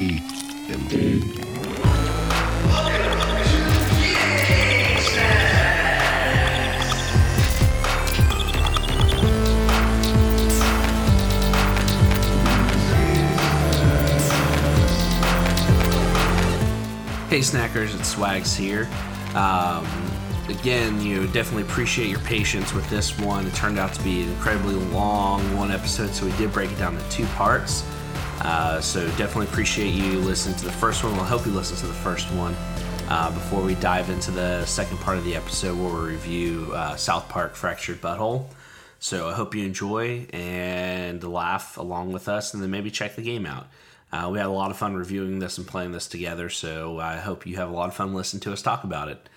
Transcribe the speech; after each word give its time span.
eat 0.00 0.22
them. 0.68 1.44
Hey 17.28 17.40
snackers, 17.40 17.98
it's 17.98 18.08
Swags 18.10 18.54
here. 18.54 18.88
Um, 19.34 19.84
again, 20.48 21.00
you 21.00 21.16
know, 21.16 21.26
definitely 21.32 21.62
appreciate 21.62 22.08
your 22.08 22.20
patience 22.20 22.72
with 22.72 22.88
this 22.88 23.18
one. 23.18 23.44
It 23.46 23.54
turned 23.54 23.76
out 23.76 23.92
to 23.94 24.02
be 24.04 24.22
an 24.22 24.30
incredibly 24.30 24.74
long 24.74 25.56
one 25.56 25.72
episode, 25.72 26.10
so 26.10 26.26
we 26.26 26.32
did 26.36 26.52
break 26.52 26.70
it 26.70 26.78
down 26.78 26.94
into 26.94 27.10
two 27.10 27.26
parts. 27.26 27.84
Uh, 28.44 28.78
so 28.80 29.06
definitely 29.16 29.46
appreciate 29.46 29.94
you 29.94 30.18
listening 30.20 30.54
to 30.56 30.66
the 30.66 30.72
first 30.72 31.02
one. 31.02 31.14
We'll 31.14 31.24
help 31.24 31.46
you 31.46 31.52
listen 31.52 31.78
to 31.78 31.86
the 31.86 31.94
first 31.94 32.30
one 32.32 32.54
uh, 33.08 33.30
before 33.30 33.62
we 33.62 33.74
dive 33.76 34.10
into 34.10 34.30
the 34.30 34.66
second 34.66 34.98
part 34.98 35.16
of 35.16 35.24
the 35.24 35.34
episode 35.34 35.78
where 35.78 36.02
we 36.02 36.10
review 36.10 36.70
uh, 36.74 36.94
South 36.96 37.28
Park 37.28 37.54
Fractured 37.54 38.02
But 38.02 38.18
Whole. 38.18 38.50
So 39.00 39.28
I 39.28 39.34
hope 39.34 39.54
you 39.54 39.64
enjoy 39.64 40.26
and 40.32 41.22
laugh 41.22 41.78
along 41.78 42.12
with 42.12 42.28
us, 42.28 42.54
and 42.54 42.62
then 42.62 42.70
maybe 42.70 42.90
check 42.90 43.16
the 43.16 43.22
game 43.22 43.46
out. 43.46 43.66
Uh, 44.12 44.28
we 44.30 44.38
had 44.38 44.46
a 44.46 44.50
lot 44.50 44.70
of 44.70 44.76
fun 44.76 44.94
reviewing 44.94 45.38
this 45.38 45.58
and 45.58 45.66
playing 45.66 45.92
this 45.92 46.06
together, 46.06 46.48
so 46.48 47.00
I 47.00 47.16
hope 47.16 47.46
you 47.46 47.56
have 47.56 47.68
a 47.68 47.74
lot 47.74 47.88
of 47.88 47.94
fun 47.94 48.14
listening 48.14 48.40
to 48.42 48.52
us 48.52 48.62
talk 48.62 48.84
about 48.84 49.08
it. 49.08 49.28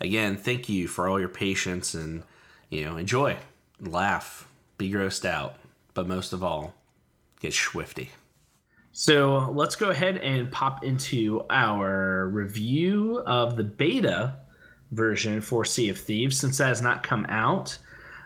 Again, 0.00 0.36
thank 0.36 0.68
you 0.68 0.88
for 0.88 1.08
all 1.08 1.20
your 1.20 1.28
patience 1.28 1.94
and 1.94 2.22
you 2.68 2.84
know 2.84 2.96
enjoy, 2.96 3.36
laugh, 3.80 4.48
be 4.76 4.90
grossed 4.90 5.24
out, 5.24 5.56
but 5.94 6.08
most 6.08 6.32
of 6.32 6.42
all, 6.42 6.74
get 7.40 7.52
swifty. 7.52 8.10
So 8.96 9.50
let's 9.52 9.74
go 9.74 9.90
ahead 9.90 10.18
and 10.18 10.48
pop 10.52 10.84
into 10.84 11.44
our 11.50 12.28
review 12.28 13.18
of 13.26 13.56
the 13.56 13.64
beta 13.64 14.36
version 14.92 15.40
for 15.40 15.64
Sea 15.64 15.88
of 15.88 15.98
Thieves 15.98 16.38
since 16.38 16.58
that 16.58 16.68
has 16.68 16.80
not 16.80 17.02
come 17.02 17.26
out. 17.28 17.76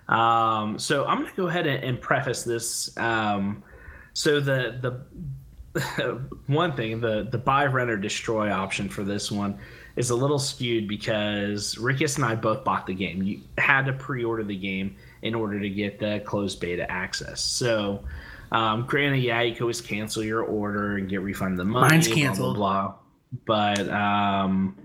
Um, 0.08 0.78
so 0.78 1.06
I'm 1.06 1.20
going 1.20 1.30
to 1.30 1.36
go 1.36 1.48
ahead 1.48 1.66
and, 1.66 1.82
and 1.82 1.98
preface 1.98 2.42
this. 2.42 2.94
Um, 2.98 3.62
so 4.12 4.40
the 4.40 5.00
the 5.74 6.20
one 6.48 6.76
thing 6.76 7.00
the 7.00 7.26
the 7.30 7.38
buy 7.38 7.64
rent 7.64 7.88
or 7.88 7.96
destroy 7.96 8.52
option 8.52 8.90
for 8.90 9.04
this 9.04 9.32
one 9.32 9.58
is 9.96 10.10
a 10.10 10.14
little 10.14 10.38
skewed 10.38 10.86
because 10.86 11.76
Rickus 11.76 12.16
and 12.16 12.26
I 12.26 12.34
both 12.34 12.62
bought 12.62 12.86
the 12.86 12.94
game. 12.94 13.22
You 13.22 13.40
had 13.56 13.86
to 13.86 13.94
pre-order 13.94 14.44
the 14.44 14.56
game 14.56 14.96
in 15.22 15.34
order 15.34 15.58
to 15.58 15.70
get 15.70 15.98
the 15.98 16.20
closed 16.26 16.60
beta 16.60 16.88
access. 16.90 17.40
So, 17.40 18.04
um, 18.52 18.86
granted, 18.86 19.18
yeah, 19.18 19.42
you 19.42 19.52
could 19.52 19.62
always 19.62 19.80
cancel 19.80 20.22
your 20.24 20.42
order 20.42 20.96
and 20.96 21.08
get 21.08 21.20
refunded 21.20 21.58
the 21.58 21.64
money. 21.64 21.88
Mine's 21.94 22.06
blah, 22.08 22.14
blah, 22.16 22.22
canceled. 22.24 22.56
Blah, 22.56 22.94
But 23.46 23.88
um, 23.88 24.76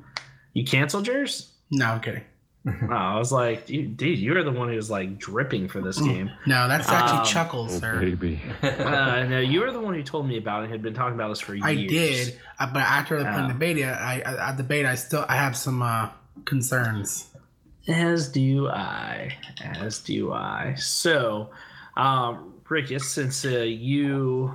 you 0.54 0.66
canceled 0.66 1.08
yours? 1.08 1.52
No, 1.72 1.86
I'm 1.88 2.02
kidding. 2.02 2.24
Oh, 2.66 2.94
I 2.94 3.18
was 3.20 3.30
like, 3.34 3.66
dude, 3.66 3.98
dude, 3.98 4.18
you 4.20 4.34
were 4.34 4.42
the 4.42 4.50
one 4.52 4.70
who 4.70 4.76
was 4.78 4.90
like 4.90 5.18
dripping 5.18 5.68
for 5.68 5.82
this 5.82 6.00
game. 6.00 6.32
No, 6.46 6.70
that's 6.70 6.88
actually 6.88 7.20
Um, 7.20 7.26
Chuckles, 7.26 7.76
Oh, 7.76 7.80
sir. 7.80 8.00
baby. 8.00 8.42
uh, 8.64 9.26
no, 9.28 9.40
you 9.42 9.60
were 9.60 9.72
the 9.74 9.82
one 9.82 9.94
who 9.94 10.02
told 10.02 10.26
me 10.30 10.38
about 10.38 10.62
it. 10.62 10.64
and 10.64 10.72
Had 10.72 10.82
been 10.82 10.94
talking 10.94 11.16
about 11.16 11.28
this 11.28 11.42
for 11.42 11.54
years. 11.56 11.66
I 11.66 11.76
did, 11.76 12.40
uh, 12.62 12.68
but 12.72 12.80
after 12.84 13.20
I 13.20 13.34
played 13.34 13.50
the 13.50 13.54
beta, 13.54 13.84
I, 14.00 14.22
I 14.26 14.50
at 14.52 14.56
the 14.56 14.64
beta, 14.64 14.90
I 14.90 14.96
still 14.96 15.26
I 15.28 15.36
have 15.36 15.58
some 15.58 15.82
uh, 15.82 16.08
concerns. 16.46 17.28
As 17.90 18.30
do 18.30 18.70
I. 18.70 19.36
As 19.62 20.00
do 20.00 20.32
I. 20.32 20.76
So, 20.78 21.50
um, 21.98 22.53
Rickus, 22.74 23.02
since 23.02 23.46
uh, 23.46 23.60
you, 23.60 24.54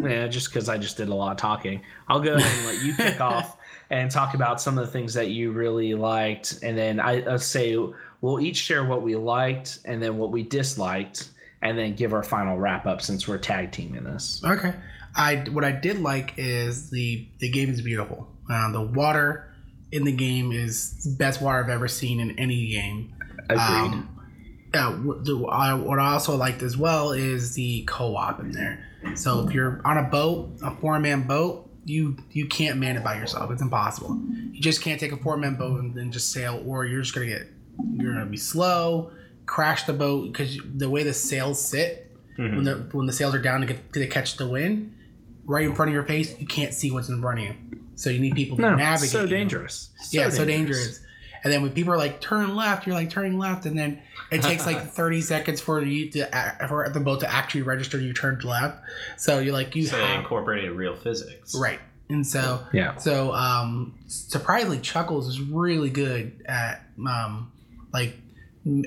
yeah, 0.00 0.26
just 0.26 0.48
because 0.48 0.68
I 0.68 0.78
just 0.78 0.96
did 0.96 1.08
a 1.08 1.14
lot 1.14 1.30
of 1.30 1.36
talking, 1.36 1.82
I'll 2.08 2.20
go 2.20 2.34
ahead 2.34 2.58
and 2.58 2.66
let 2.66 2.84
you 2.84 2.94
kick 2.94 3.20
off 3.20 3.56
and 3.90 4.10
talk 4.10 4.34
about 4.34 4.60
some 4.60 4.76
of 4.76 4.84
the 4.84 4.90
things 4.90 5.14
that 5.14 5.28
you 5.28 5.52
really 5.52 5.94
liked, 5.94 6.58
and 6.62 6.76
then 6.76 6.98
I, 6.98 7.22
I'll 7.22 7.38
say 7.38 7.76
we'll 8.20 8.40
each 8.40 8.56
share 8.56 8.84
what 8.84 9.02
we 9.02 9.14
liked 9.14 9.78
and 9.84 10.02
then 10.02 10.18
what 10.18 10.32
we 10.32 10.42
disliked, 10.42 11.30
and 11.62 11.78
then 11.78 11.94
give 11.94 12.12
our 12.12 12.22
final 12.22 12.58
wrap 12.58 12.86
up 12.86 13.00
since 13.00 13.28
we're 13.28 13.38
tag 13.38 13.70
teaming 13.70 14.04
this. 14.04 14.42
Okay, 14.44 14.74
I 15.14 15.36
what 15.52 15.64
I 15.64 15.72
did 15.72 16.00
like 16.00 16.34
is 16.36 16.90
the 16.90 17.28
the 17.38 17.48
game 17.48 17.70
is 17.70 17.80
beautiful. 17.80 18.28
Uh, 18.50 18.72
the 18.72 18.82
water 18.82 19.54
in 19.92 20.04
the 20.04 20.12
game 20.12 20.52
is 20.52 21.14
best 21.18 21.40
water 21.40 21.62
I've 21.62 21.70
ever 21.70 21.88
seen 21.88 22.20
in 22.20 22.38
any 22.38 22.68
game. 22.68 23.14
Agreed. 23.48 23.58
Um, 23.60 24.19
uh, 24.74 24.92
what 24.92 25.24
the- 25.24 25.44
I- 25.46 25.74
what 25.74 25.98
I 25.98 26.12
also 26.12 26.36
liked 26.36 26.62
as 26.62 26.76
well 26.76 27.12
is 27.12 27.54
the 27.54 27.82
co-op 27.86 28.40
in 28.40 28.52
there. 28.52 28.86
So 29.14 29.46
if 29.46 29.54
you're 29.54 29.80
on 29.84 29.96
a 29.98 30.02
boat, 30.04 30.58
a 30.62 30.70
four-man 30.76 31.22
boat, 31.26 31.68
you 31.86 32.18
you 32.32 32.46
can't 32.46 32.78
man 32.78 32.96
it 32.96 33.02
by 33.02 33.16
yourself. 33.16 33.50
It's 33.50 33.62
impossible. 33.62 34.20
You 34.52 34.60
just 34.60 34.82
can't 34.82 35.00
take 35.00 35.12
a 35.12 35.16
four-man 35.16 35.54
boat 35.56 35.80
and 35.80 35.94
then 35.94 36.12
just 36.12 36.30
sail, 36.32 36.62
or 36.66 36.84
you're 36.84 37.00
just 37.00 37.14
gonna 37.14 37.26
get 37.26 37.48
you're 37.96 38.12
gonna 38.12 38.26
be 38.26 38.36
slow, 38.36 39.10
crash 39.46 39.84
the 39.84 39.94
boat 39.94 40.30
because 40.30 40.58
the 40.76 40.90
way 40.90 41.02
the 41.02 41.14
sails 41.14 41.60
sit 41.64 42.14
when 42.36 42.64
the 42.64 42.74
when 42.92 43.06
the 43.06 43.12
sails 43.12 43.34
are 43.34 43.40
down 43.42 43.60
to 43.62 43.66
get 43.66 43.92
to 43.94 44.06
catch 44.06 44.36
the 44.36 44.46
wind, 44.46 44.94
right 45.46 45.64
in 45.64 45.74
front 45.74 45.88
of 45.88 45.94
your 45.94 46.04
face, 46.04 46.38
you 46.38 46.46
can't 46.46 46.74
see 46.74 46.90
what's 46.90 47.08
in 47.08 47.20
front 47.22 47.38
of 47.40 47.44
you. 47.46 47.54
So 47.96 48.10
you 48.10 48.18
need 48.20 48.34
people 48.34 48.56
to 48.58 48.62
no, 48.62 48.74
navigate. 48.76 49.10
so 49.10 49.26
dangerous. 49.26 49.90
yeah, 50.10 50.28
so 50.28 50.44
dangerous. 50.44 51.00
And 51.42 51.52
then 51.52 51.62
when 51.62 51.72
people 51.72 51.92
are 51.92 51.98
like 51.98 52.20
turn 52.20 52.54
left, 52.54 52.86
you're 52.86 52.94
like 52.94 53.10
turning 53.10 53.38
left, 53.38 53.64
and 53.66 53.78
then 53.78 54.00
it 54.30 54.42
takes 54.42 54.66
like 54.66 54.80
30 54.92 55.20
seconds 55.22 55.60
for 55.60 55.80
you 55.82 56.10
to 56.10 56.66
for 56.68 56.88
the 56.90 57.00
boat 57.00 57.20
to 57.20 57.32
actually 57.32 57.62
register 57.62 57.98
you 57.98 58.12
turned 58.12 58.44
left. 58.44 58.78
So 59.16 59.38
you're 59.38 59.52
like 59.54 59.74
you 59.74 59.86
So 59.86 59.96
they 59.96 60.14
incorporated 60.16 60.72
real 60.72 60.94
physics. 60.96 61.54
right, 61.58 61.80
and 62.08 62.26
so 62.26 62.60
Yeah. 62.72 62.96
so 62.96 63.32
um, 63.32 63.98
surprisingly, 64.06 64.80
Chuckles 64.80 65.28
is 65.28 65.40
really 65.40 65.90
good 65.90 66.42
at 66.46 66.82
um, 67.06 67.50
like 67.92 68.16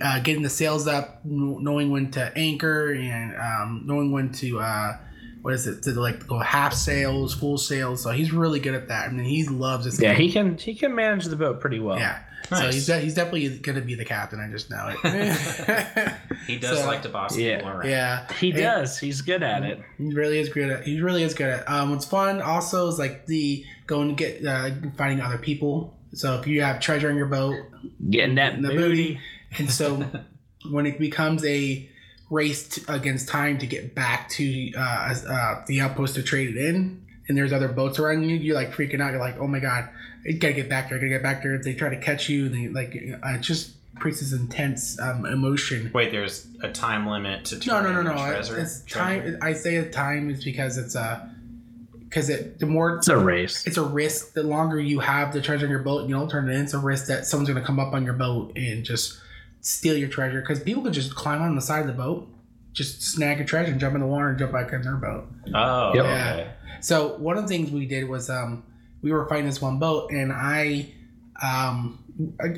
uh, 0.02 0.20
getting 0.20 0.44
the 0.44 0.50
sails 0.50 0.88
up, 0.88 1.24
kn- 1.24 1.64
knowing 1.64 1.90
when 1.90 2.12
to 2.12 2.32
anchor, 2.38 2.94
and 2.94 3.36
um, 3.36 3.82
knowing 3.86 4.12
when 4.12 4.32
to 4.34 4.60
uh, 4.60 4.98
what 5.42 5.56
is 5.56 5.66
it 5.66 5.82
to 5.84 5.92
like 6.00 6.28
go 6.28 6.38
half 6.38 6.74
sails, 6.74 7.34
full 7.34 7.58
sails. 7.58 8.04
So 8.04 8.12
he's 8.12 8.32
really 8.32 8.60
good 8.60 8.76
at 8.76 8.90
that. 8.90 9.10
I 9.10 9.12
mean, 9.12 9.26
he 9.26 9.46
loves 9.48 9.86
this. 9.86 10.00
Yeah, 10.00 10.14
game. 10.14 10.22
he 10.22 10.32
can 10.32 10.58
he 10.58 10.76
can 10.76 10.94
manage 10.94 11.26
the 11.26 11.36
boat 11.36 11.60
pretty 11.60 11.80
well. 11.80 11.98
Yeah. 11.98 12.20
So 12.50 12.70
he's, 12.70 12.86
de- 12.86 13.00
he's 13.00 13.16
definitely 13.16 13.58
going 13.60 13.76
to 13.78 13.82
be 13.82 13.96
the 13.96 14.06
captain. 14.06 14.40
I 14.40 14.50
just 14.52 14.70
know 14.70 14.94
it. 15.04 16.14
He 16.48 16.58
does 16.60 16.80
So- 16.80 16.86
like 16.88 17.02
to 17.04 17.10
boss 17.10 17.38
Yeah. 17.38 17.58
people 17.58 17.70
around. 17.72 17.90
yeah, 17.90 18.32
He 18.34 18.50
And 18.52 18.60
does. 18.60 19.00
He's 19.00 19.22
good 19.22 19.44
at 19.44 19.64
it. 19.64 19.80
He 19.98 20.14
really 20.14 20.40
is 20.40 20.50
good 20.50 20.70
at. 20.70 20.84
He 20.84 21.00
really 21.02 21.24
is 21.24 21.34
good 21.34 21.48
at. 21.50 21.70
Um, 21.70 21.92
what's 21.92 22.06
fun 22.06 22.42
also 22.42 22.88
is 22.90 23.00
like 23.00 23.26
the 23.28 23.66
going 23.88 24.10
to 24.10 24.14
get 24.16 24.46
uh, 24.46 24.70
finding 24.98 25.22
other 25.22 25.38
people. 25.38 25.98
So 26.14 26.40
if 26.40 26.46
you 26.48 26.62
have 26.62 26.80
treasure 26.80 27.10
in 27.10 27.16
your 27.16 27.28
boat, 27.28 27.56
Getting 28.10 28.36
that 28.36 28.62
the 28.62 28.70
booty. 28.70 28.78
booty, 28.78 29.20
and 29.58 29.70
so 29.72 30.06
when 30.70 30.86
it 30.86 31.00
becomes 31.00 31.44
a 31.46 31.90
race 32.30 32.68
t 32.68 32.82
against 32.88 33.30
time 33.30 33.58
to 33.60 33.66
get 33.68 33.96
back 33.96 34.30
to 34.32 34.72
uh, 34.78 35.16
uh, 35.30 35.64
the 35.68 35.80
outpost 35.82 36.16
to 36.16 36.24
trade 36.24 36.56
it 36.56 36.58
in, 36.58 37.06
and 37.28 37.38
there's 37.38 37.54
other 37.54 37.68
boats 37.70 38.00
around 38.00 38.24
you, 38.24 38.36
you're 38.36 38.56
like 38.56 38.72
freaking 38.72 39.02
out. 39.02 39.12
You're 39.12 39.20
like, 39.20 39.38
oh 39.40 39.48
my 39.48 39.60
god, 39.60 39.90
I 40.28 40.34
gotta 40.34 40.54
get 40.54 40.70
back 40.70 40.90
there. 40.90 40.98
I 40.98 41.02
gotta 41.02 41.10
get 41.10 41.24
back 41.24 41.44
there. 41.44 41.56
If 41.56 41.64
they 41.64 41.74
try 41.74 41.90
to 41.90 42.00
catch 42.00 42.30
you, 42.30 42.50
they 42.50 42.68
like 42.68 42.96
uh, 42.96 43.30
it 43.36 43.42
just 43.42 43.72
creates 43.96 44.20
this 44.22 44.34
intense 44.34 45.00
um, 45.00 45.26
emotion. 45.26 45.92
Wait, 45.94 46.12
there's 46.12 46.48
a 46.64 46.72
time 46.72 47.08
limit 47.08 47.46
to 47.46 47.68
No, 47.68 47.82
no, 47.82 47.94
no, 47.94 48.02
no. 48.02 48.12
It's, 48.32 48.48
treasure. 48.50 48.60
it's 48.60 48.82
time. 48.82 49.38
I 49.42 49.54
say 49.54 49.88
time 49.90 50.30
is 50.30 50.44
because 50.44 50.78
it's 50.78 50.96
a 50.96 51.30
because 52.10 52.30
it 52.30 52.60
the 52.60 52.66
more 52.66 52.98
It's 52.98 53.08
a 53.08 53.18
race. 53.18 53.66
it's 53.66 53.78
a 53.78 53.84
risk. 53.84 54.34
The 54.34 54.44
longer 54.44 54.80
you 54.80 55.00
have 55.00 55.34
the 55.34 55.42
treasure 55.42 55.66
in 55.66 55.72
your 55.72 55.84
boat, 55.84 56.02
and 56.02 56.10
you 56.10 56.16
don't 56.16 56.30
turn 56.30 56.50
it 56.50 56.54
in. 56.56 56.62
It's 56.64 56.74
a 56.74 56.80
risk 56.80 57.08
that 57.08 57.26
someone's 57.26 57.50
going 57.50 57.62
to 57.62 57.66
come 57.66 57.80
up 57.80 57.94
on 57.94 58.04
your 58.04 58.14
boat 58.14 58.52
and 58.56 58.84
just 58.84 59.20
steal 59.62 59.96
your 59.98 60.10
treasure. 60.10 60.42
Because 60.42 60.62
people 60.62 60.84
can 60.84 60.94
just 60.94 61.16
climb 61.16 61.42
on 61.42 61.56
the 61.56 61.62
side 61.62 61.82
of 61.82 61.88
the 61.88 61.94
boat, 61.94 62.28
just 62.74 63.02
snag 63.04 63.40
a 63.40 63.46
treasure 63.46 63.72
and 63.72 63.80
jump 63.80 63.96
in 63.96 64.02
the 64.02 64.08
water 64.08 64.30
and 64.30 64.38
jump 64.40 64.52
back 64.52 64.74
in 64.74 64.82
their 64.82 64.96
boat. 64.96 65.28
Oh, 65.54 65.94
Yep. 65.96 66.06
okay. 66.06 66.48
So 66.82 67.16
one 67.18 67.38
of 67.38 67.44
the 67.44 67.48
things 67.50 67.72
we 67.72 67.86
did 67.86 68.10
was 68.10 68.30
um, 68.30 68.64
we 69.02 69.12
were 69.12 69.28
fighting 69.30 69.46
this 69.46 69.62
one 69.62 69.80
boat, 69.80 70.12
and 70.12 70.32
I 70.34 70.92
um, 71.42 72.03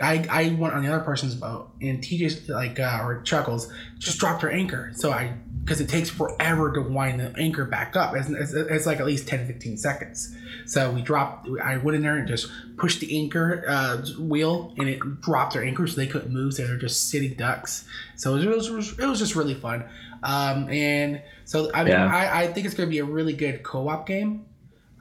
I, 0.01 0.25
I 0.29 0.57
went 0.59 0.73
on 0.73 0.83
the 0.83 0.93
other 0.93 1.03
person's 1.03 1.35
boat, 1.35 1.71
and 1.81 1.99
TJ 2.03 2.49
like 2.49 2.79
uh, 2.79 2.99
or 3.01 3.21
Chuckles 3.21 3.71
just 3.97 4.19
dropped 4.19 4.41
her 4.41 4.49
anchor. 4.49 4.91
So 4.95 5.11
I 5.11 5.33
because 5.63 5.81
it 5.81 5.89
takes 5.89 6.09
forever 6.09 6.71
to 6.73 6.81
wind 6.81 7.19
the 7.19 7.33
anchor 7.39 7.65
back 7.65 7.95
up. 7.95 8.15
It's, 8.15 8.29
it's, 8.29 8.53
it's 8.53 8.85
like 8.85 8.99
at 8.99 9.05
least 9.07 9.27
10 9.27 9.47
15 9.47 9.77
seconds. 9.77 10.35
So 10.67 10.91
we 10.91 11.01
dropped. 11.01 11.49
I 11.63 11.77
went 11.77 11.95
in 11.95 12.03
there 12.03 12.17
and 12.17 12.27
just 12.27 12.49
pushed 12.77 12.99
the 12.99 13.17
anchor 13.17 13.63
uh, 13.67 14.05
wheel, 14.19 14.73
and 14.77 14.87
it 14.89 14.99
dropped 15.21 15.53
their 15.53 15.63
anchor, 15.63 15.87
so 15.87 15.95
they 15.95 16.07
couldn't 16.07 16.31
move. 16.31 16.53
So 16.53 16.67
they're 16.67 16.77
just 16.77 17.09
sitting 17.09 17.33
ducks. 17.33 17.85
So 18.15 18.35
it 18.35 18.45
was, 18.45 18.67
it 18.67 18.73
was, 18.73 18.99
it 18.99 19.05
was 19.05 19.19
just 19.19 19.35
really 19.35 19.55
fun. 19.55 19.85
Um, 20.21 20.69
and 20.69 21.21
so 21.45 21.71
I 21.73 21.83
mean, 21.83 21.93
Yeah. 21.93 22.13
I, 22.13 22.43
I 22.43 22.47
think 22.53 22.65
it's 22.65 22.75
going 22.75 22.89
to 22.89 22.91
be 22.91 22.99
a 22.99 23.05
really 23.05 23.33
good 23.33 23.63
co-op 23.63 24.05
game. 24.05 24.45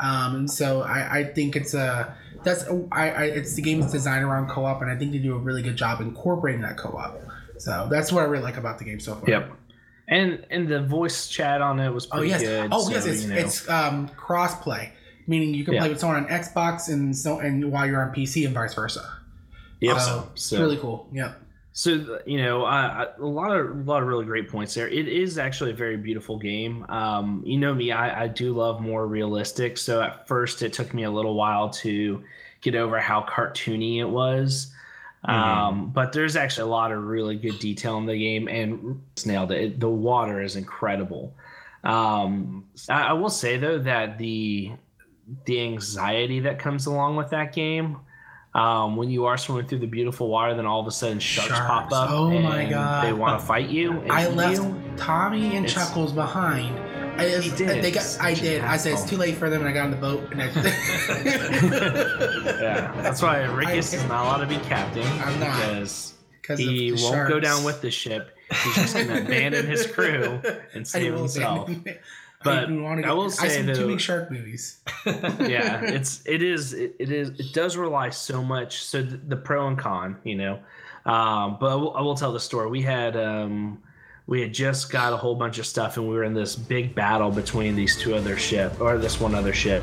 Um, 0.01 0.35
and 0.35 0.51
so 0.51 0.83
I, 0.83 1.19
I 1.19 1.25
think 1.25 1.57
it's 1.57 1.73
a 1.75 2.17
that's 2.45 2.65
I, 2.93 3.11
I 3.11 3.25
it's 3.25 3.55
the 3.55 3.63
game 3.63 3.81
is 3.81 3.91
designed 3.93 4.25
around 4.25 4.49
co-op, 4.49 4.83
and 4.83 4.91
I 4.91 4.97
think 4.97 5.13
they 5.13 5.19
do 5.19 5.35
a 5.35 5.39
really 5.39 5.63
good 5.63 5.77
job 5.77 6.01
incorporating 6.01 6.61
that 6.63 6.77
co-op. 6.77 7.21
So 7.59 7.89
that's 7.91 8.13
what 8.13 8.23
I 8.23 8.25
really 8.27 8.43
like 8.45 8.57
about 8.57 8.79
the 8.79 8.85
game 8.85 9.01
so 9.01 9.15
far. 9.15 9.29
Yep. 9.29 9.53
And 10.09 10.45
and 10.51 10.69
the 10.69 10.83
voice 10.83 11.29
chat 11.29 11.63
on 11.63 11.81
it 11.81 11.89
was 11.91 12.07
Oh 12.07 12.19
pretty 12.19 12.29
yes. 12.29 12.43
good. 12.43 12.69
oh 12.73 12.85
so, 12.85 12.91
yes. 12.91 13.07
It's 13.07 13.23
you 13.25 13.29
know. 13.31 13.37
it's 13.37 13.69
um 13.69 14.09
cross 14.09 14.55
play. 14.63 14.93
meaning 15.27 15.55
you 15.55 15.65
can 15.65 15.75
Yeah. 15.75 15.81
play 15.81 15.89
with 15.89 15.99
someone 16.01 16.25
on 16.25 16.29
Xbox 16.29 16.89
and 16.93 17.17
so 17.17 17.39
and 17.39 17.73
while 17.73 17.87
you're 17.87 18.03
on 18.03 18.15
PC 18.15 18.45
and 18.45 18.55
vice 18.55 18.75
versa. 18.75 19.09
Yep. 19.81 19.97
So, 19.99 20.05
So- 20.35 20.57
it's 20.57 20.61
really 20.61 20.77
cool. 20.77 21.09
Yep. 21.13 21.41
So 21.77 22.21
you 22.25 22.39
know, 22.39 22.65
uh, 22.65 23.11
a 23.19 23.27
lot 23.27 23.57
of 23.57 23.71
a 23.71 23.83
lot 23.83 24.01
of 24.01 24.07
really 24.07 24.25
great 24.25 24.49
points 24.49 24.75
there. 24.75 24.89
It 24.89 25.09
is 25.09 25.39
actually 25.39 25.73
a 25.73 25.75
very 25.75 25.97
beautiful 25.97 26.39
game. 26.39 26.87
Um, 26.89 27.43
you 27.45 27.59
know 27.59 27.75
me, 27.75 27.91
I, 27.91 28.23
I 28.23 28.29
do 28.29 28.55
love 28.55 28.81
more 28.81 29.09
realistic. 29.09 29.77
So 29.77 30.01
at 30.01 30.29
first, 30.29 30.63
it 30.63 30.73
took 30.73 30.95
me 30.95 31.03
a 31.03 31.11
little 31.11 31.35
while 31.35 31.69
to 31.71 32.23
get 32.61 32.77
over 32.77 33.01
how 33.01 33.23
cartoony 33.23 33.99
it 33.99 34.05
was. 34.05 34.73
Um, 35.25 35.91
but 35.91 36.13
there's 36.13 36.37
actually 36.37 36.69
a 36.69 36.73
lot 36.73 36.93
of 36.93 37.03
really 37.03 37.35
good 37.35 37.59
detail 37.59 37.99
in 37.99 38.07
the 38.07 38.19
game, 38.19 38.47
and 38.47 39.03
it's 39.13 39.27
nailed 39.27 39.51
it. 39.51 39.81
The 39.81 39.89
water 39.89 40.43
is 40.43 40.55
incredible. 40.55 41.35
Um, 41.83 42.67
I, 42.89 43.09
I 43.09 43.13
will 43.15 43.31
say 43.31 43.57
though 43.57 43.81
that 43.81 44.19
the 44.19 44.71
the 45.47 45.61
anxiety 45.61 46.39
that 46.41 46.61
comes 46.61 46.87
along 46.87 47.17
with 47.17 47.31
that 47.31 47.53
game 47.53 47.97
um, 48.55 48.97
when 48.97 49.11
you 49.11 49.25
are 49.27 49.37
swimming 49.37 49.67
through 49.67 49.81
the 49.81 49.87
beautiful 49.87 50.29
water, 50.29 50.55
then 50.55 50.65
all 50.67 50.81
of 50.81 50.87
a 50.87 50.91
sudden 50.93 51.19
sharks, 51.19 51.51
pop 51.59 51.91
up. 51.93 52.11
Oh 52.11 52.31
my 52.41 52.61
and 52.63 52.71
God. 52.71 53.05
They 53.05 53.13
want 53.13 53.41
to 53.41 53.47
fight 53.47 53.69
you. 53.69 53.93
and 53.93 54.13
I 54.13 54.29
left 54.29 54.57
you. 54.63 54.81
Tommy 54.97 55.57
and 55.57 55.67
It's- 55.67 55.73
Chuckles 55.75 56.13
behind. 56.13 56.79
I, 57.21 57.29
He 57.39 57.51
did. 57.57 57.83
They 57.83 57.93
got, 57.93 58.17
I 58.21 58.35
did. 58.35 58.63
I 58.63 58.77
said 58.77 58.95
it's 58.95 59.09
too 59.09 59.17
late 59.17 59.37
for 59.37 59.49
them, 59.49 59.61
and 59.61 59.69
I 59.69 59.73
got 59.73 59.85
on 59.85 59.91
the 59.93 59.97
boat. 59.97 60.33
And 60.33 60.43
I, 60.43 60.47
Yeah, 62.61 62.93
that's 63.03 63.23
why 63.23 63.37
Rickus 63.43 63.95
is 63.95 64.03
not 64.07 64.25
allowed 64.25 64.39
to 64.39 64.47
be 64.47 64.57
captain. 64.67 65.07
I'm 65.21 65.39
not. 65.39 65.57
because 65.61 66.15
'Cause 66.43 66.59
he 66.59 66.93
won't 66.93 67.29
go 67.29 67.39
down 67.41 67.63
with 67.65 67.81
the 67.83 67.91
ship. 67.91 68.37
He's 68.65 68.75
just 68.75 68.95
gonna 68.97 69.21
abandon 69.23 69.67
his 69.67 69.87
crew 69.87 70.41
and 70.75 70.87
save 70.87 71.15
himself. 71.15 71.69
abandon- 71.69 71.99
But 72.45 72.69
I, 72.69 72.73
wanna 72.73 73.03
I 73.09 73.13
will 73.13 73.25
I 73.25 73.29
say, 73.29 73.49
seen 73.49 73.75
too 73.75 73.87
many 73.87 73.99
shark 73.99 74.31
movies. 74.31 74.79
yeah, 75.07 75.81
it's 75.83 76.23
it 76.27 76.43
is 76.43 76.73
it, 76.75 76.95
it 76.99 77.11
is 77.11 77.31
it 77.31 77.53
does 77.53 77.77
rely 77.77 78.11
so 78.11 78.43
much. 78.45 78.85
So 78.85 79.03
the, 79.03 79.17
the 79.17 79.37
pro 79.37 79.67
and 79.67 79.79
con, 79.79 80.19
you 80.25 80.37
know. 80.37 80.61
Um, 81.07 81.59
but 81.61 81.71
I 81.71 81.75
will, 81.75 81.97
I 81.97 82.01
will 82.01 82.15
tell 82.15 82.33
the 82.33 82.41
story. 82.41 82.69
We 82.71 82.83
had 82.83 83.17
um, 83.17 83.83
we 84.27 84.41
had 84.41 84.55
just 84.55 84.91
got 84.91 85.13
a 85.13 85.17
whole 85.17 85.35
bunch 85.35 85.59
of 85.59 85.67
stuff, 85.67 85.97
and 85.97 86.09
we 86.09 86.15
were 86.15 86.25
in 86.25 86.35
this 86.35 86.55
big 86.57 86.95
battle 86.95 87.31
between 87.31 87.75
these 87.77 87.97
two 87.97 88.15
other 88.15 88.37
ship 88.37 88.81
or 88.81 88.97
this 88.99 89.21
one 89.21 89.35
other 89.35 89.53
ship. 89.53 89.83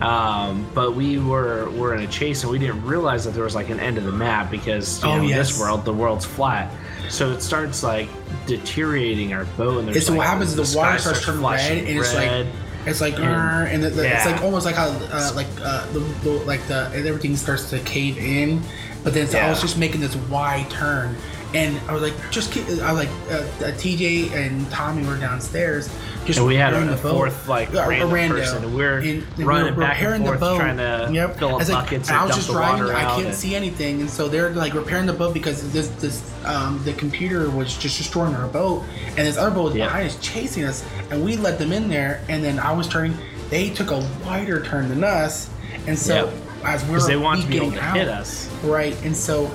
Um, 0.00 0.68
but 0.74 0.94
we 0.96 1.18
were 1.18 1.70
were 1.70 1.94
in 1.94 2.02
a 2.02 2.06
chase, 2.08 2.42
and 2.42 2.50
we 2.50 2.58
didn't 2.58 2.84
realize 2.84 3.24
that 3.24 3.32
there 3.32 3.44
was 3.44 3.54
like 3.54 3.70
an 3.70 3.78
end 3.80 3.98
of 3.98 4.04
the 4.04 4.12
map 4.12 4.50
because 4.50 5.02
you 5.02 5.08
Oh, 5.08 5.16
know, 5.16 5.22
in 5.22 5.28
yes. 5.28 5.48
this 5.50 5.60
world 5.60 5.84
the 5.84 5.92
world's 5.92 6.24
flat. 6.24 6.72
So 7.08 7.30
it 7.30 7.40
starts 7.42 7.82
like 7.82 8.08
deteriorating 8.46 9.32
our 9.32 9.44
boat, 9.56 9.78
and 9.78 9.88
there's 9.88 9.96
It's 9.98 10.10
what 10.10 10.26
happens 10.26 10.56
is 10.56 10.72
the 10.72 10.78
water 10.78 10.98
starts 10.98 11.24
turning 11.24 11.42
red, 11.44 11.78
and 11.78 11.88
it's 11.98 12.14
like- 12.14 12.46
It's 12.84 13.00
like, 13.00 13.14
And- 13.14 13.24
"Grr," 13.24 13.72
and 13.72 13.82
the, 13.84 13.90
the, 13.90 14.12
it's 14.12 14.26
like 14.26 14.42
almost 14.42 14.66
like 14.66 14.74
how 14.74 14.88
uh, 14.88 15.32
like 15.36 15.46
uh, 15.62 15.86
the, 15.92 16.00
the 16.24 16.30
like 16.46 16.66
the 16.66 16.86
and 16.86 17.06
everything 17.06 17.36
starts 17.36 17.70
to 17.70 17.78
cave 17.80 18.18
in, 18.18 18.60
but 19.04 19.14
then 19.14 19.22
it's, 19.22 19.34
I 19.36 19.38
Yeah. 19.38 19.50
was 19.50 19.60
just 19.60 19.78
making 19.78 20.00
this 20.00 20.16
wide 20.16 20.68
turn, 20.68 21.14
and 21.54 21.78
I 21.88 21.92
was 21.92 22.02
like, 22.02 22.14
just 22.30 22.52
keep, 22.52 22.66
I 22.66 22.92
was 22.92 23.06
like, 23.06 23.08
uh, 23.30 23.34
uh, 23.64 23.72
TJ 23.72 24.32
and 24.32 24.68
Tommy 24.70 25.06
were 25.06 25.16
downstairs, 25.18 25.88
just 26.24 26.38
And 26.38 26.46
we 26.46 26.54
had 26.54 26.72
a, 26.72 26.80
the 26.80 26.96
boat. 26.96 27.12
fourth 27.14 27.48
like 27.48 27.72
a 27.74 27.86
random 27.88 28.10
rando. 28.10 28.30
person, 28.30 28.64
and 28.64 28.74
we're 28.74 28.98
And- 28.98 29.08
and 29.22 29.36
we 29.36 29.44
running 29.44 29.74
were 29.74 29.80
back 29.80 30.00
and 30.00 30.24
repairing 30.24 30.24
the 30.24 30.32
boat. 30.38 30.58
trying 30.58 30.76
to 30.78 31.10
Yep. 31.12 31.38
fill 31.38 31.48
I 31.48 31.52
up 31.52 31.58
like- 31.60 31.68
buckets 31.68 32.08
and 32.08 32.18
I 32.18 32.24
was 32.26 32.36
just 32.36 32.46
the 32.48 32.54
driving. 32.54 32.90
I 32.90 33.02
can't 33.16 33.26
and- 33.26 33.34
see 33.34 33.54
anything, 33.54 34.00
and 34.00 34.08
so 34.10 34.28
they're 34.28 34.50
like 34.50 34.74
repairing 34.74 35.06
the 35.06 35.12
boat 35.12 35.34
because 35.34 35.72
this 35.72 35.88
this 36.00 36.22
um, 36.44 36.80
the 36.84 36.92
computer 36.94 37.50
was 37.50 37.76
just 37.76 37.98
destroying 37.98 38.34
our 38.34 38.46
boat, 38.48 38.82
and 39.16 39.26
this 39.26 39.36
other 39.36 39.50
boat 39.50 39.64
was 39.64 39.74
Yeah. 39.74 39.86
behind 39.86 40.08
us 40.08 40.16
chasing 40.20 40.64
us, 40.64 40.84
and 41.10 41.24
we 41.24 41.36
let 41.36 41.58
them 41.58 41.72
in 41.72 41.88
there, 41.88 42.20
and 42.28 42.42
then 42.44 42.58
I 42.58 42.72
was 42.72 42.86
turning. 42.88 43.16
They 43.50 43.68
took 43.70 43.90
a 43.90 44.02
wider 44.24 44.60
turn 44.62 44.88
than 44.88 45.04
us, 45.04 45.50
and 45.86 45.98
so 45.98 46.14
Yep. 46.14 46.34
as 46.64 46.84
we 46.86 46.92
were 46.92 47.00
they 47.06 47.16
want 47.16 47.42
to 47.42 47.46
be 47.48 47.56
able 47.56 47.72
to 47.72 47.80
out, 47.82 47.96
hit 47.96 48.08
us. 48.08 48.48
right? 48.62 48.96
And 49.04 49.14
so 49.16 49.50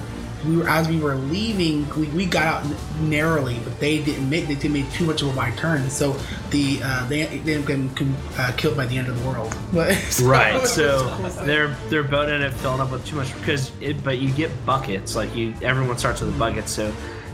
we 0.47 0.57
were 0.57 0.69
as 0.69 0.87
we 0.87 0.99
were 0.99 1.15
leaving, 1.15 1.87
we, 1.95 2.07
we 2.07 2.25
got 2.25 2.45
out 2.45 2.75
narrowly, 3.01 3.59
but 3.63 3.79
they 3.79 4.01
didn't 4.01 4.29
make 4.29 4.47
they 4.47 4.55
didn't 4.55 4.73
make 4.73 4.91
too 4.91 5.05
much 5.05 5.21
of 5.21 5.33
a 5.33 5.37
wide 5.37 5.57
turn, 5.57 5.89
so 5.89 6.15
the 6.51 6.79
uh, 6.83 7.05
they 7.07 7.25
they 7.25 7.55
ended 7.55 7.59
up 7.59 7.67
getting 7.67 8.15
uh, 8.37 8.51
killed 8.57 8.77
by 8.77 8.85
the 8.85 8.97
end 8.97 9.07
of 9.07 9.21
the 9.21 9.27
world. 9.27 9.55
But 9.73 10.19
Right, 10.21 10.65
so 10.65 11.13
cool 11.17 11.29
stuff. 11.29 11.45
their 11.45 11.67
their 11.89 12.03
boat 12.03 12.29
ended 12.29 12.51
up 12.51 12.57
filling 12.59 12.79
up 12.79 12.91
with 12.91 13.05
too 13.05 13.17
much 13.17 13.33
because 13.35 13.71
it. 13.81 14.03
But 14.03 14.19
you 14.19 14.31
get 14.31 14.51
buckets, 14.65 15.15
like 15.15 15.35
you. 15.35 15.53
Everyone 15.61 15.97
starts 15.97 16.21
with 16.21 16.33
a 16.33 16.39
bucket, 16.39 16.69
so 16.69 16.93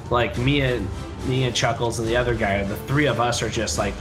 like 0.09 0.38
me 0.38 0.62
and 0.62 0.88
me 1.27 1.44
and 1.45 1.56
Chuckles 1.56 2.00
and 2.00 2.07
the 2.07 2.18
other 2.18 2.36
guy, 2.36 2.63
the 2.63 2.75
three 2.75 3.06
of 3.06 3.19
us 3.19 3.42
are 3.42 3.50
just 3.50 3.77
like 3.77 3.94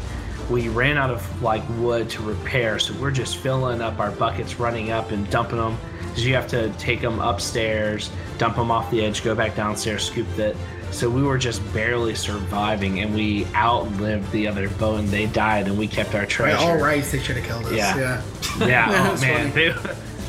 we 0.51 0.69
ran 0.69 0.99
out 0.99 1.11
of 1.11 1.43
like 1.43 1.63
wood 1.79 2.11
to 2.11 2.23
repair, 2.23 2.79
so 2.79 2.95
we're 2.95 3.11
just 3.11 3.37
filling 3.37 3.81
up 3.81 3.99
our 3.99 4.11
buckets, 4.11 4.59
running 4.59 4.91
up 4.91 5.11
and 5.11 5.29
dumping 5.31 5.59
them. 5.59 5.79
Because 6.13 6.27
you 6.27 6.35
have 6.35 6.47
to 6.49 6.69
take 6.79 7.01
them 7.01 7.21
upstairs, 7.21 8.11
dump 8.39 8.57
them 8.57 8.71
off 8.71 8.91
the 8.91 9.03
edge, 9.03 9.25
go 9.25 9.35
back 9.35 9.57
downstairs, 9.57 10.05
scoop 10.05 10.29
it. 10.39 10.57
So 10.91 11.09
we 11.09 11.23
were 11.23 11.39
just 11.39 11.63
barely 11.73 12.15
surviving, 12.15 13.01
and 13.01 13.15
we 13.15 13.47
outlived 13.55 14.31
the 14.31 14.47
other 14.47 14.69
boat, 14.69 15.01
and 15.01 15.09
they 15.09 15.25
died, 15.25 15.67
and 15.67 15.79
we 15.79 15.89
kept 15.89 16.15
our 16.15 16.21
Right, 16.21 16.29
treasure. 16.29 16.59
all 16.59 16.77
right, 16.77 17.03
they 17.03 17.19
should 17.19 17.37
have 17.39 17.47
killed 17.47 17.65
us. 17.65 17.73
Yeah. 17.73 17.97
Yeah, 17.97 18.23
Yeah, 18.61 18.67
Yeah, 18.67 19.11
oh 19.17 19.21
man, 19.23 19.53
they, 19.55 19.75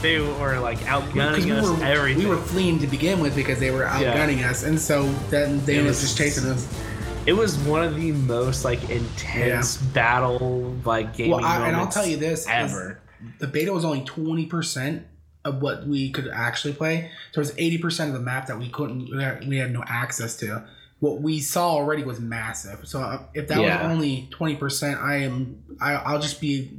they 0.01 0.19
were 0.21 0.59
like 0.59 0.79
outgunning 0.79 1.43
we 1.43 1.51
us, 1.51 1.67
were 1.69 1.83
everything. 1.83 2.23
we 2.23 2.29
were 2.29 2.37
fleeing 2.37 2.79
to 2.79 2.87
begin 2.87 3.19
with 3.19 3.35
because 3.35 3.59
they 3.59 3.71
were 3.71 3.81
Yeah. 3.83 4.13
outgunning 4.15 4.41
us, 4.49 4.63
and 4.63 4.79
so 4.79 5.03
then 5.29 5.63
they 5.65 5.73
It 5.75 5.79
ended 5.79 5.81
up 5.81 5.87
was- 5.89 6.01
just 6.01 6.17
chasing 6.17 6.45
us. 6.49 6.65
it 7.25 7.33
was 7.33 7.57
one 7.57 7.83
of 7.83 7.97
the 7.97 8.13
most 8.13 8.63
like 8.63 8.89
intense 8.89 9.75
battle 9.77 10.75
like 10.85 11.13
gaming 11.17 11.31
Well, 11.33 11.43
I, 11.45 11.67
and 11.67 11.75
I'll 11.75 11.87
tell 11.89 12.05
you 12.05 12.15
this: 12.15 12.47
ever. 12.47 12.99
the 13.39 13.47
beta 13.47 13.73
was 13.73 13.83
only 13.83 14.01
twenty 14.05 14.45
percent 14.45 15.03
of 15.45 15.61
what 15.61 15.85
we 15.87 16.11
could 16.11 16.29
actually 16.29 16.73
play. 16.73 17.11
So 17.31 17.39
it 17.39 17.45
was 17.45 17.53
eighty 17.57 17.77
percent 17.77 18.09
of 18.09 18.15
the 18.15 18.23
map 18.23 18.47
that 18.47 18.57
we 18.57 18.69
couldn't, 18.69 19.15
that 19.17 19.45
we 19.45 19.57
had 19.57 19.71
no 19.71 19.83
access 19.87 20.37
to. 20.37 20.65
What 20.99 21.21
we 21.21 21.39
saw 21.41 21.71
already 21.71 22.03
was 22.03 22.19
massive. 22.19 22.87
So 22.87 23.01
uh, 23.01 23.23
if 23.33 23.49
that 23.49 23.59
Yeah. 23.59 23.83
was 23.83 23.91
only 23.91 24.27
twenty 24.31 24.55
percent, 24.55 24.99
I 25.01 25.17
am, 25.17 25.63
I, 25.81 25.95
I'll 25.95 26.21
just 26.21 26.39
be 26.39 26.71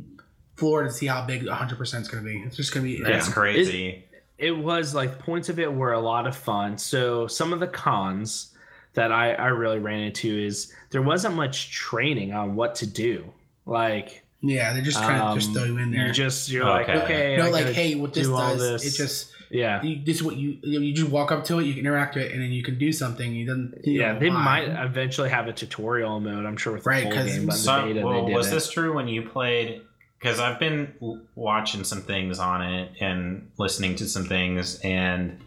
floored 0.57 0.87
to 0.89 0.93
see 0.93 1.07
how 1.07 1.27
big 1.27 1.47
hundred 1.49 1.77
percent 1.77 2.03
is 2.03 2.09
going 2.09 2.25
to 2.25 2.31
be. 2.31 2.39
It's 2.39 2.57
just 2.57 2.73
going 2.73 2.87
to 2.87 2.97
be. 2.97 3.03
That's 3.03 3.29
Yeah. 3.29 3.35
crazy. 3.35 4.05
It 4.39 4.53
was 4.57 4.95
like 4.95 5.19
points 5.19 5.49
of 5.49 5.59
it 5.59 5.73
were 5.73 5.93
a 5.93 6.01
lot 6.01 6.27
of 6.27 6.35
fun. 6.35 6.79
So 6.79 7.27
some 7.27 7.53
of 7.53 7.61
the 7.61 7.67
cons 7.67 8.53
that 8.95 9.13
I, 9.13 9.33
I 9.35 9.49
really 9.49 9.79
ran 9.79 10.01
into 10.01 10.37
is 10.37 10.73
there 10.91 11.03
wasn't 11.03 11.35
much 11.35 11.71
training 11.71 12.33
on 12.33 12.57
what 12.57 12.77
to 12.77 12.87
do. 12.87 13.33
Like 13.67 14.24
Yeah, 14.47 14.73
they 14.75 14.83
just 14.83 15.01
kind 15.01 15.21
of 15.23 15.35
just 15.37 15.49
um, 15.49 15.55
throw 15.55 15.65
you 15.65 15.79
in 15.79 15.91
there. 15.91 16.07
you 16.07 16.13
just 16.13 16.51
you're 16.51 16.65
like 16.65 16.89
Okay. 16.89 16.99
okay, 17.05 17.31
you 17.33 17.39
know, 17.39 17.47
I 17.47 17.51
like, 17.51 17.67
hey, 17.73 17.95
what 17.95 18.13
this 18.13 18.27
do 18.27 18.33
does, 18.37 18.61
this. 18.61 18.85
it 18.95 18.97
just 18.97 19.33
yeah. 19.51 19.83
you, 19.83 20.03
this 20.05 20.17
is 20.17 20.23
what 20.23 20.37
you 20.37 20.59
you 20.63 20.93
just 20.93 21.11
walk 21.11 21.31
up 21.33 21.45
to 21.45 21.59
it, 21.61 21.65
you 21.65 21.73
can 21.75 21.81
interact 21.81 22.15
with 22.17 22.25
it, 22.25 22.33
and 22.33 22.43
then 22.43 22.51
you 22.51 22.63
can 22.63 22.77
do 22.79 22.93
something. 22.93 23.33
You 23.35 23.47
don't. 23.47 23.75
You 23.85 24.01
Yeah, 24.01 24.13
know 24.13 24.19
they 24.19 24.29
why. 24.31 24.45
might 24.45 24.69
eventually 24.85 25.31
have 25.31 25.47
a 25.49 25.53
tutorial 25.53 26.21
mode. 26.21 26.45
I'm 26.45 26.57
sure 26.57 26.73
with 26.75 26.85
the 26.85 26.91
Right, 26.91 27.03
full 27.05 27.13
'cause 27.13 27.27
game, 27.27 27.47
but 27.47 27.55
So, 27.57 27.77
the 27.87 27.95
beta 27.95 28.07
well, 28.07 28.21
they 28.23 28.27
did 28.29 28.37
was 28.37 28.49
it. 28.49 28.51
this 28.51 28.71
true 28.71 28.95
when 28.95 29.09
you 29.09 29.23
played? 29.29 29.83
Because 30.19 30.41
I've 30.41 30.59
been 30.59 30.95
watching 31.35 31.85
some 31.85 32.01
things 32.03 32.39
on 32.39 32.63
it 32.63 32.93
and 33.01 33.51
listening 33.59 33.95
to 33.97 34.07
some 34.09 34.25
things, 34.25 34.79
and 34.81 35.39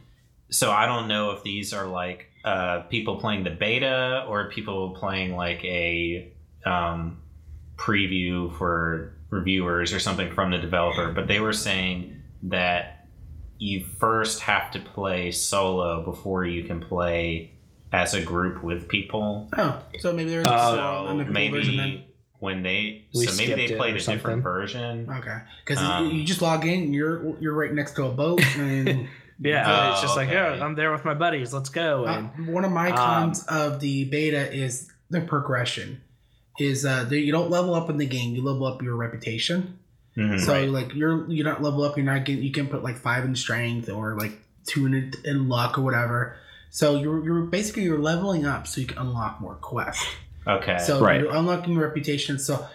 so 0.50 0.72
I 0.72 0.86
don't 0.86 1.08
know 1.08 1.32
if 1.32 1.44
these 1.44 1.74
are 1.74 1.88
like 1.88 2.28
uh, 2.46 2.82
people 2.90 3.18
playing 3.18 3.44
the 3.44 3.50
beta 3.50 4.24
or 4.30 4.50
people 4.50 4.92
playing 5.00 5.36
like 5.36 5.64
a 5.66 6.32
um, 6.66 7.18
preview 7.78 8.56
for 8.58 9.14
reviewers 9.30 9.94
or 9.94 10.00
something 10.00 10.32
from 10.34 10.52
the 10.52 10.58
developer. 10.58 11.12
But 11.12 11.28
they 11.28 11.40
were 11.40 11.54
saying 11.54 12.22
that 12.44 13.08
you 13.60 13.84
first 14.00 14.42
have 14.42 14.72
to 14.72 14.80
play 14.80 15.32
solo 15.32 16.04
before 16.04 16.46
you 16.46 16.64
can 16.64 16.80
play 16.80 17.52
as 17.92 18.14
a 18.14 18.22
group 18.22 18.64
with 18.64 18.88
people. 18.88 19.50
Oh, 19.58 19.82
so 20.00 20.14
maybe 20.14 20.30
there's 20.30 20.46
Uh, 20.48 20.76
So 20.76 21.08
an 21.08 21.20
improved 21.22 21.52
version 21.54 21.78
then. 21.78 21.90
maybe 21.90 22.08
when 22.40 22.62
they 22.62 23.06
We 23.16 23.26
so 23.26 23.36
maybe 23.38 23.68
they 23.68 23.76
played 23.76 23.96
a 23.96 24.00
something. 24.00 24.18
different 24.20 24.44
version. 24.44 25.10
Okay, 25.10 25.38
because 25.66 25.82
Um, 25.84 26.12
you 26.12 26.24
just 26.24 26.42
log 26.42 26.66
in, 26.66 26.94
you're 26.94 27.36
you're 27.40 27.54
right 27.54 27.74
next 27.74 27.94
to 27.96 28.06
a 28.06 28.12
boat, 28.12 28.42
and 28.58 29.08
Yeah, 29.40 29.64
Oh, 29.68 29.92
it's 29.92 30.02
just 30.02 30.16
like, 30.18 30.30
okay. 30.30 30.38
oh, 30.38 30.64
I'm 30.66 30.74
there 30.76 30.92
with 30.92 31.06
my 31.06 31.14
buddies. 31.14 31.54
Let's 31.54 31.70
go. 31.70 32.06
uh, 32.06 32.24
And 32.38 32.48
one 32.48 32.66
of 32.66 32.72
my 32.72 32.90
Um, 32.92 32.98
cons 32.98 33.44
of 33.46 33.80
the 33.80 34.06
beta 34.06 34.52
is 34.52 34.92
the 35.12 35.22
progression. 35.22 36.02
Is 36.60 36.86
uh, 36.86 37.04
that 37.04 37.20
you 37.20 37.32
don't 37.32 37.50
level 37.52 37.76
up 37.76 37.90
in 37.90 37.98
the 37.98 38.06
game, 38.08 38.36
you 38.36 38.44
level 38.44 38.66
up 38.66 38.82
your 38.82 38.96
reputation. 38.96 39.78
Mhm. 40.18 40.40
So 40.44 40.66
like 40.66 40.96
you're 40.96 41.30
you're 41.32 41.46
not 41.46 41.62
level 41.62 41.84
up, 41.84 41.96
you're 41.98 42.06
not 42.06 42.26
getting 42.26 42.44
you 42.44 42.52
can 42.52 42.68
put 42.68 42.84
like 42.84 42.98
five 42.98 43.24
in 43.26 43.36
strength 43.36 43.90
or 43.90 44.16
like 44.18 44.32
two 44.66 44.88
in, 44.88 45.14
in 45.24 45.48
luck 45.50 45.78
or 45.78 45.82
whatever. 45.82 46.36
So 46.72 46.96
you're 47.00 47.24
you're 47.24 47.42
basically 47.44 47.84
you're 47.84 48.00
leveling 48.00 48.46
up 48.46 48.66
so 48.66 48.82
you 48.82 48.88
can 48.88 48.98
unlock 48.98 49.40
more 49.40 49.56
quests. 49.56 50.04
okay. 50.48 50.80
So 50.80 51.00
Right. 51.00 51.22
you're 51.22 51.36
unlocking 51.36 51.74
your 51.74 51.84
reputation. 51.84 52.40
So 52.40 52.66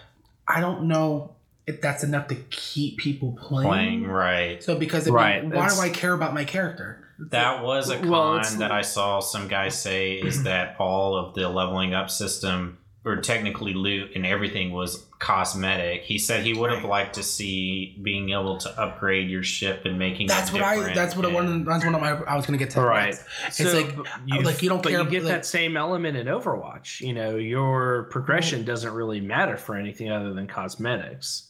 I 0.46 0.60
don't 0.60 0.84
know 0.84 1.32
if 1.66 1.80
that's 1.80 2.04
enough 2.04 2.28
to 2.28 2.34
keep 2.50 2.98
people 2.98 3.36
playing. 3.40 3.68
playing 3.68 4.06
right. 4.06 4.62
So 4.62 4.76
because 4.76 5.06
it, 5.08 5.12
Right, 5.12 5.42
why 5.44 5.50
that's- 5.50 5.76
do 5.76 5.82
I 5.82 5.88
care 5.90 6.12
about 6.12 6.34
my 6.34 6.44
character? 6.44 6.98
That 7.30 7.62
was 7.62 7.88
a 7.90 7.98
con 7.98 8.10
Well, 8.10 8.42
that 8.58 8.72
I 8.72 8.82
saw 8.82 9.20
some 9.20 9.46
guys 9.48 9.80
say 9.80 10.14
is 10.14 10.42
that 10.44 10.76
all 10.78 11.16
of 11.16 11.34
the 11.34 11.48
leveling 11.48 11.94
up 11.94 12.10
system 12.10 12.78
or 13.04 13.16
technically 13.16 13.74
loot 13.74 14.12
and 14.14 14.24
everything 14.24 14.70
was 14.70 15.04
cosmetic. 15.18 16.02
He 16.02 16.18
said 16.18 16.44
he 16.44 16.54
would 16.54 16.70
have 16.70 16.84
liked 16.84 17.16
to 17.16 17.22
see 17.24 17.98
being 18.00 18.30
able 18.30 18.58
to 18.58 18.80
upgrade 18.80 19.28
your 19.28 19.42
ship 19.42 19.84
and 19.84 19.98
making 19.98 20.28
That's 20.28 20.50
it 20.50 20.52
what 20.54 20.62
I. 20.62 20.76
different 20.76 20.94
That's 20.94 21.16
what 21.16 21.24
I 21.24 21.28
and- 21.30 21.34
wanted. 21.34 21.66
That's 21.66 21.84
what 21.84 21.94
I, 21.96 22.10
I 22.32 22.36
was 22.36 22.46
gonna 22.46 22.58
get 22.58 22.70
to. 22.70 22.80
Right. 22.80 23.14
It's 23.46 23.56
So, 23.56 23.72
like 23.76 23.96
but 23.96 24.44
like 24.44 24.62
you 24.62 24.68
don't 24.68 24.82
but 24.82 24.90
care. 24.90 25.02
you 25.02 25.10
get 25.10 25.24
like, 25.24 25.32
that 25.32 25.46
same 25.46 25.76
element 25.76 26.16
in 26.16 26.28
Overwatch. 26.28 27.00
You 27.00 27.12
know, 27.12 27.36
your 27.36 28.04
progression 28.04 28.64
doesn't 28.64 28.92
really 28.94 29.20
matter 29.20 29.56
for 29.56 29.74
anything 29.74 30.10
other 30.10 30.32
than 30.32 30.46
cosmetics. 30.46 31.48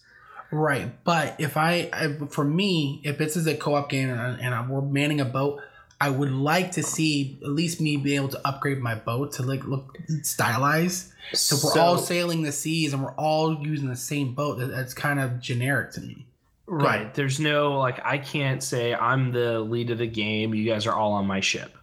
Right, 0.55 1.03
but 1.03 1.37
if 1.39 1.57
I, 1.57 1.89
I 1.95 2.27
for 2.29 2.45
me, 2.45 3.01
if 3.05 3.17
this 3.17 3.39
is 3.39 3.47
a 3.47 3.55
co-op 3.57 3.89
game 3.89 4.11
and, 4.11 4.39
and 4.39 4.55
I, 4.55 4.67
we're 4.69 4.83
manning 4.83 5.19
a 5.23 5.25
boat, 5.25 5.63
I 6.05 6.11
would 6.11 6.33
like 6.33 6.73
to 6.73 6.83
see 6.83 7.39
at 7.43 7.51
least 7.51 7.81
me 7.81 7.97
be 7.97 8.17
able 8.17 8.29
to 8.29 8.41
upgrade 8.47 8.79
my 8.81 8.95
boat 8.97 9.33
to 9.35 9.43
like 9.43 9.65
look 9.65 9.97
stylized. 10.23 11.13
So 11.33 11.57
if 11.57 11.63
we're 11.65 11.81
all 11.81 11.99
sailing 11.99 12.43
the 12.43 12.51
seas 12.53 12.93
and 12.93 13.03
we're 13.05 13.13
all 13.15 13.55
using 13.65 13.89
the 13.89 13.97
same 13.97 14.35
boat. 14.35 14.57
That's 14.59 14.95
kind 14.95 15.21
of 15.21 15.39
generic 15.41 15.93
to 15.93 16.01
me. 16.01 16.27
Right. 16.67 17.13
There's 17.15 17.39
no 17.39 17.79
like 17.79 18.01
I 18.05 18.19
can't 18.19 18.63
say 18.63 18.95
I'm 18.95 19.31
the 19.33 19.61
lead 19.61 19.91
of 19.91 19.99
the 19.99 20.07
game. 20.07 20.55
You 20.55 20.65
guys 20.65 20.87
are 20.87 20.95
all 20.95 21.13
on 21.13 21.27
my 21.27 21.41
ship. 21.41 21.77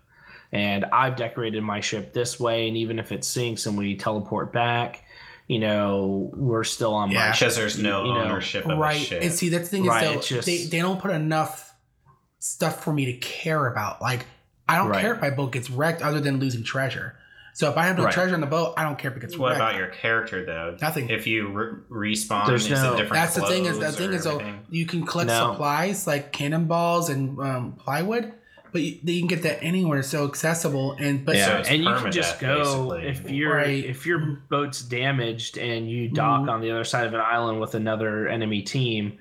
And 0.51 0.83
I've 0.85 1.15
decorated 1.15 1.61
my 1.63 1.79
ship 1.79 2.11
this 2.11 2.39
way 2.39 2.67
and 2.67 2.75
even 2.75 2.99
if 2.99 3.11
it 3.11 3.23
sinks 3.23 3.67
and 3.67 3.77
we 3.77 3.95
teleport 3.95 4.51
back, 4.51 5.03
you 5.47 5.59
know, 5.59 6.29
we're 6.35 6.63
still 6.63 6.93
on 6.93 7.09
Yeah. 7.11 7.27
my 7.27 7.31
ship. 7.31 7.39
because 7.47 7.55
there's 7.55 7.77
no 7.77 8.03
You 8.05 8.13
know, 8.15 8.19
ownership 8.23 8.65
of 8.65 8.71
a 8.71 8.75
right, 8.75 8.99
ship. 8.99 9.21
and 9.23 9.31
see 9.31 9.49
that's 9.49 9.69
the 9.69 9.77
thing 9.77 9.85
Right, 9.85 10.03
is 10.03 10.15
it's 10.17 10.29
though 10.29 10.35
just- 10.37 10.45
they 10.47 10.65
they 10.65 10.79
don't 10.79 10.99
put 10.99 11.11
enough 11.11 11.68
stuff 12.39 12.83
for 12.83 12.93
me 12.93 13.05
to 13.05 13.13
care 13.13 13.67
about. 13.67 14.01
Like 14.01 14.25
I 14.67 14.77
don't 14.77 14.89
Right. 14.89 15.01
care 15.01 15.15
if 15.15 15.21
my 15.21 15.29
boat 15.31 15.51
gets 15.51 15.69
wrecked, 15.69 16.01
other 16.01 16.19
than 16.19 16.39
losing 16.39 16.63
treasure. 16.63 17.15
So 17.53 17.69
if 17.71 17.77
I 17.77 17.85
have 17.87 17.97
no 17.97 18.05
Right. 18.05 18.13
treasure 18.13 18.35
on 18.35 18.41
the 18.41 18.47
boat, 18.47 18.75
I 18.77 18.83
don't 18.83 18.97
care 18.99 19.09
if 19.11 19.17
it 19.17 19.19
gets 19.19 19.35
what 19.37 19.49
wrecked. 19.49 19.59
What 19.59 19.69
about 19.71 19.79
your 19.79 19.87
character 19.87 20.45
though? 20.45 20.77
Nothing. 20.81 21.09
If 21.09 21.25
you 21.27 21.47
re- 21.89 22.11
respawn, 22.13 22.47
There's 22.47 22.69
no- 22.69 22.91
different? 22.91 23.13
That's 23.13 23.35
the 23.35 23.41
thing 23.47 23.65
is 23.65 23.77
the 23.79 23.85
clothes 23.85 23.97
thing 23.97 24.13
is 24.13 24.23
though 24.23 24.41
you 24.69 24.85
can 24.85 25.05
collect 25.05 25.27
No. 25.29 25.51
supplies 25.51 26.05
like 26.07 26.31
cannonballs 26.31 27.09
and 27.09 27.39
um, 27.41 27.73
plywood, 27.73 28.31
but 28.71 28.81
you, 28.83 28.99
you 29.03 29.19
can 29.19 29.27
get 29.27 29.41
that 29.43 29.61
anywhere. 29.63 29.99
It's 29.99 30.07
so 30.09 30.25
accessible 30.25 30.95
and 30.99 31.25
but 31.25 31.33
So 31.33 31.39
Yeah, 31.39 31.57
it's 31.57 31.69
and 31.69 31.83
you 31.83 31.93
can 31.95 32.11
just 32.11 32.39
go 32.39 32.57
basically. 32.91 33.07
if 33.07 33.31
your 33.31 33.55
Right. 33.55 33.83
if 33.83 34.05
your 34.05 34.19
boat's 34.49 34.81
damaged 34.83 35.57
and 35.57 35.89
you 35.89 36.09
dock 36.09 36.41
Mhm. 36.41 36.51
on 36.51 36.61
the 36.61 36.69
other 36.71 36.83
side 36.85 37.07
of 37.07 37.13
an 37.15 37.21
island 37.21 37.59
with 37.59 37.73
another 37.75 38.27
enemy 38.27 38.61
team, 38.61 39.17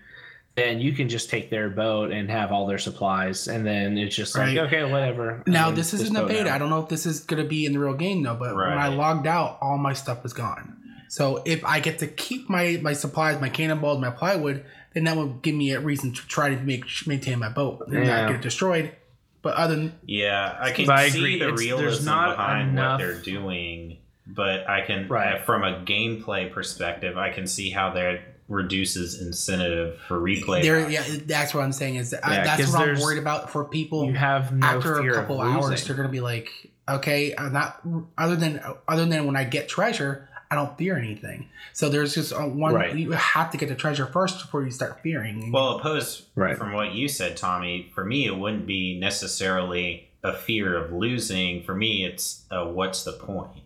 then 0.58 0.80
you 0.80 0.92
can 0.92 1.08
just 1.08 1.30
take 1.30 1.48
their 1.50 1.70
boat 1.70 2.10
and 2.10 2.30
have 2.30 2.52
all 2.52 2.66
their 2.66 2.78
supplies, 2.78 3.48
and 3.48 3.64
then 3.66 3.96
it's 3.96 4.14
just 4.16 4.36
like 4.36 4.56
okay, 4.56 4.84
whatever. 4.90 5.42
Now 5.46 5.66
mean, 5.66 5.76
this 5.76 5.94
isn't 5.94 6.16
a 6.16 6.26
beta. 6.26 6.44
now. 6.44 6.54
I 6.54 6.58
don't 6.58 6.70
know 6.70 6.82
if 6.82 6.88
this 6.88 7.06
is 7.06 7.20
gonna 7.20 7.44
be 7.44 7.64
in 7.64 7.72
the 7.72 7.78
real 7.78 7.94
game 7.94 8.22
though. 8.22 8.34
But 8.36 8.54
when 8.54 8.78
I 8.78 8.88
logged 8.88 9.26
out, 9.26 9.58
all 9.60 9.78
my 9.78 9.92
stuff 9.92 10.22
was 10.22 10.32
gone. 10.32 10.74
So 11.08 11.42
if 11.46 11.64
I 11.64 11.80
get 11.80 12.00
to 12.00 12.06
keep 12.06 12.50
my 12.50 12.78
my 12.82 12.92
supplies, 12.92 13.40
my 13.40 13.48
cannonballs, 13.48 14.00
my 14.00 14.10
plywood, 14.10 14.64
then 14.92 15.04
that 15.04 15.16
will 15.16 15.28
give 15.34 15.54
me 15.54 15.70
a 15.72 15.80
reason 15.80 16.12
to 16.12 16.26
try 16.28 16.50
to 16.54 16.56
make 16.60 16.84
maintain 17.06 17.38
my 17.38 17.48
boat 17.48 17.86
and 17.86 17.94
Yeah. 18.04 18.20
not 18.22 18.26
get 18.28 18.36
it 18.36 18.42
destroyed. 18.42 18.92
But 19.40 19.54
other 19.54 19.76
than 19.76 19.92
Yeah, 20.04 20.56
I 20.60 20.72
can 20.72 20.84
But 20.86 20.96
I 20.96 21.08
see 21.08 21.18
agree, 21.18 21.38
the 21.38 21.44
it's- 21.48 21.60
there's 21.60 21.70
realism 21.70 22.04
not 22.06 22.36
behind 22.36 22.70
enough- 22.70 23.00
what 23.00 23.06
they're 23.06 23.20
doing, 23.22 23.98
but 24.26 24.68
I 24.68 24.80
can, 24.82 25.06
Right. 25.08 25.40
from 25.46 25.62
a 25.62 25.80
gameplay 25.84 26.52
perspective, 26.52 27.16
I 27.16 27.30
can 27.30 27.46
see 27.46 27.70
how 27.70 27.90
that 27.94 28.20
reduces 28.48 29.20
incentive 29.20 29.98
for 30.08 30.18
replay. 30.20 30.62
there, 30.62 30.88
yeah, 30.90 31.04
that's 31.26 31.52
what 31.54 31.62
I'm 31.64 31.72
saying 31.72 31.96
is 31.96 32.10
that 32.10 32.26
I, 32.26 32.34
Yeah, 32.36 32.44
that's 32.44 32.64
'cause 32.64 32.72
what 32.74 32.88
I'm 32.88 32.98
worried 33.00 33.18
about 33.18 33.50
for 33.50 33.64
people. 33.64 34.06
you 34.06 34.14
have 34.14 34.52
no 34.52 34.66
after 34.66 35.00
fear 35.00 35.12
a 35.12 35.14
couple 35.16 35.40
of 35.40 35.46
hours, 35.48 35.84
they're 35.86 35.96
gonna 35.96 36.08
be 36.08 36.20
like, 36.20 36.48
okay, 36.88 37.34
I'm 37.36 37.52
not 37.52 37.80
other 38.16 38.36
than 38.36 38.60
other 38.88 39.04
than 39.06 39.26
when 39.26 39.36
I 39.36 39.44
get 39.44 39.68
treasure, 39.68 40.28
I 40.50 40.54
don't 40.54 40.76
fear 40.78 40.96
anything. 40.96 41.48
So 41.74 41.90
there's 41.90 42.14
just 42.14 42.32
uh, 42.32 42.38
one. 42.40 42.72
Right. 42.74 42.96
You 42.96 43.10
have 43.12 43.50
to 43.50 43.58
get 43.58 43.68
the 43.68 43.74
treasure 43.74 44.06
first 44.06 44.40
before 44.40 44.62
you 44.64 44.70
start 44.70 45.00
fearing. 45.02 45.52
Well, 45.52 45.76
opposed 45.78 46.24
Right. 46.34 46.56
from 46.56 46.72
what 46.72 46.92
you 46.92 47.06
said, 47.08 47.36
Tommy, 47.36 47.90
for 47.94 48.02
me, 48.04 48.26
it 48.26 48.36
wouldn't 48.36 48.66
be 48.66 48.98
necessarily 48.98 50.08
a 50.24 50.32
fear 50.32 50.76
of 50.82 50.90
losing. 50.92 51.62
For 51.62 51.74
me, 51.74 52.04
it's 52.04 52.44
uh, 52.50 52.64
what's 52.64 53.04
the 53.04 53.12
point? 53.12 53.62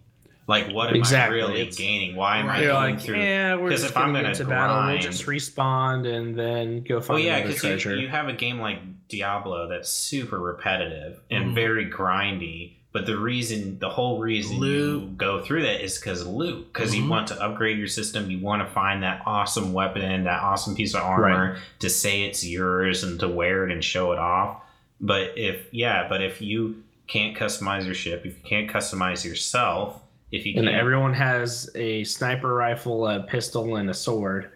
Like, 0.48 0.72
what 0.72 0.88
am 0.90 0.96
Exactly, 0.96 1.40
I 1.40 1.46
really 1.46 1.60
it's- 1.60 1.76
gaining? 1.76 2.16
Why 2.16 2.38
am 2.38 2.46
I 2.46 2.48
Right. 2.48 2.64
Going 2.64 2.94
like, 2.96 3.00
through? 3.04 3.16
yeah, 3.20 3.54
we're 3.54 3.70
'cause 3.70 3.82
just 3.82 3.92
if 3.92 3.96
I'm 3.96 4.12
get 4.12 4.34
to 4.34 4.44
battle. 4.44 4.86
We'll 4.92 4.98
just 4.98 5.24
respawn 5.26 6.06
and 6.06 6.36
then 6.38 6.82
go 6.82 6.96
Well, 6.96 7.02
find 7.02 7.24
yeah, 7.24 7.36
another 7.36 7.52
because 7.54 7.84
you, 7.84 7.92
you 7.94 8.08
have 8.08 8.28
a 8.28 8.32
game 8.32 8.58
like 8.58 8.78
Diablo 9.08 9.68
that's 9.68 9.88
super 9.88 10.38
repetitive 10.40 11.20
and 11.30 11.50
Mhm. 11.50 11.54
very 11.54 11.86
grindy. 11.90 12.72
But 12.92 13.06
the 13.06 13.16
reason, 13.16 13.78
the 13.78 13.88
whole 13.88 14.18
reason 14.18 14.58
you 14.62 15.12
go 15.16 15.40
through 15.40 15.62
that 15.62 15.82
is 15.82 15.98
because 15.98 16.26
loot. 16.26 16.70
Because 16.72 16.92
Mhm. 16.92 16.96
you 16.98 17.08
want 17.08 17.28
to 17.28 17.40
upgrade 17.40 17.78
your 17.78 17.86
system, 17.88 18.30
you 18.30 18.38
want 18.40 18.66
to 18.66 18.74
find 18.74 19.02
that 19.02 19.22
awesome 19.24 19.72
weapon, 19.72 20.24
that 20.24 20.42
awesome 20.42 20.74
piece 20.74 20.94
of 20.94 21.00
armor 21.02 21.56
to 21.78 21.88
say 21.88 22.22
it's 22.24 22.44
yours 22.44 23.02
and 23.02 23.18
to 23.20 23.28
wear 23.28 23.64
it 23.64 23.72
and 23.72 23.82
show 23.82 24.12
it 24.12 24.18
off. 24.18 24.56
But 25.00 25.32
if 25.38 25.68
yeah, 25.72 26.06
but 26.08 26.20
if 26.20 26.42
you 26.42 26.82
can't 27.06 27.34
customize 27.36 27.86
your 27.86 27.94
ship, 27.94 28.26
if 28.26 28.34
you 28.36 28.42
can't 28.44 28.70
customize 28.70 29.24
yourself, 29.24 30.01
if 30.32 30.44
you 30.46 30.54
and 30.56 30.66
can't, 30.66 30.76
everyone 30.76 31.14
has 31.14 31.70
a 31.74 32.02
sniper 32.04 32.52
rifle, 32.54 33.06
a 33.06 33.20
pistol, 33.22 33.76
and 33.76 33.88
a 33.90 33.94
sword. 33.94 34.50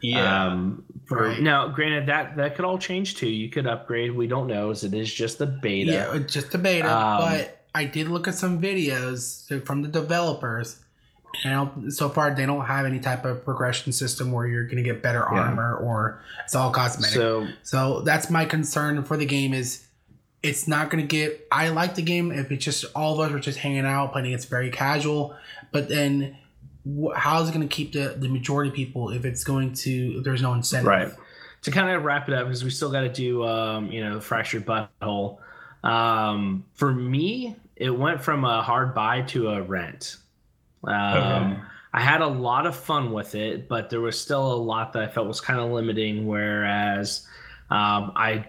yeah, 0.00 0.46
Um, 0.46 0.84
for, 1.06 1.28
Right. 1.28 1.40
Now, 1.40 1.68
granted, 1.68 2.06
that 2.08 2.36
that 2.36 2.54
could 2.56 2.64
all 2.64 2.78
change 2.78 3.16
too. 3.16 3.28
You 3.28 3.48
could 3.48 3.66
upgrade. 3.66 4.12
We 4.14 4.26
don't 4.26 4.46
know, 4.46 4.70
as 4.70 4.84
it 4.84 4.94
is 4.94 5.12
just 5.12 5.38
the 5.38 5.46
beta. 5.46 5.92
yeah, 5.92 6.14
it's 6.16 6.32
just 6.32 6.54
a 6.54 6.58
beta. 6.58 6.88
Um, 6.94 7.18
but 7.20 7.64
I 7.74 7.84
did 7.84 8.08
look 8.08 8.26
at 8.28 8.34
some 8.34 8.60
videos 8.60 9.64
from 9.66 9.82
the 9.82 9.88
developers, 9.88 10.80
and 11.44 11.92
so 11.92 12.08
far 12.08 12.34
they 12.34 12.46
don't 12.46 12.64
have 12.66 12.86
any 12.86 13.00
type 13.00 13.24
of 13.24 13.44
progression 13.44 13.92
system 13.92 14.32
where 14.32 14.46
you're 14.46 14.64
going 14.64 14.76
to 14.76 14.82
get 14.82 15.02
better 15.02 15.24
Yeah. 15.32 15.38
armor 15.40 15.76
or 15.76 16.20
it's 16.44 16.54
all 16.54 16.70
cosmetic. 16.70 17.14
So 17.14 17.46
So 17.62 18.00
that's 18.02 18.30
my 18.30 18.44
concern 18.44 19.02
for 19.04 19.16
the 19.16 19.26
game 19.26 19.52
is 19.54 19.84
it's 20.42 20.68
not 20.68 20.90
going 20.90 21.02
to 21.02 21.08
get. 21.08 21.46
I 21.50 21.70
like 21.70 21.94
the 21.94 22.02
game 22.02 22.30
if 22.32 22.50
it's 22.52 22.64
just 22.64 22.84
all 22.94 23.14
of 23.14 23.20
us 23.20 23.34
are 23.34 23.40
just 23.40 23.58
hanging 23.58 23.84
out 23.84 24.12
playing. 24.12 24.32
It's 24.32 24.44
very 24.44 24.70
casual, 24.70 25.34
but 25.72 25.88
then 25.88 26.36
how 27.14 27.42
is 27.42 27.48
it 27.48 27.52
going 27.52 27.68
to 27.68 27.74
keep 27.74 27.92
the 27.92 28.14
the 28.18 28.28
majority 28.28 28.70
of 28.70 28.76
people 28.76 29.10
if 29.10 29.24
it's 29.24 29.44
going 29.44 29.74
to 29.74 30.18
if 30.18 30.24
there's 30.24 30.42
no 30.42 30.52
incentive? 30.54 30.86
Right. 30.86 31.12
to 31.62 31.70
kind 31.70 31.90
of 31.90 32.04
wrap 32.04 32.28
it 32.28 32.34
up, 32.34 32.46
because 32.46 32.62
we 32.62 32.70
still 32.70 32.90
got 32.90 33.00
to 33.00 33.08
do, 33.08 33.44
um, 33.44 33.90
you 33.90 34.02
know, 34.04 34.14
the 34.14 34.20
Fractured 34.20 34.64
But 34.64 34.90
Whole. 35.02 35.40
Um, 35.82 36.64
for 36.74 36.92
me, 36.92 37.56
it 37.76 37.90
went 37.90 38.22
from 38.22 38.44
a 38.44 38.62
hard 38.62 38.94
buy 38.94 39.22
to 39.22 39.48
a 39.48 39.62
rent. 39.62 40.16
Um, 40.84 40.92
Okay. 40.94 41.60
I 41.94 42.00
had 42.02 42.20
a 42.20 42.26
lot 42.26 42.66
of 42.66 42.76
fun 42.76 43.12
with 43.12 43.34
it, 43.34 43.66
but 43.66 43.88
there 43.88 44.00
was 44.00 44.20
still 44.20 44.52
a 44.52 44.54
lot 44.54 44.92
that 44.92 45.02
I 45.02 45.08
felt 45.08 45.26
was 45.26 45.40
kind 45.40 45.58
of 45.58 45.70
limiting. 45.70 46.26
Whereas, 46.26 47.26
um, 47.70 48.12
I, 48.14 48.44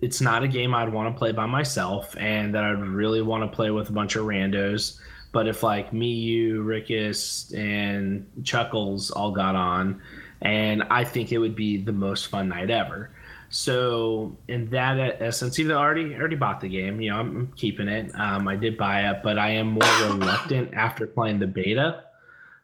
it's 0.00 0.20
not 0.20 0.42
a 0.42 0.48
game 0.48 0.74
I'd 0.74 0.92
want 0.92 1.14
to 1.14 1.18
play 1.18 1.32
by 1.32 1.46
myself, 1.46 2.16
and 2.18 2.54
that 2.54 2.64
I'd 2.64 2.80
really 2.80 3.22
want 3.22 3.42
to 3.50 3.54
play 3.54 3.70
with 3.70 3.88
a 3.90 3.92
bunch 3.92 4.16
of 4.16 4.24
randos. 4.24 4.98
But 5.32 5.46
if 5.46 5.62
like 5.62 5.92
me, 5.92 6.08
you, 6.08 6.62
Rickus, 6.64 7.56
and 7.56 8.26
Chuckles 8.42 9.10
all 9.10 9.30
got 9.30 9.54
on, 9.54 10.00
and 10.42 10.82
I 10.90 11.04
think 11.04 11.30
it 11.32 11.38
would 11.38 11.54
be 11.54 11.76
the 11.82 11.92
most 11.92 12.26
fun 12.28 12.48
night 12.48 12.70
ever. 12.70 13.10
So 13.52 14.36
in 14.48 14.70
that 14.70 15.20
essence, 15.20 15.58
even 15.58 15.70
though 15.70 15.78
I 15.78 15.82
already 15.82 16.14
already 16.14 16.36
bought 16.36 16.60
the 16.60 16.68
game, 16.68 17.00
you 17.00 17.10
know, 17.10 17.18
I'm 17.18 17.52
keeping 17.56 17.88
it. 17.88 18.12
Um, 18.14 18.46
I 18.48 18.56
did 18.56 18.78
buy 18.78 19.10
it, 19.10 19.22
but 19.24 19.38
I 19.38 19.50
am 19.50 19.72
more 19.72 19.82
reluctant 20.08 20.72
after 20.74 21.06
playing 21.06 21.40
the 21.40 21.46
beta. 21.48 22.04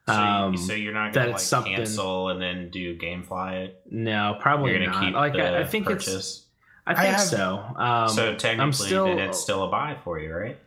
so, 0.06 0.12
you- 0.14 0.18
Um, 0.20 0.56
so 0.56 0.72
you're 0.74 0.94
not 0.94 1.12
that 1.12 1.20
gonna 1.20 1.30
it's 1.32 1.42
like 1.42 1.48
something- 1.48 1.74
cancel 1.76 2.28
and 2.30 2.40
then 2.40 2.70
do 2.70 2.96
GameFly 2.96 3.64
it. 3.66 3.82
no, 3.90 4.36
probably 4.40 4.78
not. 4.86 5.02
keep 5.04 5.14
like 5.14 5.34
I, 5.34 5.60
I 5.60 5.64
think 5.64 5.90
it's, 5.90 6.04
purchase. 6.04 6.45
I 6.86 6.94
think 6.94 7.08
have- 7.16 7.20
so. 7.20 7.64
Um, 7.76 8.08
so 8.08 8.34
technically, 8.36 8.86
still- 8.86 9.06
then 9.06 9.18
it's 9.18 9.40
still 9.40 9.64
a 9.64 9.68
buy 9.70 9.96
for 10.04 10.18
you, 10.20 10.32
right? 10.32 10.58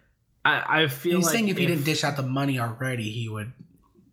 I, 0.45 0.83
I 0.83 0.87
feel 0.87 1.17
He's 1.17 1.25
like 1.25 1.33
saying 1.33 1.49
if 1.49 1.57
he 1.57 1.65
didn't 1.65 1.83
dish 1.83 2.03
out 2.03 2.15
the 2.15 2.23
money 2.23 2.59
already, 2.59 3.09
he 3.09 3.27
would. 3.29 3.51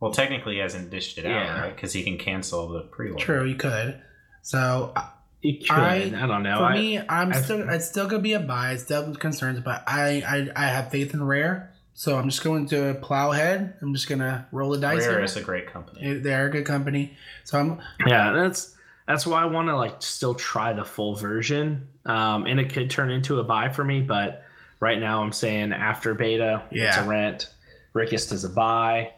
Well, 0.01 0.11
technically, 0.13 0.55
he 0.55 0.61
hasn't 0.61 0.91
dished 0.91 1.19
it 1.19 1.25
Yeah. 1.25 1.55
out, 1.55 1.61
right? 1.63 1.75
Because 1.75 1.93
he 1.93 2.03
can 2.03 2.19
cancel 2.19 2.69
the 2.69 2.81
pre-order. 2.83 3.25
True, 3.25 3.45
he 3.47 3.55
could. 3.55 4.01
So 4.43 4.93
you 5.41 5.59
could. 5.61 5.71
I- 5.71 6.13
I, 6.23 6.27
don't 6.27 6.43
know. 6.43 6.59
for 6.59 6.65
I, 6.65 6.75
me, 6.75 6.99
I'm 6.99 7.33
I- 7.33 7.41
still 7.41 7.69
it's 7.71 7.87
still 7.89 8.07
gonna 8.09 8.23
be 8.23 8.35
a 8.35 8.41
buy. 8.41 8.73
It's 8.73 8.83
still 8.85 9.15
concerns, 9.15 9.61
but 9.61 9.83
I, 9.87 10.23
I 10.57 10.65
I 10.65 10.67
have 10.69 10.91
faith 10.91 11.15
in 11.15 11.23
Rare, 11.25 11.73
so 11.95 12.19
I'm 12.19 12.29
just 12.29 12.43
going 12.45 12.67
to 12.69 12.95
plow 13.03 13.33
ahead. 13.33 13.75
I'm 13.81 13.95
just 13.95 14.09
gonna 14.09 14.47
roll 14.53 14.71
the 14.71 14.79
dice. 14.79 14.99
Rare 15.03 15.13
here. 15.13 15.23
is 15.25 15.37
a 15.37 15.43
great 15.43 15.73
company. 15.73 16.19
They're 16.19 16.47
a 16.47 16.51
good 16.51 16.67
company, 16.67 17.17
so 17.45 17.59
I'm 17.59 17.81
yeah 18.07 18.33
that's 18.33 18.76
that's 19.07 19.27
why 19.27 19.43
i 19.43 19.45
want 19.45 19.69
to 19.69 19.77
like 19.77 20.01
still 20.03 20.35
try 20.35 20.73
the 20.73 20.85
full 20.85 21.15
version 21.15 21.87
um 22.07 22.47
and 22.47 22.59
it 22.61 22.73
could 22.73 22.91
turn 22.91 23.11
into 23.11 23.39
a 23.41 23.45
buy 23.45 23.69
for 23.69 23.85
me 23.85 24.01
but 24.01 24.43
right 24.81 24.99
now 24.99 25.23
i'm 25.23 25.33
saying 25.33 25.73
after 25.73 26.15
beta 26.15 26.63
it's 26.71 26.97
a 26.97 27.05
rent 27.05 27.51
rickus 27.95 28.33
is 28.33 28.45
a 28.45 28.49
buy 28.49 29.11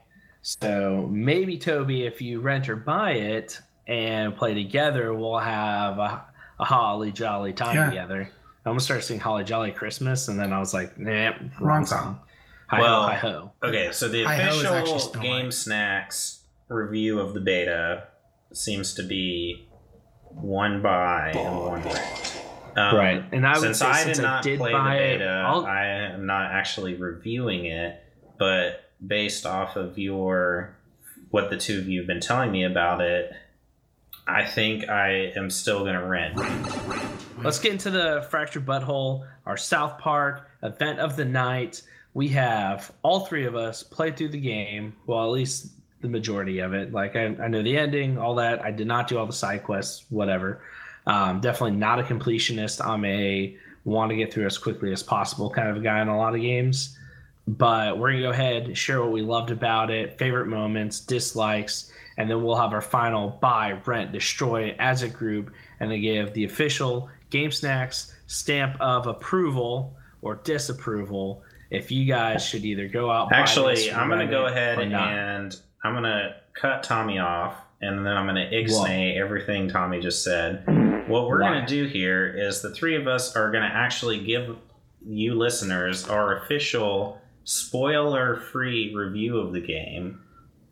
so 0.43 1.07
maybe 1.11 1.59
toby 1.59 2.05
if 2.07 2.21
you 2.23 2.41
rent 2.41 2.69
or 2.69 2.77
buy 2.77 3.13
it 3.13 3.59
and 3.87 4.37
play 4.37 4.55
together 4.55 5.13
we'll 5.15 5.39
have 5.39 5.99
a, 5.99 6.25
a 6.61 6.65
holly 6.65 7.11
jolly 7.13 7.53
time 7.53 7.75
Yeah. 7.77 7.89
together 7.89 8.31
i 8.65 8.69
almost 8.69 8.85
started 8.85 9.03
singing 9.03 9.21
holly 9.21 9.45
jolly 9.45 9.73
christmas 9.73 10.29
and 10.29 10.39
then 10.39 10.53
i 10.53 10.59
was 10.59 10.73
like 10.75 10.99
nah 10.99 11.33
Wrong 11.61 11.85
song. 11.87 12.21
Hi 12.69 12.81
Well, 12.83 13.01
ho, 13.05 13.09
hi 13.09 13.15
ho. 13.17 13.53
Okay, 13.63 13.93
so 13.93 14.09
the 14.09 14.25
Hi 14.25 14.37
Ho 14.43 14.51
is 14.59 14.63
actually 14.65 14.93
official 14.97 15.23
Game 15.23 15.45
White. 15.47 15.55
Snacks 15.55 16.41
review 16.69 17.19
of 17.19 17.33
the 17.33 17.41
beta 17.41 18.09
seems 18.53 18.93
to 18.93 19.03
be 19.03 19.67
one 20.41 20.83
buy 20.83 21.33
and 21.35 21.59
one 21.59 21.83
rent. 21.83 22.43
Um, 22.77 22.95
right, 22.95 23.25
and 23.33 23.47
I 23.47 23.55
would 23.55 23.61
since 23.61 23.79
say 23.79 23.87
I 23.87 24.03
since 24.05 24.19
did 24.19 24.23
not 24.23 24.41
I 24.41 24.43
did 24.43 24.59
play 24.59 24.73
the 24.73 24.79
buy 24.79 24.97
it, 24.97 25.19
beta, 25.19 25.31
I'll, 25.31 25.67
I 25.67 25.85
am 25.87 26.27
not 26.27 26.53
actually 26.53 26.95
reviewing 26.95 27.65
it, 27.65 28.01
but 28.39 28.91
based 29.05 29.47
off 29.47 29.77
of 29.77 29.99
your 29.99 30.77
what 31.31 31.51
the 31.51 31.57
two 31.57 31.79
of 31.79 31.89
you 31.89 32.01
have 32.01 32.07
been 32.07 32.21
telling 32.21 32.53
me 32.53 32.65
about 32.65 33.01
it, 33.01 33.33
I 34.27 34.45
think 34.45 34.89
I 34.89 35.33
am 35.37 35.51
still 35.51 35.85
gonna 35.85 36.07
rent. 36.07 36.39
Let's 37.43 37.59
get 37.59 37.73
into 37.73 37.91
the 37.91 38.27
Fractured 38.31 38.67
But 38.67 38.83
Whole, 38.83 39.25
our 39.47 39.57
South 39.57 39.99
Park 39.99 40.49
event 40.63 41.01
of 41.01 41.17
the 41.17 41.25
night. 41.25 41.83
We 42.15 42.29
have 42.29 42.93
all 43.03 43.27
three 43.27 43.47
of 43.47 43.55
us 43.55 43.83
play 43.83 44.11
through 44.11 44.31
the 44.31 44.41
game. 44.41 44.95
Well, 45.07 45.25
at 45.25 45.31
least 45.31 45.73
the 46.01 46.09
majority 46.09 46.61
of 46.61 46.75
it. 46.75 46.93
Like 46.93 47.17
I, 47.17 47.27
I 47.27 47.49
know 47.49 47.63
the 47.63 47.77
ending, 47.77 48.19
all 48.19 48.37
that. 48.37 48.63
I 48.63 48.71
did 48.71 48.87
not 48.87 49.09
do 49.09 49.19
all 49.19 49.27
the 49.27 49.33
side 49.33 49.65
quests, 49.65 50.05
whatever. 50.11 50.61
Um, 51.07 51.41
definitely 51.41 51.77
not 51.77 51.99
a 51.99 52.03
completionist. 52.03 52.85
I'm 52.85 53.05
a 53.05 53.57
want 53.85 54.11
to 54.11 54.17
get 54.17 54.33
through 54.33 54.47
as 54.47 54.59
quickly 54.59 54.93
as 54.93 55.03
possible 55.03 55.51
kind 55.51 55.69
of 55.69 55.77
a 55.77 55.81
guy 55.81 56.01
in 56.03 56.09
a 56.09 56.17
lot 56.17 56.35
of 56.35 56.41
games. 56.41 56.97
But 57.47 57.99
we're 57.99 58.11
gonna 58.11 58.23
go 58.23 58.31
ahead, 58.31 58.77
share 58.77 59.01
what 59.01 59.11
we 59.11 59.23
loved 59.23 59.51
about 59.51 59.91
it, 59.91 60.19
favorite 60.19 60.49
moments, 60.49 61.01
dislikes, 61.01 61.91
and 62.19 62.29
then 62.29 62.43
we'll 62.43 62.57
have 62.57 62.75
our 62.75 62.83
final 62.83 63.31
buy, 63.41 63.81
rent, 63.87 64.13
destroy 64.13 64.77
as 64.79 65.03
a 65.03 65.09
group, 65.09 65.51
and 65.81 65.91
then 65.91 66.03
give 66.03 66.35
the 66.35 66.45
official 66.45 67.09
Game 67.31 67.51
Snacks 67.51 68.15
stamp 68.27 68.77
of 68.81 69.07
approval 69.07 69.97
or 70.21 70.37
disapproval. 70.37 71.43
If 71.71 71.91
you 71.91 72.05
guys 72.05 72.45
should 72.45 72.67
either 72.67 72.87
go 72.87 73.11
out, 73.11 73.31
buy 73.31 73.37
Actually, 73.37 73.77
this, 73.77 73.95
I'm 73.95 74.11
gonna 74.11 74.27
go 74.27 74.47
ahead 74.47 74.79
and 74.79 75.57
I'm 75.85 75.95
gonna 75.95 76.37
cut 76.55 76.83
Tommy 76.83 77.19
off, 77.19 77.55
and 77.81 78.05
then 78.05 78.17
I'm 78.17 78.27
gonna 78.27 78.51
ixnay 78.53 79.17
everything 79.17 79.69
Tommy 79.69 80.01
just 80.01 80.25
said. 80.25 80.65
What 81.09 81.29
we're 81.29 81.39
gonna 81.41 81.67
do 81.67 81.87
here 81.87 82.27
is 82.27 82.61
the 82.61 82.71
three 82.71 82.97
of 82.97 83.07
us 83.07 83.37
are 83.37 83.51
gonna 83.51 83.71
actually 83.73 84.25
give 84.25 84.57
you 85.07 85.35
listeners 85.35 86.09
our 86.09 86.39
official 86.39 87.21
spoiler-free 87.45 88.95
review 88.95 89.39
of 89.39 89.53
the 89.53 89.61
game. 89.61 90.21